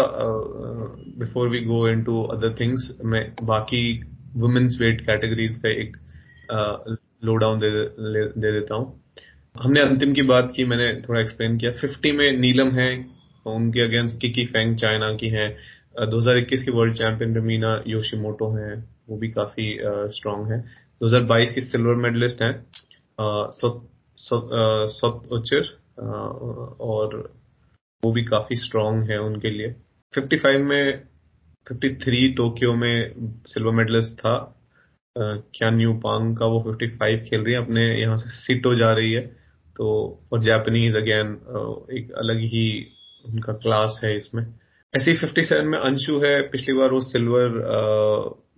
before 1.20 1.50
we 1.50 1.60
go 1.60 1.88
into 2.04 2.22
other 2.34 2.56
things 2.60 2.92
मैं 3.06 3.24
बाकी 3.44 3.82
वुमेन्स 4.36 4.78
वेट 4.82 5.02
कैटेगरीज 5.02 5.56
का 5.56 5.70
एक 5.70 5.98
लो 7.26 7.36
डाउन 7.36 7.60
दे, 7.60 7.70
दे 8.42 8.52
देता 8.52 8.76
हूँ। 8.76 9.02
हमने 9.56 9.82
अंतिम 9.82 10.14
की 10.14 10.22
बात 10.22 10.52
की 10.56 10.66
मैंने 10.66 10.94
थोड़ा 11.02 11.20
एक्सप्लेन 11.22 11.58
किया। 11.58 11.72
50 11.72 12.12
में 12.12 12.38
नीलम 12.38 12.72
है 12.72 12.90
उनके 13.46 13.82
अगेंस्ट 13.82 14.20
किकी 14.22 14.46
फेंग 14.46 14.76
चाइना 14.78 15.14
की 15.14 15.30
है। 15.30 15.48
2021 16.12 16.64
की 16.64 16.72
वर्ल्ड 16.72 16.96
चैंपियन 16.98 17.36
रमीना 17.36 17.84
योशिमोटो 17.88 18.50
हैं 18.52 18.74
वो 19.10 19.18
भी 19.18 19.30
काफ़ी 19.32 19.78
स्ट्रांग 20.16 20.52
है। 20.52 20.60
2022 21.02 21.54
की 21.54 21.62
सिल्वर 21.62 21.96
मेडलिस्ट 22.04 22.42
हैं 22.42 22.54
उचिर 25.38 25.64
और 26.82 27.34
वो 28.04 28.12
भी 28.12 28.24
काफ़ी 28.26 28.56
स्ट्रांग 28.58 29.10
है 29.10 29.18
उनके 29.22 29.50
लिए। 29.50 29.76
55 30.14 30.62
में 30.62 31.04
53 31.68 32.28
टोक्यो 32.38 32.74
में 32.74 33.14
सिल्वर 33.48 33.74
मेडलिस्ट 33.74 34.20
था 34.20 34.36
क्या 35.16 35.70
न्यू 35.70 35.94
पांग 36.04 36.36
का 36.38 36.46
वो 36.46 36.60
55 36.62 37.18
खेल 37.26 37.42
रही 37.42 37.54
है, 37.54 37.62
अपने 37.62 37.84
यहाँ 38.00 38.18
से 38.18 38.30
सिटो 38.38 38.76
जा 38.76 38.92
रही 38.94 39.12
है। 39.14 39.22
तो 39.76 39.86
और 40.34 40.42
जापानीज 40.44 40.96
अगेन 40.96 41.32
एक 41.98 42.12
अलग 42.18 42.40
ही 42.50 42.66
उनका 43.26 43.54
क्लास 43.54 44.00
है 44.04 44.16
इसमें। 44.18 44.44
ऐसे 44.94 45.12
ही 45.12 45.18
फिफ्टी 45.18 45.42
सेवन 45.44 45.68
में 45.68 45.78
अंशु 45.80 46.20
है, 46.20 46.42
पिछली 46.50 46.74
बार 46.74 46.92
वो 46.92 47.00
सिल्वर 47.02 47.50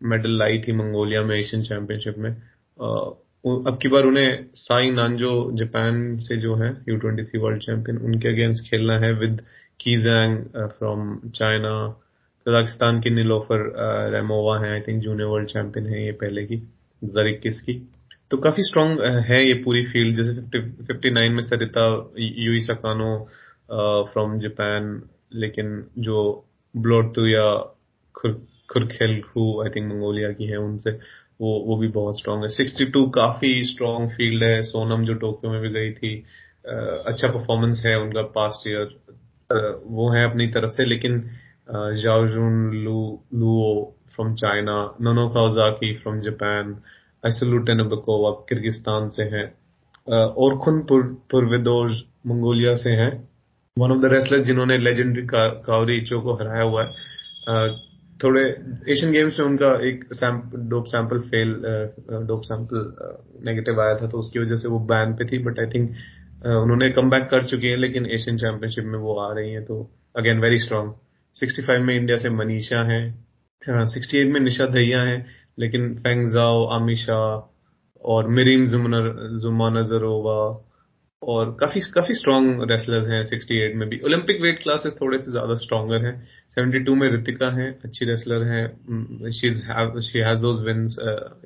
मेडल 0.03 0.37
लाई 0.39 0.59
थी 0.59 0.71
मंगोलिया 0.73 1.21
में 1.23 1.35
एशियन 1.37 1.63
चैंपियनशिप 1.63 2.17
में। 2.17 2.31
अब 3.45 3.77
की 3.81 3.87
बार 3.87 4.03
उन्हें 4.05 4.45
साई 4.55 4.89
नानजो 4.91 5.31
जापान 5.57 5.95
से 6.19 6.35
जो 6.37 6.55
है 6.55 6.69
U 6.89 6.97
twenty 6.99 7.23
three 7.23 7.39
world 7.39 7.61
champion 7.61 7.97
उनके 8.05 8.27
अगेंस्ट 8.27 8.69
खेलना 8.69 8.97
है 8.99 9.11
विद 9.13 9.41
कीजैंग 9.79 10.37
फ्रॉम 10.69 11.03
चाइना 11.35 11.73
कजाकिस्तान 12.45 12.99
की 13.01 13.09
नीलोफर 13.09 13.65
रेमोवा 14.13 14.57
है 14.59 14.71
I 14.71 14.81
think 14.81 15.01
junior 15.03 15.27
world 15.27 15.49
champion 15.49 15.87
है 15.87 16.05
ये 16.05 16.11
पहले 16.21 16.45
की 16.45 16.55
हज़ार 17.01 17.27
इक्कीस 17.27 17.61
की 17.61 17.73
तो 18.31 18.37
काफ़ी 18.37 18.63
स्ट्रांग 18.63 18.99
है 19.25 19.45
ये 19.47 19.53
पूरी 19.63 19.85
फ़ील्ड 19.85 20.15
जैसे 20.15 20.61
फिफ्टी 20.83 21.09
नाइन 21.11 21.31
में 21.31 21.41
Sarita 21.43 21.85
Yui 22.19 22.61
Sakano 22.61 23.11
from 24.13 24.39
Japan 24.39 25.01
लेकिन 25.35 25.83
जो 25.99 26.23
ब्लोटू 26.75 27.25
या 27.27 27.47
खुर 28.15 28.41
खुरखेल 28.71 29.11
आई 29.63 29.69
थिंक 29.69 29.91
मंगोलिया 29.91 30.31
की 30.31 30.45
है 30.45 30.57
उनसे 30.57 30.97
वो 31.39 31.53
वो 31.67 31.77
भी 31.77 31.87
बहुत 31.95 32.17
स्ट्रांग 32.19 32.43
है। 32.43 32.49
62 32.51 33.05
काफ़ी 33.15 33.63
स्ट्रांग 33.65 34.09
फ़ील्ड 34.09 34.43
है। 34.43 34.61
सोनम 34.63 35.05
जो 35.05 35.13
टोक्यो 35.23 35.51
में 35.51 35.61
भी 35.61 35.69
गई 35.69 35.91
थी 35.93 36.15
अच्छा 36.65 37.27
परफॉर्मेंस 37.27 37.81
है 37.85 37.95
उनका 38.01 38.21
पास्ट 38.37 38.67
ईयर 38.67 38.95
वो 39.87 40.09
है 40.13 40.23
अपनी 40.29 40.47
तरफ़ 40.47 40.71
से, 40.71 40.85
लेकिन 40.85 41.19
जाओजुन 42.03 42.71
लू 42.83 42.97
लुओ 43.33 43.83
from 44.15 44.33
China 44.35 44.77
नोनो 45.01 45.27
काउजाकी 45.29 45.93
from 45.97 46.19
Japan 46.21 46.73
आइसलुटेनबकोवा 47.23 48.31
Kyrgyzstan 48.49 49.09
से 49.09 49.23
हैं। 49.35 49.45
और 50.07 50.57
खुन 50.59 50.79
पुरवेदोज 50.91 52.01
मंगोलिया 52.27 52.75
से 52.77 52.89
हैं। 53.01 53.11
वन 53.77 53.91
ऑफ़ 53.91 53.99
द 53.99 54.11
रेसलर्स 54.13 54.43
जिन्होंने 54.45 54.77
लेजेंडरी 54.77 55.25
कावरी 55.33 55.99
चो 56.01 56.19
को 56.21 56.33
हराया 56.33 56.63
हुआ 56.63 56.83
है। 56.83 56.89
थोड़े 58.23 58.41
एशियन 58.91 59.11
गेम्स 59.11 59.39
में 59.39 59.45
उनका 59.45 59.69
एक 59.87 60.03
dope 60.69 60.85
sample 60.85 61.19
fail 61.19 61.53
dope 62.27 62.41
sample 62.43 62.93
negative 63.45 63.81
आया 63.81 63.95
था 63.95 64.07
तो 64.07 64.19
उसकी 64.19 64.39
वजह 64.39 64.55
से 64.55 64.67
वो 64.67 64.79
बैन 64.79 65.13
पे 65.13 65.25
थी 65.25 65.37
बट 65.43 65.59
आई 65.59 65.65
थिंक 65.65 65.89
उन्होंने 66.45 66.89
कम 66.89 67.09
बैक 67.09 67.23
कर 67.23 67.43
चुकी 67.43 67.67
है, 67.67 67.75
लेकिन 67.75 68.05
एशियन 68.05 68.37
चैंपियनशिप 68.37 68.85
में 68.85 68.99
वो 68.99 69.15
आ 69.19 69.33
रही 69.33 69.51
हैं 69.51 69.63
तो 69.65 69.91
अगेन 70.17 70.39
वेरी 70.39 70.59
स्ट्रांग 70.59 70.91
65 71.37 71.79
में 71.79 71.95
इंडिया 71.95 72.17
से 72.17 72.29
मनीषा 72.29 72.83
है 72.83 73.01
68 73.61 74.31
में 74.33 74.39
निशा 74.39 74.65
दहिया 74.65 75.01
है, 75.01 75.25
लेकिन 75.59 75.95
फेंगजाओ 75.95 76.65
आमिशा 76.65 77.51
और 78.05 78.27
मिरीम 78.27 78.65
जुमा 78.65 79.69
नजरोवा 79.69 80.64
और 81.25 81.57
काफ़ी 81.59 81.81
काफ़ी 81.81 82.15
स्ट्रॉन्ग 82.15 82.71
रेसलर्स 82.71 83.07
हैं 83.07 83.23
68 83.23 83.75
में 83.75 83.89
भी। 83.89 83.99
ओलंपिक 83.99 84.41
वेट 84.41 84.63
क्लासेस 84.63 84.93
थोड़े 85.01 85.17
से 85.17 85.31
ज़्यादा 85.31 85.55
स्ट्रांगर 85.55 86.05
हैं। 86.05 86.27
72 86.57 86.95
में 86.95 87.11
रितिका 87.11 87.49
हैं 87.57 87.79
अच्छी 87.83 88.05
रेसलर 88.05 88.43
हैं। 88.43 89.31
शी 89.31 90.19
हैज़ 90.19 90.41
दोज 90.41 90.65
विंस 90.65 90.95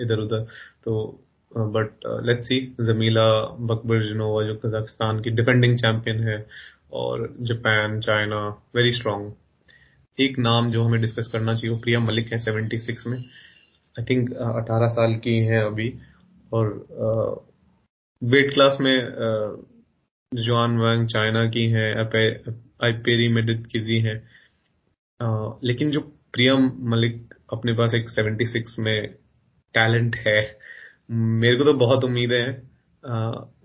इधर 0.02 0.20
उधर। 0.20 0.40
तो 0.84 1.24
but 1.58 1.92
let's 2.26 2.48
see 2.48 2.76
Zhamila 2.82 3.42
Bakbergenova 3.60 4.44
जो 4.44 4.56
कजाकिस्तान 4.56 5.20
की 5.20 5.30
डिफेंडिंग 5.30 5.78
चैंपियन 5.78 6.20
है 6.20 6.46
और 6.94 7.36
जापान 7.42 8.00
चाइना 8.02 8.48
वेरी 8.76 8.92
स्ट्रॉन्ग 8.92 9.34
एक 10.22 10.40
नाम 10.40 10.72
जो 10.72 10.84
हमें 10.84 11.02
डिस्कस 11.02 11.28
करना 11.28 11.54
चाहिए 11.54 11.70
वो 11.70 11.82
प्रिया 11.82 12.00
मलिक 12.00 12.34
है 12.34 12.40
76 12.40 13.08
में। 13.08 13.18
आई 14.00 14.04
थिंक 14.04 14.30
uh, 14.30 14.64
अठारह 14.64 14.88
साल 14.88 15.16
की 15.16 15.38
हैं 15.38 15.64
अभी। 15.64 15.94
और 16.54 16.68
वेट 18.24 18.48
uh, 18.48 18.54
क्लास 18.54 18.78
में 18.82 18.96
जुआन 20.34 20.78
वैंग 20.78 21.08
चाइना 21.08 21.50
की 21.50 21.66
हैं 21.66 21.96
आईपेरी 22.84 23.28
मेडिट 23.28 23.68
किजी 23.68 24.00
हैं। 24.00 24.24
लेकिन 25.64 25.92
जो 25.92 26.00
प्रियम 26.34 26.72
मलिक 26.80 27.34
अपने 27.54 27.74
पास 27.74 27.94
एक 27.94 28.10
76 28.10 28.80
में 28.80 29.08
टैलेंट 29.74 30.16
है, 30.16 30.58
मेरे 31.12 31.56
को 31.56 31.64
तो 31.64 31.74
बहुत 31.74 32.04
उम्मीद 32.04 32.32
है। 32.32 32.50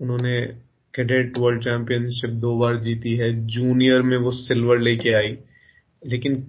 उन्होंने 0.01 0.41
कैडेट 0.95 1.37
वर्ल्ड 1.37 1.63
चैंपियनशिप 1.63 2.29
दो 2.29 2.57
बार 2.59 2.77
जीती 2.77 3.15
है। 3.15 3.47
जूनियर 3.47 4.01
में 4.01 4.17
वो 4.17 4.31
सिल्वर 4.31 4.79
लेके 4.79 5.13
आई। 5.13 5.37
लेकिन 6.05 6.47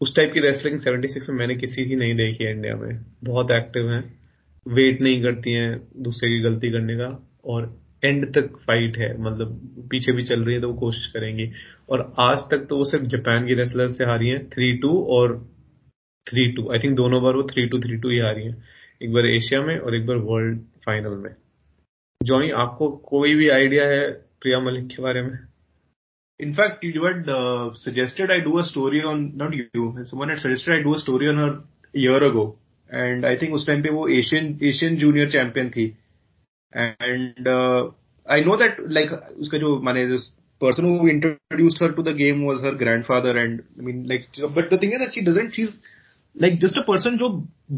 उस 0.00 0.16
टाइप 0.16 0.32
की 0.32 0.40
रेसलिंग 0.40 0.80
76 0.80 1.28
में 1.28 1.36
मैंने 1.36 1.56
किसी 1.56 1.84
की 1.86 1.96
नहीं 1.96 2.14
देखी 2.14 2.44
है 2.44 2.50
इंडिया 2.50 2.76
में। 2.76 3.04
बहुत 3.24 3.50
एक्टिव 3.50 3.92
है। 3.92 4.04
वेट 4.68 5.00
नहीं 5.00 5.22
करती 5.22 5.52
हैं 5.52 5.80
दूसरे 5.96 6.28
की 6.30 6.40
गलती 6.40 6.70
करने 6.70 6.96
का। 6.96 7.28
और 7.44 7.87
एंड 8.04 8.34
तक 8.34 8.56
फाइट 8.66 8.96
है 8.98 9.20
मतलब 9.22 9.60
पीछे 9.90 10.12
भी 10.12 10.24
चल 10.24 10.44
रही 10.44 10.54
है 10.54 10.60
तो 10.60 10.68
वो 10.68 10.78
कोशिश 10.80 11.06
करेंगी। 11.06 11.50
और 11.90 12.14
आज 12.18 12.38
तक 12.38 12.66
तो 12.70 12.76
वो 12.76 12.84
सिर्फ़ 12.84 13.04
जापान 13.04 13.46
की 13.46 13.54
रेसलर 13.54 13.88
से 13.88 14.04
हारी 14.04 14.28
हैं 14.28 14.48
थ्री 14.50 14.72
टू 14.78 15.02
और 15.04 15.38
थ्री 16.30 16.52
टू 16.52 16.70
आई 16.72 16.78
थिंक 16.78 16.96
दोनों 16.96 17.22
बार 17.22 17.34
वो 17.34 17.42
थ्री 17.42 17.66
टू 17.66 17.80
थ्री 17.80 17.96
टू 17.96 18.10
ही 18.10 18.18
हारी 18.18 18.44
हैं। 18.44 18.64
एक 19.02 19.12
बार 19.12 19.26
एशिया 19.26 19.62
में 19.62 19.78
और 19.78 19.94
एक 19.94 20.06
बार 20.06 20.16
वर्ल्ड 20.16 20.60
फाइनल 20.86 21.16
में। 21.16 21.34
जॉनी 22.22 22.50
आपको 22.50 22.90
कोई 22.90 23.34
भी 23.34 23.48
आइडिया 23.48 23.84
है 23.84 24.10
प्रिया 24.12 24.60
मलिक 24.60 24.86
के 24.86 25.02
बारे 25.02 25.22
में? 25.22 25.38
In 26.40 26.52
fact, 26.54 26.84
you 26.84 27.04
had 27.04 27.28
uh, 27.28 27.70
suggested 27.74 28.30
I 28.30 28.40
do 28.44 28.58
a 28.58 28.64
story 28.64 29.00
on 29.02 29.22
not 29.36 29.54
you. 29.54 29.86
Someone 30.06 30.28
had 30.28 30.38
suggested 30.38 30.72
I 30.72 30.82
do 30.82 30.94
a 30.94 30.98
story 30.98 31.28
on 31.28 31.36
her 31.36 31.50
a 31.94 31.98
year 31.98 32.22
उस 33.52 33.66
टाइम 33.66 33.82
पे 33.82 33.90
वो 33.90 34.08
एशियन 34.08 34.58
एशियन 34.62 34.96
जूनियर 34.96 35.30
चैंपियन 35.30 35.70
थी। 35.70 35.86
and 36.73 37.47
I 38.27 38.41
know 38.45 38.55
that 38.57 38.77
like 38.91 39.11
उसका 39.13 39.57
जो 39.57 39.79
माने 39.81 40.05
person 40.61 40.85
who 40.85 41.07
introduced 41.11 41.79
her 41.79 41.91
to 41.91 42.03
the 42.03 42.13
game 42.13 42.43
was 42.45 42.61
her 42.61 42.71
grandfather 42.81 43.31
and 43.37 43.63
I 43.79 43.81
mean 43.81 44.07
like 44.07 44.27
but 44.57 44.69
the 44.69 44.77
thing 44.77 44.93
is 44.93 44.99
that 44.99 45.13
she 45.13 45.23
doesn't 45.23 45.51
she's 45.51 45.71
like 46.35 46.53
just 46.59 46.77
a 46.77 46.83
person 46.89 47.17
जो 47.17 47.29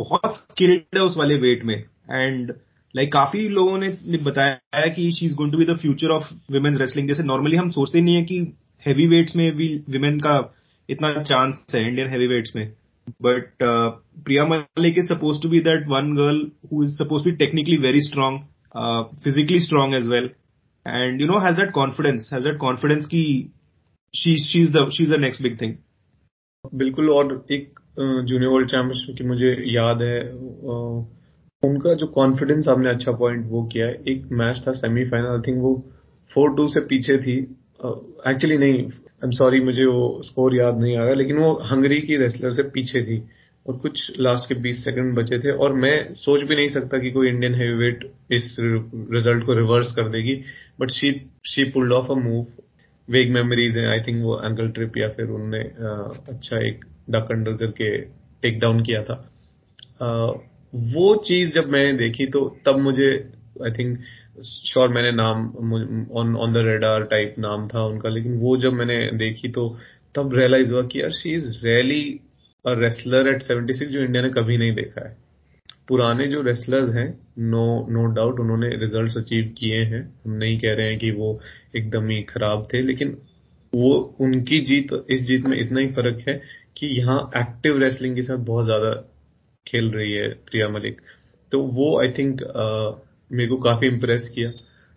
बहुत 0.02 0.36
skilled 0.42 0.98
है 0.98 1.02
उस 1.02 1.18
वाले 1.18 1.38
weight 1.46 1.64
में 1.66 1.76
and 2.20 2.52
like 2.96 3.12
काफी 3.14 3.48
लोगों 3.50 3.78
ने 3.78 3.90
बताया 4.24 4.88
कि 4.96 5.12
she 5.12 5.26
is 5.26 5.34
going 5.36 5.52
to 5.52 5.58
be 5.58 5.66
the 5.66 5.78
future 5.78 6.12
of 6.12 6.30
women's 6.52 6.80
wrestling 6.82 7.08
जैसे 7.08 7.24
नॉर्मली 7.24 7.58
हम 7.58 7.70
सोचते 7.70 8.02
नहीं 8.02 8.16
है 8.16 8.24
कि 8.24 8.40
हैवी 8.86 9.08
वेट्स 9.08 9.36
में 9.36 9.52
भी 9.56 9.68
विमेन 9.90 10.20
का 10.20 10.38
इतना 10.90 11.14
चांस 11.24 11.66
है 11.76 11.88
इंडियन 11.88 12.10
हैवी 12.10 12.28
वेट्स 12.28 12.56
में 12.56 12.66
but 13.22 13.64
Priya 13.64 14.46
Malik 14.46 14.98
is 14.98 15.08
suppose 15.08 15.42
to 15.44 15.50
be 15.50 15.60
that 15.70 15.88
one 15.88 16.16
girl 16.16 16.50
who 16.72 16.84
is 16.84 16.98
suppose 16.98 17.24
to 17.24 17.30
be 17.32 17.36
technically 17.38 17.78
very 17.88 18.02
Strong 18.75 19.95
as 19.95 20.09
well. 20.09 20.29
And 20.87 21.21
you 21.21 21.27
know 21.27 21.39
has 21.39 21.57
that 21.57 21.73
confidence 21.75 22.31
has 22.31 22.45
that 22.45 22.59
confidence 22.59 23.07
ki 23.07 23.51
she's 24.15 24.47
she's 24.51 24.71
the 24.73 24.83
she's 24.91 25.09
the 25.09 25.19
next 25.19 25.43
big 25.43 25.59
thing. 25.59 25.75
बिल्कुल 26.75 27.11
और 27.11 27.47
एक 27.51 27.81
junior 27.99 28.49
world 28.49 28.71
championship 28.71 29.17
की 29.19 29.25
मुझे 29.25 29.51
याद 29.73 30.03
है 30.03 30.21
उनका 31.63 31.95
जो 31.95 32.07
confidence 32.07 32.69
आपने 32.69 32.91
अच्छा 32.91 33.13
पॉइंट 33.13 33.47
वो 33.47 33.63
किया 33.73 33.87
है। 33.87 33.93
एक 34.09 34.27
मैच 34.33 34.63
था 34.67 34.73
सेमीफाइनल 34.73 35.27
आई 35.27 35.41
थिंक 35.47 35.59
वो 35.63 35.75
फोर 36.35 36.55
टू 36.57 36.69
से 36.69 36.81
पीछे 36.81 37.19
थी। 37.19 37.37
एक्चुअली 37.39 38.55
uh, 38.55 38.61
नहीं 38.61 38.73
आई 38.73 39.25
एम 39.25 39.31
सॉरी 39.31 39.61
मुझे 39.61 39.85
वो 39.85 40.23
स्कोर 40.25 40.57
याद 40.57 40.79
नहीं 40.79 40.97
आ 40.97 41.05
रहा 41.05 41.15
लेकिन 41.15 41.39
वो 41.39 41.53
हंगरी 41.71 42.01
की 42.01 42.17
रेसलर 42.17 42.53
से 42.53 42.63
पीछे 42.63 43.03
थी। 43.03 43.19
और 43.67 43.77
कुछ 43.79 44.01
लास्ट 44.19 44.49
के 44.49 44.55
20 44.63 44.85
सेकंड 44.85 45.15
बचे 45.17 45.39
थे। 45.39 45.51
और 45.55 45.73
मैं 45.75 45.93
सोच 46.17 46.43
भी 46.43 46.57
नहीं 46.57 46.69
सकता 46.69 46.99
कि 46.99 47.11
कोई 47.11 47.29
इंडियन 47.29 47.55
हैवीवेट 47.55 48.05
इस 48.33 48.57
रिज़ल्ट 48.61 49.45
को 49.47 49.55
रिवर्स 49.55 49.93
कर 49.95 50.09
देगी 50.09 50.35
but 50.81 50.91
she 50.91 51.11
she 51.47 51.65
pulled 51.71 51.93
off 51.93 52.11
a 52.13 52.15
move 52.21 52.47
vague 53.09 53.31
memories 53.33 53.77
हैं 53.79 53.87
आई 53.89 54.01
थिंक 54.07 54.23
वो 54.23 54.41
एंकल 54.45 54.71
ट्रिप 54.71 54.97
या 54.97 55.09
फिर 55.09 55.31
उनने 55.31 55.61
अच्छा 56.29 56.59
एक 56.69 56.85
डक 57.11 57.33
अंडर 57.33 57.57
करके 57.57 57.97
टेक 58.43 58.59
डाउन 58.61 58.83
किया 58.85 59.03
था। 59.03 59.15
वो 60.95 61.15
चीज़ 61.27 61.53
जब 61.53 61.69
मैंने 61.69 61.93
देखी 61.99 62.27
तो 62.27 62.45
तब 62.67 62.79
मुझे 62.79 63.11
आई 63.65 63.71
थिंक 63.71 63.99
श्योर 64.45 64.89
मैंने 64.89 65.11
नाम 65.13 65.47
on 66.13 66.37
on 66.37 66.53
the 66.53 66.65
radar 66.67 67.03
type 67.05 67.35
नाम 67.39 67.67
था 67.69 67.85
उनका, 67.85 68.09
लेकिन 68.09 68.39
वो 68.41 68.57
जब 68.57 68.73
मैंने 68.73 68.99
देखी 69.19 69.49
तो 69.49 69.69
तब 70.15 70.35
रियलाइज़ 70.35 70.73
हुआ 70.73 70.83
कि 70.83 71.01
यार 71.01 71.11
शी 71.13 71.35
इज़ 71.35 71.49
रियली 71.65 72.03
और 72.65 72.79
रेसलर 72.79 73.29
एट 73.29 73.43
76 73.43 73.85
जो 73.87 74.01
इंडिया 74.01 74.23
ने 74.23 74.31
कभी 74.31 74.57
नहीं 74.59 74.75
देखा 74.75 75.09
है। 75.09 75.17
पुराने 75.89 76.27
जो 76.27 76.41
रेसलर्स 76.43 76.95
हैं 76.95 77.09
नो 77.47 77.65
नो 77.91 78.05
डाउट 78.15 78.41
उन्होंने 78.41 78.69
रिजल्ट्स 78.77 79.17
अचीव 79.17 79.53
किए 79.59 79.83
हैं। 79.85 80.03
हम 80.25 80.33
नहीं 80.35 80.59
कह 80.61 80.75
रहे 80.75 80.89
हैं 80.89 80.99
कि 80.99 81.11
वो 81.13 81.39
एकदम 81.77 82.09
ही 82.09 82.23
खराब 82.25 82.67
थे 82.73 82.83
लेकिन 82.83 83.17
वो 83.73 83.93
उनकी 84.21 84.59
जीत 84.63 84.93
इस 85.11 85.23
जीत 85.23 85.45
में 85.47 85.57
इतना 85.59 85.81
ही 85.81 85.89
फ़र्क 85.93 86.25
है 86.29 86.41
कि 86.77 86.87
यहाँ 86.99 87.19
एक्टिव 87.37 87.79
रेसलिंग 87.79 88.15
के 88.17 88.23
साथ 88.23 88.39
बहुत 88.47 88.65
ज़्यादा 88.65 88.93
खेल 89.67 89.91
रही 89.91 90.13
है 90.13 90.29
प्रिया 90.47 90.69
मलिक। 90.69 91.01
तो 91.53 91.61
वो 91.63 91.99
आई 92.01 92.09
थिंक 92.19 92.41
मेरे 93.31 93.49
को 93.49 93.57
काफ़ी 93.59 93.89
इम्प्रेस 93.89 94.29
किया। 94.35 94.53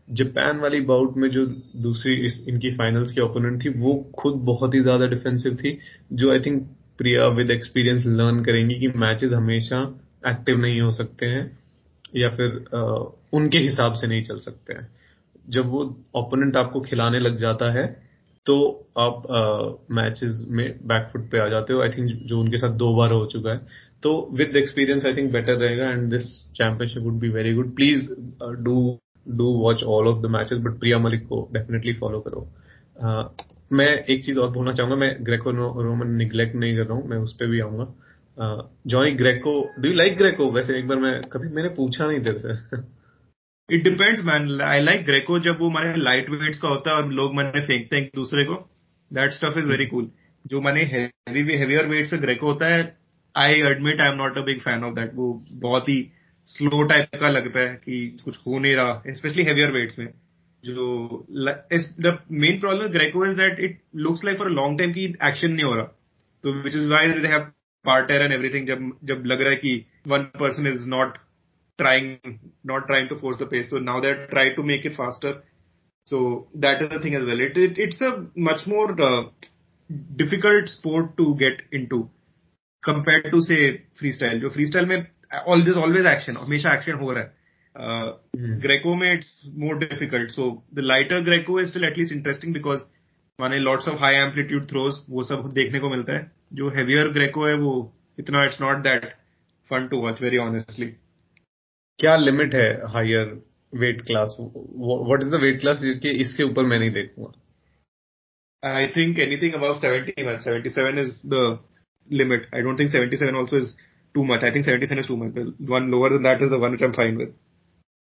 जापान 0.08 0.60
वाली 0.60 0.80
बाउट 0.84 1.18
में 1.18 1.30
जो 1.30 1.46
दूसरी 1.82 2.16
इस, 2.26 2.44
इनकी 2.48 2.72
फाइनल्स 2.76 3.12
की 3.14 3.22
ओपोनेंट 3.22 3.64
थी 3.64 3.70
वो 3.80 3.94
खुद 4.20 4.34
बहुत 4.46 4.74
ही 4.76 4.82
ज़्यादा 4.82 5.08
डिफेंसिव 5.08 5.56
थी 5.56 5.78
जो 6.14 6.32
I 6.32 6.40
think 6.40 6.62
Priya 7.00 7.28
with 7.36 7.52
experience 7.52 8.06
learn 8.08 8.44
करेंगी 8.44 8.76
कि 8.76 8.88
मैचेस 8.98 9.32
हमेशा 9.34 9.82
एक्टिव 10.28 10.58
नहीं 10.58 10.82
हो 10.82 10.92
सकते 10.94 11.26
हैं, 11.26 11.46
या 12.16 12.30
फिर 12.30 12.50
उनके 13.34 13.58
हिसाब 13.60 13.94
से 13.94 14.08
नहीं 14.08 14.24
चल 14.24 14.40
सकते 14.40 14.74
हैं। 14.74 14.88
जब 15.48 15.70
वो 15.70 15.84
ओपोनेंट 16.16 16.58
आपको 16.58 16.82
खिलाने 16.82 17.20
लग 17.20 17.38
जाता 17.38 17.72
है 17.74 17.86
तो 18.46 18.56
आप 19.00 19.24
मैचेस 19.92 20.46
में 20.50 20.68
बैकफुट 20.88 21.30
पे 21.32 21.40
आ 21.40 21.48
जाते 21.50 21.74
हो। 21.74 21.82
आई 21.82 21.90
थिंक 21.90 22.10
जो 22.28 22.40
उनके 22.40 22.58
साथ 22.58 22.78
दो 22.78 22.94
बार 22.96 23.12
हो 23.12 23.26
चुका 23.26 23.52
है। 23.52 23.58
तो 24.04 24.12
with 24.34 24.56
experience 24.58 25.06
I 25.06 25.14
think 25.14 25.32
better 25.34 25.54
रहेगा 25.58 25.90
and 25.90 26.10
this 26.10 26.26
championship 26.56 27.04
would 27.04 27.20
be 27.20 27.30
very 27.30 27.54
good 27.54 27.76
please 27.76 28.10
do 28.64 28.76
do 29.26 29.46
watch 29.58 29.84
all 29.86 30.08
of 30.08 30.22
the 30.22 30.30
matches 30.32 30.60
but 30.60 30.80
Priya 30.80 30.98
Malik 31.00 31.26
को 31.28 31.48
डेफिनेटली 31.54 31.94
फॉलो 31.94 32.20
करो। 32.20 32.48
मैं 33.72 33.88
एक 34.06 34.26
चीज़ 34.26 34.40
और 34.40 34.50
बोलना 34.52 34.72
चाहूँगा, 34.72 34.96
मैं 34.96 35.16
ग्रेको 35.22 35.52
रोमन 35.84 36.16
निग्लेक्ट 36.16 36.56
नहीं 36.56 36.76
कर 36.78 36.84
रहा 36.84 36.98
हूँ, 36.98 37.08
मैं 37.10 37.18
उस 37.18 37.34
पर 37.34 37.48
भी 37.48 37.60
आऊँगा। 37.60 37.86
Johnny 38.88 39.12
Greco 39.14 39.54
do 39.80 39.90
you 39.90 39.94
like 39.96 40.18
Greco 40.18 40.52
वैसे 40.52 40.78
एक 40.80 40.88
बार 40.88 40.98
मैं, 41.00 41.22
कभी 41.24 41.48
मैंने 41.50 41.70
पूछा 41.76 42.08
नहीं 42.08 42.20
तेरे 42.24 42.40
से। 42.40 42.82
It 43.70 43.84
depends 43.84 44.24
man 44.26 44.62
I 44.62 44.82
like 44.82 45.06
Greco 45.06 45.40
जब 45.40 45.60
वो 45.60 45.70
माने 45.70 45.96
लाइट 45.98 46.30
वेट्स 46.32 46.60
का 46.60 46.70
होता 46.70 46.92
है 46.92 46.96
और 46.96 47.12
लोग 47.12 47.36
मैंने 47.36 47.62
फेंकते 47.62 47.96
हैं 47.96 48.04
एक 48.04 48.12
दूसरे 48.16 48.44
को। 48.46 48.56
That 49.12 49.32
stuff 49.32 49.60
is 49.60 49.68
very 49.68 49.86
cool 49.86 50.10
जो 50.46 50.62
मैंने 50.62 50.82
हैवी 50.94 51.58
हेवियर 51.58 51.86
वेट 51.88 52.08
से 52.08 52.18
ग्रेको 52.18 52.48
होता 52.48 52.74
है 52.74 52.82
I 53.36 53.62
admit 53.70 54.02
I 54.02 54.12
am 54.12 54.18
not 54.18 54.38
a 54.38 54.42
big 54.42 54.60
fan 54.62 54.84
of 54.84 54.94
that 54.96 55.12
वो 55.16 55.32
बहुत 55.62 55.90
ही 55.90 55.96
स्लो 56.48 56.82
टाइप 56.84 57.16
का 57.16 57.30
लगता 57.30 57.60
है 57.60 57.76
कि 57.76 58.08
कुछ 58.24 58.38
हो 58.48 58.60
नहीं 58.60 58.76
रहा 58.76 59.14
स्पेशली 59.14 59.44
हेवियर 59.44 59.72
वेट्स 59.72 60.00
में। 60.00 60.08
जो 60.65 61.27
the 62.01 62.19
main 62.45 62.59
problem 62.61 62.89
Greco 62.93 63.25
is 63.27 63.37
that 63.37 63.61
it 63.61 63.81
looks 64.07 64.25
like 64.25 64.39
for 64.39 64.47
a 64.47 64.55
long 64.55 64.79
time 64.79 64.93
की 64.93 65.05
एक्शन 65.29 65.53
नहीं 65.53 65.65
हो 65.65 65.75
रहा 65.75 65.85
तो 66.45 66.53
which 66.63 66.77
is 66.77 66.89
why 66.91 67.09
they 67.21 67.29
have 67.29 67.47
parterre 67.85 68.23
and 68.23 68.33
everything 68.33 68.67
जब 68.67 68.91
जब 69.05 69.23
लग 69.27 69.41
रहा 69.41 69.51
है 69.51 69.57
कि 69.57 69.85
one 70.09 70.25
person 70.41 70.67
is 70.67 70.87
not 70.89 71.19
trying 71.79 72.41
not 72.65 72.87
trying 72.87 73.09
to 73.09 73.17
force 73.19 73.37
the 73.39 73.47
pace 73.47 73.69
so 73.71 73.79
now 73.79 74.01
they're 74.01 74.27
trying 74.27 74.55
to 74.57 74.63
make 74.63 74.85
it 74.85 74.97
faster 74.97 75.43
so 76.09 76.21
that 76.55 76.83
is 76.83 76.91
the 76.91 77.01
thing 77.01 77.15
as 77.15 77.25
well 77.25 77.41
it, 77.41 77.57
it 77.57 77.79
it's 77.79 78.01
a 78.01 78.27
much 78.49 78.67
more 78.67 79.01
uh, 79.01 79.23
difficult 80.17 80.69
sport 80.69 81.17
to 81.17 81.35
get 81.37 81.63
into 81.73 82.09
compared 82.83 83.31
to 83.31 83.41
say 83.41 83.61
freestyle 84.01 84.41
जो 84.41 84.51
freestyle 84.51 84.87
में 84.87 84.97
all 85.47 85.65
this 85.65 85.77
always 85.77 86.07
action 86.07 86.37
हमेशा 86.37 86.75
action 86.79 87.01
हो 87.01 87.13
रहा 87.13 87.23
है 87.23 87.37
uh, 87.76 88.14
mm. 88.38 88.62
Greco 88.62 88.96
में 88.96 89.08
it's 89.16 89.48
more 89.56 89.76
difficult. 89.80 90.32
So 90.32 90.64
the 90.72 90.82
lighter 90.82 91.22
Greco 91.22 91.58
is 91.60 91.70
still 91.70 91.86
at 91.86 91.98
least 91.98 92.12
interesting 92.12 92.54
because 92.54 92.86
माने 93.42 93.60
lots 93.64 93.88
of 93.88 94.00
high 94.00 94.16
amplitude 94.16 94.68
throws 94.70 95.00
वो 95.10 95.24
सब 95.24 95.52
देखने 95.54 95.80
को 95.80 95.90
मिलता 95.90 96.18
है 96.18 96.32
जो 96.54 96.70
heavier 96.78 97.06
Greco 97.14 97.48
है 97.48 97.56
वो 97.60 97.74
इतना 98.20 98.48
it's 98.48 98.60
not 98.60 98.84
that 98.84 99.14
fun 99.70 99.90
to 99.90 100.02
watch 100.08 100.20
very 100.28 100.44
honestly. 100.48 100.92
क्या 102.00 102.16
लिमिट 102.18 102.54
है 102.56 102.70
higher 102.92 103.40
weight 103.82 104.02
class 104.06 104.36
what 104.40 105.22
is 105.24 105.30
the 105.30 105.40
weight 105.42 105.60
class 105.62 105.82
कि 106.04 106.12
इससे 106.22 106.44
ऊपर 106.44 106.64
मैं 106.66 106.80
नहीं 106.80 106.92
देखूँगा 106.92 107.32
I 108.64 108.88
think 108.88 109.20
anything 109.20 109.54
above 109.56 109.78
70, 109.78 110.14
man. 110.24 110.40
77 110.40 110.98
is 110.98 111.22
the 111.24 111.60
limit. 112.10 112.46
I 112.54 112.62
don't 112.62 112.78
think 112.78 112.92
77 112.92 113.36
also 113.36 113.58
is 113.58 113.76
too 114.14 114.24
much. 114.24 114.44
I 114.44 114.52
think 114.52 114.64
77 114.66 115.00
is 115.00 115.08
too 115.08 115.18
much. 115.18 115.34
The 115.34 115.54
one 115.60 115.92
lower 115.92 116.10
than 116.10 116.24
that 116.24 116.42
is 116.42 116.50
the 116.50 116.60
one 116.60 116.72
which 116.72 116.82
I'm 116.82 116.94
fine 116.94 117.18
with. 117.18 117.34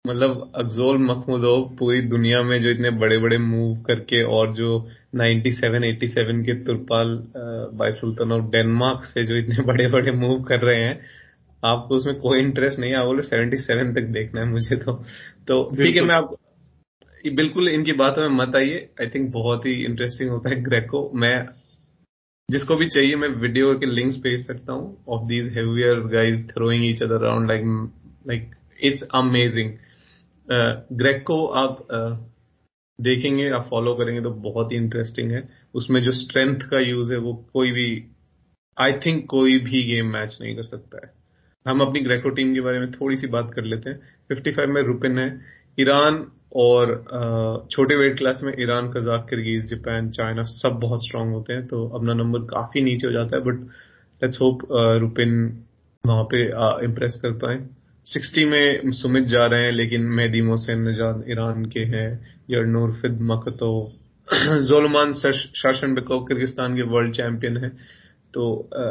मतलब 0.06 0.52
अफजोल 0.56 0.96
मखमूदोव 0.98 1.64
पूरी 1.78 2.00
दुनिया 2.02 2.42
में 2.42 2.62
जो 2.62 2.70
इतने 2.70 2.90
बड़े 2.90 3.18
बड़े 3.18 3.36
move 3.38 3.74
करके 3.82 4.22
और 4.36 4.52
जो 4.54 4.70
97 5.16 5.84
87 5.90 6.40
के 6.46 6.54
Turpal 6.64 7.12
bye 7.74 7.90
Sultan 7.90 8.32
of 8.32 8.50
Denmark 8.50 9.04
से 9.04 9.24
जो 9.24 9.36
इतने 9.36 9.64
बड़े 9.64 9.86
बड़े 9.88 10.12
मूव 10.12 10.42
कर 10.42 10.60
रहे 10.60 10.80
हैं 10.80 10.98
आपको 11.64 11.94
उसमें 11.94 12.16
कोई 12.20 12.40
इंटरेस्ट 12.40 12.78
नहीं 12.78 12.92
है 12.92 13.04
बोले 13.04 13.22
77 13.22 13.94
तक 13.94 14.08
देखना 14.12 14.40
है 14.40 14.46
मुझे 14.46 14.76
तो। 14.76 14.92
तो 15.48 15.60
ठीक 15.76 15.96
है 15.96 16.02
मैं 16.02 16.14
आप 16.14 16.34
बिल्कुल 17.26 17.68
इनकी 17.68 17.92
बातों 17.92 18.22
में 18.22 18.36
मत 18.36 18.56
आइए 18.56 18.88
आई 19.00 19.06
थिंक 19.06 19.32
बहुत 19.32 19.66
ही 19.66 19.74
इंटरेस्टिंग 19.84 20.30
होता 20.30 20.50
है 20.50 20.62
ग्रेको 20.62 21.10
मैं 21.16 21.36
जिसको 22.48 22.76
भी 22.76 22.88
चाहिए 22.88 23.16
मैं 23.16 23.28
वीडियो 23.28 23.74
के 23.74 23.86
लिंक्स 23.86 24.16
भेज 24.16 24.46
सकता 24.46 24.72
हूँ। 24.72 25.04
Of 25.08 25.28
these 25.28 25.52
heavier 25.56 26.00
guys 26.08 26.44
throwing 26.48 26.84
each 26.86 27.02
other 27.02 27.24
around 27.24 27.48
like 27.48 27.64
like 28.26 28.50
it's 28.82 29.02
amazing 29.14 29.72
Greco 30.92 31.22
को 31.26 31.44
आप 31.46 31.86
देखेंगे 32.98 33.48
आप 33.50 33.66
फॉलो 33.70 33.94
करेंगे 33.94 34.20
तो 34.22 34.30
बहुत 34.42 34.72
ही 34.72 34.76
इंटरेस्टिंग 34.76 35.30
है। 35.30 35.48
उसमें 35.74 36.02
जो 36.02 36.12
स्ट्रेंथ 36.12 36.60
का 36.70 36.80
यूज़ 36.80 37.12
है, 37.12 37.18
वो 37.18 37.32
कोई 37.52 37.70
भी 37.72 38.04
आई 38.76 38.92
थिंक 39.06 39.24
कोई 39.26 39.58
भी 39.58 39.82
गेम 39.84 40.12
मैच 40.12 40.36
नहीं 40.40 40.54
कर 40.56 40.64
सकता 40.64 41.06
है। 41.06 41.12
हम 41.66 41.80
अपनी 41.80 42.00
ग्रेको 42.00 42.30
टीम 42.30 42.54
के 42.54 42.60
बारे 42.60 42.78
में 42.80 42.90
थोड़ी 42.92 43.16
सी 43.16 43.26
बात 43.26 43.52
कर 43.54 43.64
लेते 43.64 43.90
हैं। 43.90 43.98
55 44.30 44.66
में 44.66 44.82
रुपिन 44.82 45.18
है। 45.18 45.28
ईरान 45.80 46.24
और 46.56 47.66
छोटे 47.70 47.96
वेट 47.96 48.16
क्लास 48.18 48.40
में 48.44 48.52
Iran, 48.60 48.90
Kazakh, 48.92 49.26
Kyrgyz, 49.30 49.68
Japan, 49.70 50.10
China 50.10 50.42
सब 50.44 50.78
बहुत 50.80 51.04
स्ट्रांग 51.06 51.32
होते 51.32 51.52
हैं 51.52 51.66
तो 51.66 51.86
अपना 51.88 52.14
नंबर 52.14 52.40
काफ़ी 52.48 52.80
नीचे 52.80 53.06
हो 53.06 53.12
जाता 53.12 53.36
है 53.36 53.42
बट 53.42 53.60
लेट्स 54.22 54.40
होप 54.40 54.66
रुपिन 55.00 55.64
वहाँ 56.04 56.24
पे 56.24 56.44
इम्प्रेस 56.84 57.20
कर 57.22 57.32
पाए। 57.38 57.56
60 58.06 58.44
में 58.44 58.90
सुमित 58.92 59.24
जा 59.24 59.46
रहे 59.46 59.64
हैं 59.64 59.72
लेकिन 59.72 60.02
मेहदी 60.16 60.40
मोहसिन 60.42 60.88
नजाद 60.88 61.24
ईरान 61.28 61.64
के 61.64 61.80
हैं 61.80 62.08
यरनूर 62.50 62.92
फिद 62.92 63.18
मकतो। 63.22 63.72
जोलमान 64.68 65.12
शासन 65.12 65.94
बेको 65.94 66.20
किर्गिस्तान 66.24 66.76
के 66.76 66.82
वर्ल्ड 66.82 67.14
चैंपियन 67.14 67.56
है। 67.56 67.68
तो 68.34 68.44
आ, 68.76 68.84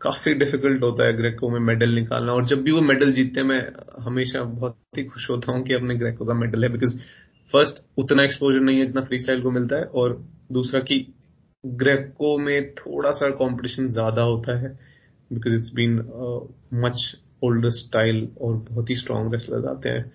काफ़ी 0.00 0.34
डिफ़िकल्ट 0.34 0.82
होता 0.82 1.06
है 1.06 1.16
ग्रेको 1.16 1.48
में 1.50 1.58
मेडल 1.60 1.90
निकालना 1.90 2.32
और 2.32 2.46
जब 2.46 2.62
भी 2.62 2.72
वो 2.72 2.80
मेडल 2.80 3.12
जीतते 3.12 3.40
हैं 3.40 3.46
मैं 3.46 3.60
हमेशा 4.04 4.42
बहुत 4.42 4.78
ही 4.96 5.04
खुश 5.04 5.30
होता 5.30 5.52
हूँ 5.52 5.62
कि 5.64 5.74
अपने 5.74 5.94
ग्रेको 5.94 6.24
का 6.24 6.34
मेडल 6.34 6.64
है 6.64 6.68
बिकॉज़ 6.72 6.96
फ़र्स्ट 7.52 7.82
उतना 7.98 8.24
एक्सपोजर 8.24 8.60
नहीं 8.60 8.78
है 8.78 8.86
जितना 8.86 9.00
फ्री 9.00 9.18
स्टाइल 9.18 9.42
को 9.42 9.50
मिलता 9.50 9.76
है 9.76 9.84
और 9.94 10.16
दूसरा 10.52 10.80
कि 10.80 10.98
ग्रेको 11.64 12.36
में 12.38 12.74
थोड़ा 12.74 13.10
सा 13.10 13.30
कंपटीशन 13.30 13.88
ज़्यादा 13.88 14.22
होता 14.22 14.58
है 14.58 14.68
because 15.30 15.54
it's 15.54 15.72
been 15.74 15.96
much 16.74 17.16
older 17.46 17.70
style 17.72 18.26
और 18.40 18.56
बहुत 18.70 18.90
ही 18.90 18.96
स्ट्रॉन्ग 18.96 19.34
रेसलर्स 19.34 19.64
आते 19.66 19.88
हैं। 19.88 20.10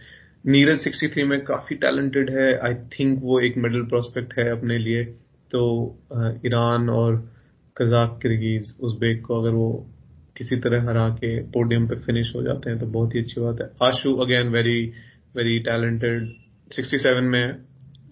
नीरज 0.46 0.80
63 0.80 1.24
में 1.26 1.40
काफ़ी 1.46 1.76
टैलेंटेड 1.78 2.30
है। 2.32 2.54
आई 2.60 2.74
थिंक 2.94 3.20
वो 3.24 3.40
एक 3.40 3.58
मेडल 3.58 3.84
प्रोस्पेक्ट 3.88 4.38
है 4.40 4.50
अपने 4.52 4.78
लिए। 4.80 5.04
तो 5.52 5.62
ईरान 6.46 6.90
और 6.92 7.16
कजाक, 7.78 8.20
किर्गीज, 8.22 8.74
उज्बेक 8.82 9.22
को 9.26 9.42
अगर 9.42 9.56
वो 9.56 9.72
किसी 10.38 10.56
तरह 10.60 10.90
हरा 10.90 11.08
के 11.16 11.40
पोडियम 11.50 11.88
पे 11.88 11.96
फिनिश 12.02 12.32
हो 12.36 12.42
जाते 12.44 12.70
हैं 12.70 12.80
तो 12.80 12.86
बहुत 12.90 13.16
ही 13.16 13.20
अच्छी 13.20 13.42
बात 13.42 13.62
है। 13.62 13.68
Ashu 13.84 14.14
again 14.18 14.48
very 14.50 14.80
very 15.36 15.58
talented 15.60 16.30
67 16.72 17.30
में, 17.32 17.58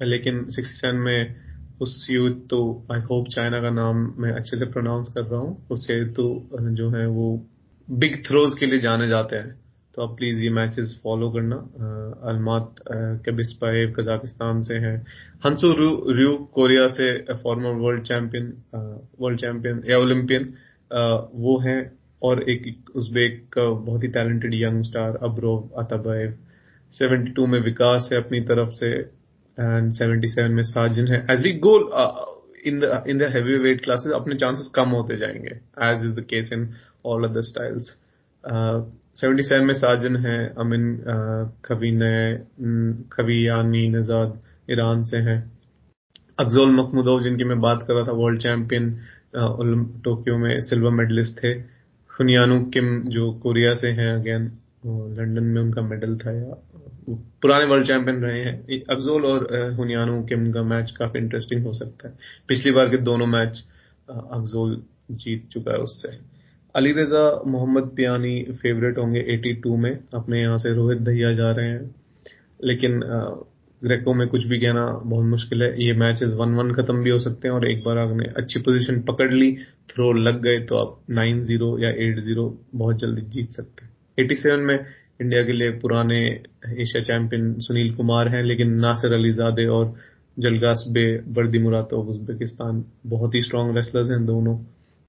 लेकिन 0.04 0.44
67 0.52 1.00
में 1.06 1.36
उस 1.82 2.08
यूथ 2.12 2.36
तो 2.50 2.60
आई 2.92 3.00
होप 3.02 3.28
चाइना 3.28 3.62
का 3.62 3.70
नाम 3.72 3.98
मैं 4.18 4.32
अच्छे 4.32 4.58
से 4.58 4.66
प्रोनाउंस 4.66 5.08
कर 5.16 5.24
रहा 5.24 5.40
हूँ। 5.40 5.68
उससे 5.72 6.04
तो 6.14 6.26
जो 6.74 6.90
है 6.90 7.06
वो 7.10 7.28
बिग 7.90 8.16
थ्रोज 8.26 8.58
के 8.60 8.66
लिए 8.66 8.80
जाने 8.80 9.08
जाते 9.08 9.36
हैं। 9.36 9.54
तो 9.96 10.02
आप 10.04 10.16
प्लीज़ 10.18 10.44
ये 10.44 10.50
मैचेस 10.50 11.00
फॉलो 11.04 11.30
करना। 11.32 11.56
अलमात 12.30 12.76
कबिस्पाइव 13.26 13.94
कजाकिस्तान 13.98 14.62
से 14.64 14.74
हैं। 14.76 14.98
हंसू 15.46 15.72
रू 15.74 16.36
कोरिया 16.54 16.88
से 16.88 17.12
former 17.44 17.80
world 17.82 18.04
champion 18.04 18.54
world 19.22 19.40
champion 19.40 19.82
या 19.90 19.98
ओलंपियन 19.98 20.54
वो 21.36 21.58
हैं। 21.60 21.82
और 22.22 22.42
एक 22.50 22.90
उज्बेक 22.96 23.44
का 23.54 23.70
बहुत 23.86 24.04
ही 24.04 24.08
टैलेंटेड 24.08 24.54
यंग 24.54 24.84
स्टार 24.84 25.16
अब्रोव 25.24 25.70
अताबाइव 25.78 26.34
72 26.94 27.46
में 27.48 27.60
विकास 27.62 28.10
है 28.14 28.18
अपनी 28.18 28.42
तरफ़ 28.42 28.70
से। 28.70 28.90
एंड 29.58 29.92
77 29.94 30.50
में 30.50 30.64
साजिन 30.64 31.08
है। 31.08 31.26
As 31.32 31.42
we 31.44 31.52
go 31.60 31.74
in 32.66 32.80
the 32.80 33.04
in 33.08 33.18
the 33.18 33.30
heavy 33.34 33.58
weight 33.58 33.84
classes 33.84 34.14
अपने 34.14 34.36
चांसेस 34.36 34.72
कम 34.76 34.90
होते 34.90 35.18
जाएँगे। 35.18 35.56
As 35.86 36.06
is 36.06 36.16
the 36.16 36.26
case 36.30 36.54
in 36.54 36.70
all 37.06 37.24
other 37.24 37.42
styles 37.44 37.96
seventy 39.20 39.44
seven 39.44 39.66
में 39.66 39.74
साजन 39.76 40.16
है 40.18 40.38
अमिन 40.58 40.84
खबीन 41.66 42.00
खबीयानी 43.14 43.88
नजाद 43.90 44.40
ईरान 44.72 45.04
से 45.04 45.18
हैं. 45.20 45.40
अफजोल 46.40 46.76
मखमूदोव 46.76 47.22
जिनकी 47.24 47.44
मैं 47.44 47.60
बात 47.62 47.84
कर 47.88 47.94
रहा 47.94 48.08
था 48.08 48.12
वर्ल्ड 48.14 48.42
चैंपियन 48.42 48.90
टोक्यो 50.04 50.38
में 50.38 50.60
सिल्वर 50.62 50.92
मेडलिस्ट 50.92 51.44
थे. 51.44 51.52
हुनियानु 52.12 52.64
किम 52.66 52.88
जो 53.10 53.32
कोरिया 53.44 53.74
से 53.76 53.90
हैं 53.90 54.12
अगेन 54.14 54.52
लंदन 54.86 55.44
में 55.46 55.62
उनका 55.62 55.82
मेडल 55.82 56.18
था, 56.18 56.32
या 56.32 56.56
पुराने 57.42 57.66
वर्ल्ड 57.66 57.88
चैंपियन 57.88 58.22
रहे 58.24 58.44
हैं. 58.44 58.82
अफजोल 58.86 59.26
और 59.26 59.74
हुनियानु 59.78 60.24
किम 60.26 60.52
का 60.54 60.64
मैच 60.64 60.92
काफ़ी 61.00 61.20
इंटरेस्टिंग 61.20 61.66
हो 61.66 61.74
सकता 61.74 62.08
है. 62.08 62.14
पिछली 62.48 62.72
बार 62.72 62.90
के 62.90 62.98
दोनों 63.04 63.26
मैच 63.28 63.64
अफजोल 64.10 64.82
जीत 65.12 65.48
चुका 65.52 65.72
है 65.72 65.78
उससे. 65.80 66.18
Ali 66.76 66.92
Reza 66.92 67.22
Mohammad 67.48 67.88
Piani 67.96 68.32
favourite 68.62 68.98
होंगे 68.98 69.22
82 69.34 69.76
में। 69.78 69.92
अपने 70.14 70.42
यहाँ 70.42 70.58
से 70.58 70.74
रोहित 70.74 71.00
दहिया 71.02 71.32
जा 71.34 71.52
रहे 71.52 71.70
हैं। 71.70 71.96
लेकिन 72.64 73.00
ग्रेको 73.82 74.14
में 74.14 74.28
कुछ 74.28 74.46
भी 74.46 74.60
कहना 74.60 74.86
बहुत 75.06 75.26
मुश्किल 75.26 75.64
है। 75.64 75.70
ये 75.84 75.94
मैचेस 75.94 76.34
वन 76.40 76.54
वन 76.56 76.72
खत्म 76.74 77.04
भी 77.04 77.10
हो 77.10 77.20
सकते 77.20 77.48
हैं 77.48 77.56
और 77.56 77.68
एक 77.68 77.84
बार 77.84 77.98
आपने 77.98 78.26
अच्छी 78.38 78.60
पोजीशन 78.60 79.00
पकड़ 79.02 79.32
ली 79.34 79.52
थ्रो 79.90 80.12
लग 80.14 80.42
गए 80.42 80.60
तो 80.62 80.78
आप 80.78 80.98
नाइन 81.10 81.44
ज़ीरो 81.46 81.78
या 81.80 81.90
एट 82.06 82.20
ज़ीरो 82.20 82.46
बहुत 82.76 83.00
जल्दी 83.00 83.22
जीत 83.28 83.52
सकते 83.52 83.86
हैं। 83.86 83.92
87 84.18 84.66
में 84.68 84.78
इंडिया 85.22 85.44
के 85.44 85.54
लिए 85.54 85.72
पुराने 85.80 86.20
एशिया 86.26 87.02
चैंपियन 87.04 87.54
सुनील 87.60 87.94
कुमार 87.96 88.28
हैं, 88.28 88.44
लेकिन 88.44 88.74
नासिर 88.80 89.14
अलीजादे 89.14 89.66
और 89.68 89.94
जलगास 90.38 90.86
बे, 90.90 91.06
बर्दी 91.30 91.60
मुरातोव 91.60 92.10
उज्बेकिस्तान 92.10 92.84
बहुत 93.08 93.36
ही 93.36 93.42
स्ट्रॉन्ग 93.42 93.76
रेसलर्स 93.78 94.10
हैं 94.10 94.26
दोनों। 94.26 94.58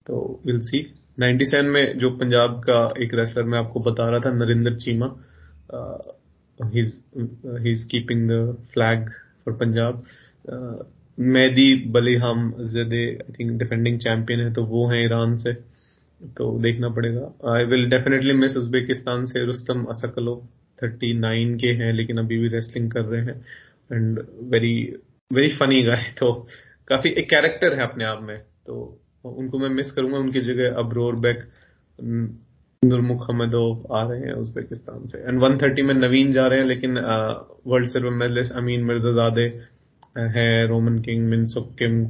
तो 0.07 0.41
विल 0.47 0.61
सी 0.61 0.87
97 1.21 1.67
में 1.67 1.99
जो 1.99 2.11
पंजाब 2.19 2.61
का 2.61 2.79
एक 3.03 3.15
रेसलर 3.15 3.45
मैं 3.45 3.59
आपको 3.59 3.81
बता 3.83 4.09
रहा 4.11 4.21
था, 4.21 4.33
Narendra 4.35 4.75
Cheema 4.77 5.07
he 6.59 6.81
is 7.73 7.87
keeping 7.89 8.29
the 8.31 8.57
flag 8.75 9.09
for 9.45 9.55
Punjab. 9.57 10.05
Mehdi, 11.19 11.75
बलीहम, 11.89 12.53
जदे 12.67 13.05
आई 13.07 13.33
थिंक 13.39 13.59
डिफेंडिंग 13.59 13.99
चैंपियन 14.01 14.41
है 14.41 14.53
तो 14.55 14.65
वो 14.67 14.87
है 14.89 15.05
ईरान 15.05 15.37
से 15.39 15.53
तो 16.37 16.59
देखना 16.63 16.89
पड़ेगा। 16.91 17.55
I 17.55 17.65
will 17.65 17.89
definitely 17.91 18.33
miss 18.35 18.57
Uzbekistan 18.57 19.27
से 19.27 19.45
रुस्तम 19.47 19.85
असकलो 19.91 20.35
39 20.79 21.55
के 21.61 21.73
हैं, 21.75 21.93
लेकिन 21.93 22.19
अभी 22.19 22.39
भी 22.39 22.49
रेसलिंग 22.49 22.91
कर 22.91 23.05
रहे 23.05 23.21
हैं। 23.23 23.37
And 23.91 24.21
very 24.53 24.75
very 25.31 25.49
funny 25.57 25.83
guy 25.83 26.05
तो 26.19 26.33
काफ़ी, 26.89 27.11
एक 27.11 27.29
कैरेक्टर 27.31 27.75
है 27.75 27.83
अपने 27.83 28.05
आप 28.05 28.23
में 28.23 28.39
तो 28.39 28.75
उनको 29.25 29.59
मैं 29.59 29.69
मिस 29.71 29.91
करूँगा। 29.93 30.19
उनकी 30.19 30.41
जगह 30.43 30.79
अब्रोर 30.79 31.17
बैक 31.17 31.49
नूरमुखमदोव 32.83 33.95
आ 33.95 34.03
रहे 34.09 34.21
हैं 34.21 34.33
उज्बेकिस्तान 34.35 35.07
से। 35.07 35.19
एंड 35.19 35.41
130 35.41 35.83
में 35.83 35.95
नवीन 35.95 36.33
जा 36.33 36.47
रहे 36.47 36.59
हैं 36.59 36.67
लेकिन 36.67 36.99
world 37.67 37.89
silver 37.89 38.11
medalist 38.13 38.53
Amin 38.57 38.85
Mirzazade 38.85 39.47
है 40.37 40.67
Roman 40.67 40.99
Kim 40.99 41.29
Minsok 41.29 41.75
Kim 41.79 42.07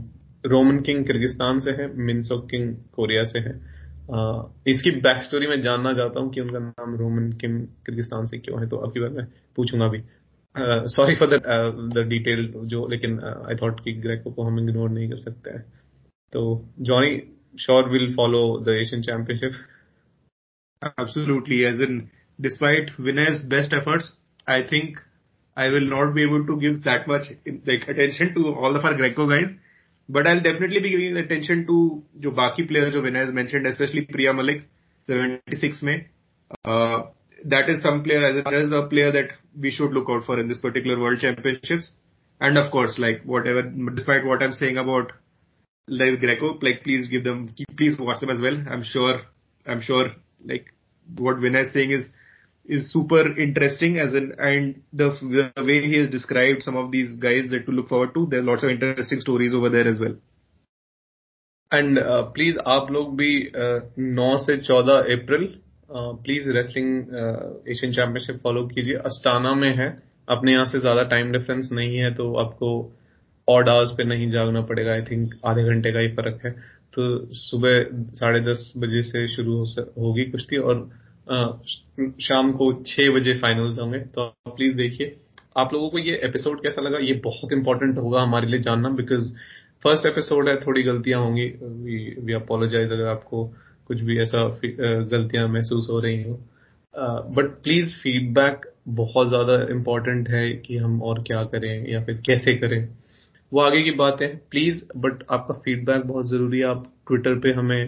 Roman 0.47 0.79
Kim 0.81 1.05
Kyrgyzstan 1.07 1.61
से 1.61 1.71
है 1.71 1.87
मिनसोक 1.99 2.49
किंग 2.51 2.75
कोरिया 2.95 3.25
से 3.25 3.39
है। 3.39 3.53
uh, 3.53 4.45
इसकी 4.67 4.91
बैक 5.01 5.23
स्टोरी 5.25 5.47
में 5.47 5.61
जानना 5.63 5.93
चाहता 5.93 6.21
हूँ 6.21 6.31
कि 6.33 6.41
उनका 6.41 6.59
नाम 6.59 6.95
रोमन 6.97 7.31
किंग 7.33 7.61
किर्गिस्तान 7.87 8.27
से 8.27 8.39
क्यों 8.39 8.61
है 8.61 8.69
तो 8.69 8.77
अभी 8.77 9.01
बार 9.01 9.11
मैं 9.11 9.27
पूछूँगा 9.57 9.89
भी 9.89 10.03
सॉरी 10.91 11.15
फॉर 11.15 11.37
द 11.37 12.07
डिटेल 12.09 12.47
जो 12.65 12.87
लेकिन 12.89 13.21
आई 13.21 13.55
uh, 13.55 13.63
थॉट 13.63 13.81
कि 13.85 13.93
ग्रेको 14.01 14.31
को 14.31 14.43
हम 14.43 14.59
इग्नोर 14.59 14.91
नहीं 14.91 15.09
कर 15.11 15.19
सकते 15.19 15.51
हैं। 15.51 15.65
So 16.34 16.66
Johnny 16.82 17.30
sure 17.58 17.90
will 17.90 18.14
follow 18.16 18.64
the 18.64 18.78
Asian 18.80 19.04
Championship. 19.04 19.54
Absolutely, 20.98 21.66
as 21.66 21.80
in 21.80 22.12
despite 22.40 22.92
Vinay's 23.00 23.42
best 23.42 23.74
efforts, 23.74 24.12
I 24.48 24.62
think 24.64 24.98
I 25.56 25.70
will 25.70 25.88
not 25.90 26.14
be 26.14 26.24
able 26.24 26.46
to 26.46 26.60
give 26.60 26.84
that 26.84 27.08
much 27.08 27.28
like 27.66 27.88
attention 27.88 28.34
to 28.36 28.54
all 28.54 28.76
of 28.76 28.84
our 28.84 28.96
Greco 28.96 29.28
guys. 29.28 29.56
But 30.08 30.28
I'll 30.28 30.42
definitely 30.42 30.82
be 30.82 30.90
giving 30.92 31.18
attention 31.18 31.66
to 31.68 32.04
जो 32.22 32.32
बाकी 32.36 32.68
players 32.68 32.94
जो 32.94 33.02
Vinay 33.02 33.22
has 33.22 33.32
mentioned, 33.32 33.66
especially 33.66 34.02
Priya 34.02 34.34
Malik, 34.34 34.68
76 35.08 35.82
में. 35.82 36.06
Uh, 36.64 37.10
that 37.46 37.70
is 37.70 37.82
some 37.82 38.04
player 38.04 38.24
as 38.26 38.36
a, 38.36 38.48
as 38.50 38.72
a 38.72 38.84
player 38.88 39.12
that 39.12 39.30
we 39.60 39.72
should 39.72 39.92
look 39.92 40.08
out 40.10 40.24
for 40.26 40.40
in 40.40 40.48
this 40.48 40.60
particular 40.60 41.00
World 41.00 41.20
Championships. 41.20 41.92
And 42.40 42.58
of 42.58 42.72
course, 42.72 43.00
like 43.00 43.24
whatever, 43.24 43.64
despite 43.64 44.26
what 44.26 44.44
I'm 44.44 44.52
saying 44.52 44.78
about 44.78 45.12
like 45.91 46.21
Greco, 46.21 46.59
like 46.63 46.83
please 46.83 47.09
give 47.09 47.25
them, 47.25 47.55
please 47.77 47.99
watch 47.99 48.21
them 48.21 48.31
as 48.31 48.41
well. 48.41 48.57
I'm 48.71 48.83
sure, 48.83 49.21
I'm 49.67 49.81
sure, 49.81 50.11
like 50.45 50.67
what 51.19 51.37
Vinay 51.37 51.67
is 51.67 51.73
saying 51.73 51.91
is 51.91 52.09
is 52.67 52.93
super 52.93 53.23
interesting 53.39 53.99
as 53.99 54.15
in 54.15 54.33
and 54.39 54.83
the 54.93 55.09
the 55.57 55.65
way 55.65 55.81
he 55.83 55.99
has 55.99 56.09
described 56.09 56.63
some 56.63 56.77
of 56.77 56.91
these 56.93 57.17
guys 57.17 57.51
that 57.51 57.67
to 57.67 57.73
look 57.73 57.89
forward 57.89 58.15
to. 58.15 58.27
There 58.27 58.41
are 58.41 58.49
lots 58.51 58.63
of 58.63 58.71
interesting 58.71 59.21
stories 59.21 59.55
over 59.55 59.69
there 59.69 59.89
as 59.89 59.99
well. 60.01 60.17
And 61.73 61.99
please 62.35 62.57
uh, 62.59 62.63
आप 62.67 62.91
लोग 62.93 63.17
भी 63.17 63.33
uh, 63.65 63.81
9 64.19 64.39
से 64.45 64.57
14 64.69 65.11
April 65.17 65.45
please 66.25 66.49
wrestling 66.57 66.89
Asian 67.75 67.93
championship 67.93 68.41
follow 68.45 68.63
कीजिए 68.69 68.95
Astana 69.11 69.53
में 69.61 69.75
है 69.77 69.87
अपने 70.29 70.53
यहाँ 70.53 70.67
से 70.73 70.81
ज़्यादा 70.81 71.03
टाइम 71.13 71.31
डिफरेंस 71.33 71.69
नहीं 71.73 71.97
है 71.99 72.13
तो 72.15 72.27
आपको 72.45 72.71
ऑड 73.51 73.69
आवर्स 73.69 73.91
पे 73.91 74.05
नहीं 74.05 74.31
जागना 74.31 74.61
पड़ेगा 74.63 74.93
आई 74.93 75.03
थिंक 75.03 75.35
आधे 75.47 75.65
घंटे 75.65 75.93
का 75.93 75.99
ही 75.99 76.09
फ़र्क 76.17 76.41
है। 76.45 76.51
तो 76.95 77.03
सुबह 77.35 77.83
साढ़े 78.15 78.41
दस 78.41 78.73
बजे 78.77 79.03
से 79.03 79.27
शुरू 79.29 79.57
हो 79.57 79.65
होगी 79.99 80.25
कुश्ती 80.31 80.57
और 80.59 80.89
आ, 81.29 81.45
शाम 82.21 82.53
को 82.53 82.73
छह 82.87 83.11
बजे 83.15 83.35
फाइनल्स 83.39 83.79
होंगे। 83.79 83.99
तो 83.99 84.27
प्लीज़ 84.49 84.77
देखिए। 84.77 85.17
आप 85.57 85.73
लोगों 85.73 85.89
को 85.91 85.99
ये 85.99 86.21
एपिसोड 86.25 86.63
कैसा 86.63 86.83
लगा? 86.83 86.99
ये 86.99 87.13
बहुत 87.25 87.53
इंपॉर्टेंट 87.53 87.99
होगा 87.99 88.23
हमारे 88.23 88.47
लिए 88.47 88.61
जानना 88.61 88.89
बिकॉज़ 88.97 89.33
फ़र्स्ट 89.85 90.07
एपिसोड 90.07 90.49
है 90.49 90.57
थोड़ी 90.61 90.83
गलतियाँ 90.83 91.21
होंगी। 91.21 91.47
वी 92.25 92.33
अपोलोजाइज 92.33 92.93
अगर 92.93 93.07
आपको 93.07 93.45
कुछ 93.87 94.01
भी 94.01 94.19
ऐसा 94.23 94.43
गलतियाँ 94.65 95.47
महसूस 95.49 95.87
हो 95.91 96.01
रही 96.01 96.23
हो। 96.23 96.35
बट 97.35 97.51
प्लीज़ 97.63 97.95
फीडबैक 97.95 98.67
बहुत 98.95 99.29
ज़्यादा 99.29 99.55
इम्पोर्टेंट 99.71 100.29
है 100.29 100.51
कि 100.57 100.77
हम 100.77 101.03
और 101.03 101.23
क्या 101.23 101.43
करें 101.45 101.89
या 101.89 102.05
फिर 102.05 102.23
कैसे 102.27 102.57
करें। 102.57 102.81
वो 103.53 103.61
आगे 103.61 103.83
की 103.83 103.91
बात 103.99 104.19
है। 104.23 104.29
प्लीज़ 104.51 104.83
बट 104.97 105.23
आपका 105.31 105.55
फीडबैक 105.65 106.03
बहुत 106.07 106.29
ज़रूरी 106.29 106.59
है। 106.59 106.65
आप 106.65 106.85
ट्विटर 107.09 107.39
पे 107.39 107.53
हमें 107.53 107.83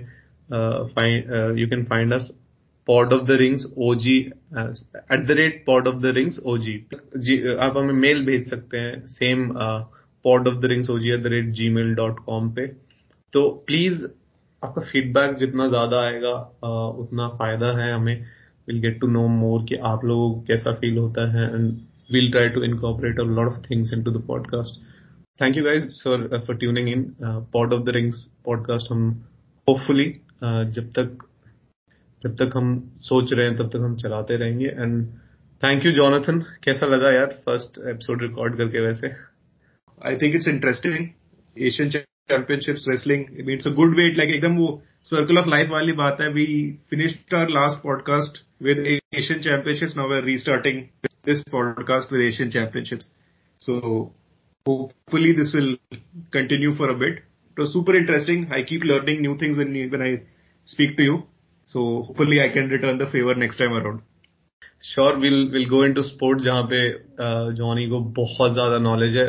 you 1.59 1.69
can 1.69 1.85
find 1.91 2.13
us 2.15 2.31
Pod 2.89 3.13
of 3.13 3.23
the 3.27 3.37
Rings 3.41 3.67
OG 3.79 4.17
at 4.19 5.27
the 5.27 5.31
rate 5.39 5.63
Pod 5.67 5.89
of 5.89 6.01
the 6.03 6.13
Rings 6.17 6.39
OG 6.53 6.75
जी 7.19 7.39
आप 7.57 7.77
हमें 7.77 7.93
मेल 7.95 8.25
भेज 8.27 8.49
सकते 8.51 8.79
हैं 8.79 9.07
same 9.09 9.49
Pod 10.25 10.49
of 10.49 10.57
the 10.57 10.65
Rings 10.73 10.91
OG 10.91 11.11
at 11.11 11.23
the 11.23 11.27
rate 11.35 11.53
Gmail 11.71 11.95
dot 11.95 12.19
com 12.25 12.51
पे। 12.55 12.67
तो 13.33 13.49
please 13.67 14.05
आपका 14.63 14.83
feedback 14.83 15.37
जितना 15.39 15.69
ज़्यादा 15.69 16.01
आएगा 16.01 16.35
uh, 16.65 17.01
उतना 17.03 17.29
फ़ायदा 17.39 17.71
है 17.79 17.93
हमें। 17.93 18.27
Will 18.69 18.79
get 18.81 19.01
to 19.01 19.07
know 19.09 19.27
more 19.29 19.65
कि 19.69 19.77
आप 19.87 20.05
लोगों 20.05 20.31
को 20.35 20.41
कैसा 20.49 20.73
फील 20.73 20.99
होता 20.99 21.33
है 21.33 21.49
and 21.55 21.73
we'll 22.13 22.31
try 22.33 22.49
to 22.55 22.63
incorporate 22.67 23.21
a 23.23 23.25
lot 23.37 23.49
of 23.51 23.59
things 23.67 23.93
into 23.97 24.13
the 24.15 24.21
podcast. 24.25 24.81
Thank 25.40 25.56
you 25.56 25.64
guys 25.64 26.00
for 26.04 26.18
uh, 26.28 26.42
for 26.46 26.56
tuning 26.56 26.88
in. 26.88 27.16
Uh, 27.24 27.42
Pod 27.54 27.74
of 27.74 27.86
the 27.86 27.94
Rings 27.94 28.20
podcast 28.48 28.92
हम 28.92 29.04
hopefully 29.68 30.08
uh, 30.42 30.64
जब 30.78 30.92
तक 30.98 31.26
जब 32.22 32.36
तक 32.36 32.58
हम 32.58 32.74
सोच 32.98 33.34
रहे 33.34 33.48
हैं 33.48 33.58
तब 33.58 33.70
तक 33.70 33.84
हम 33.86 33.96
चलाते 33.96 34.38
रहेंगे 34.38 34.68
एंड 34.68 35.06
थैंक 35.62 35.86
यू 35.86 35.92
जॉनथन 35.92 36.40
कैसा 36.64 36.86
लगा 36.86 37.12
यार 37.12 37.40
फर्स्ट 37.46 37.78
एपिसोड 37.90 38.22
रिकॉर्ड 38.22 38.58
करके 38.58 38.82
वैसे 38.88 39.14
I 40.02 40.16
think 40.24 40.36
it's 40.36 40.48
interesting 40.48 41.08
Asian 41.58 41.90
championships 41.90 42.86
wrestling 42.90 43.50
it's 43.50 43.68
a 43.68 43.74
good 43.76 43.96
way 43.98 44.12
like 44.18 44.36
एकदम 44.36 44.58
वो 44.58 44.70
सर्कल 45.12 45.38
ऑफ 45.38 45.48
लाइफ 45.48 45.70
वाली 45.70 45.92
बात 46.02 46.22
है 46.22 46.30
we 46.34 46.46
finished 46.90 47.36
our 47.36 47.50
last 47.60 47.84
podcast 47.84 48.46
with 48.60 48.78
Asian 49.14 49.42
Championships. 49.42 49.96
Now 49.96 50.08
we're 50.10 50.24
restarting 50.24 50.90
this 51.24 51.44
podcast 51.46 52.12
with 52.12 52.22
Asian 52.22 52.50
Championships. 52.52 53.10
So 53.62 54.14
hopefully 54.66 55.34
this 55.34 55.54
will 55.54 55.78
continue 56.32 56.76
for 56.76 56.90
a 56.90 56.96
bit. 56.96 57.24
It 57.58 57.62
was 57.62 57.74
super 57.74 57.96
interesting. 57.96 58.52
I 58.52 58.64
keep 58.64 58.84
learning 58.84 59.22
new 59.22 59.38
things 59.38 59.58
when 59.58 59.74
when 59.92 60.02
I 60.02 60.12
speak 60.66 60.98
to 60.98 61.04
you. 61.04 61.24
So 61.66 62.04
hopefully 62.04 62.42
I 62.42 62.50
can 62.50 62.70
return 62.70 62.98
the 62.98 63.08
favor 63.08 63.36
next 63.36 63.58
time 63.58 63.74
around. 63.82 64.06
Sure 64.84 65.16
will 65.20 65.36
will 65.52 65.66
go 65.70 65.84
into 65.86 66.02
sport 66.02 66.40
जहाँ 66.42 66.64
पे 66.72 66.80
Johnny 67.60 67.88
को 67.90 68.00
बहुत 68.20 68.54
ज्यादा 68.54 68.78
knowledge 68.80 69.16
है 69.18 69.26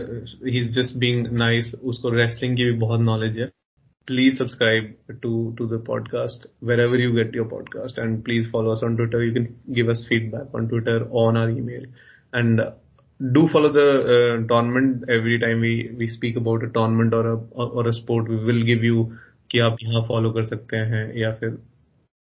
he 0.51 0.59
is 0.59 0.75
just 0.75 0.97
being 1.05 1.27
nice 1.43 1.73
उसको 1.93 2.11
wrestling 2.15 2.57
की 2.57 2.65
भी 2.65 2.73
बहुत 2.79 3.01
नॉलेज 3.01 3.39
है 3.39 3.51
please 4.09 4.37
subscribe 4.41 4.85
to 5.23 5.31
to 5.57 5.65
the 5.71 5.79
podcast 5.87 6.45
wherever 6.69 6.99
you 7.01 7.09
get 7.17 7.35
your 7.39 7.45
podcast 7.49 7.99
and 8.05 8.21
please 8.29 8.47
follow 8.53 8.71
us 8.77 8.85
on 8.87 8.95
twitter 9.01 9.19
you 9.25 9.33
can 9.35 9.49
give 9.79 9.91
us 9.95 10.05
feedback 10.11 10.55
on 10.61 10.69
twitter 10.71 10.95
on 11.23 11.41
our 11.41 11.51
email 11.57 11.83
and 12.41 12.63
do 13.23 13.49
follow 13.49 13.73
the 13.73 13.87
uh, 14.15 14.47
tournament 14.49 15.05
every 15.09 15.39
time 15.39 15.61
we 15.61 15.91
we 15.99 16.09
speak 16.09 16.37
about 16.37 16.63
a 16.63 16.69
tournament 16.69 17.15
or 17.15 17.25
a 17.33 17.37
or 17.79 17.87
a 17.89 17.93
sport 17.93 18.29
we 18.29 18.37
will 18.51 18.63
give 18.65 18.85
you 18.85 19.07
कि 19.51 19.59
आप 19.59 19.77
यहाँ 19.83 20.03
follow 20.09 20.31
कर 20.33 20.45
सकते 20.47 20.77
हैं 20.91 21.05
या 21.17 21.33
फिर 21.35 21.57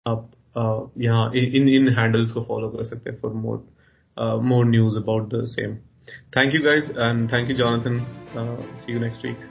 आप 0.06 0.30
uh, 0.58 1.02
यहाँ 1.04 1.32
इन 1.36 1.70
इन 1.70 1.90
हैंडल्स 1.98 2.32
को 2.32 2.44
फॉलो 2.44 2.70
कर 2.70 2.86
सकते 2.86 3.10
हैं 3.10 3.20
for 3.22 3.34
more 3.34 4.40
more 4.44 4.66
news 4.66 4.98
about 4.98 5.30
the 5.34 5.44
same 5.48 5.76
thank 6.38 6.56
you 6.56 6.62
guys 6.62 6.90
and 6.98 7.32
thank 7.34 7.50
you 7.50 7.58
Jonathan 7.58 8.00
see 8.36 8.94
you 8.94 9.00
next 9.00 9.26
week 9.26 9.51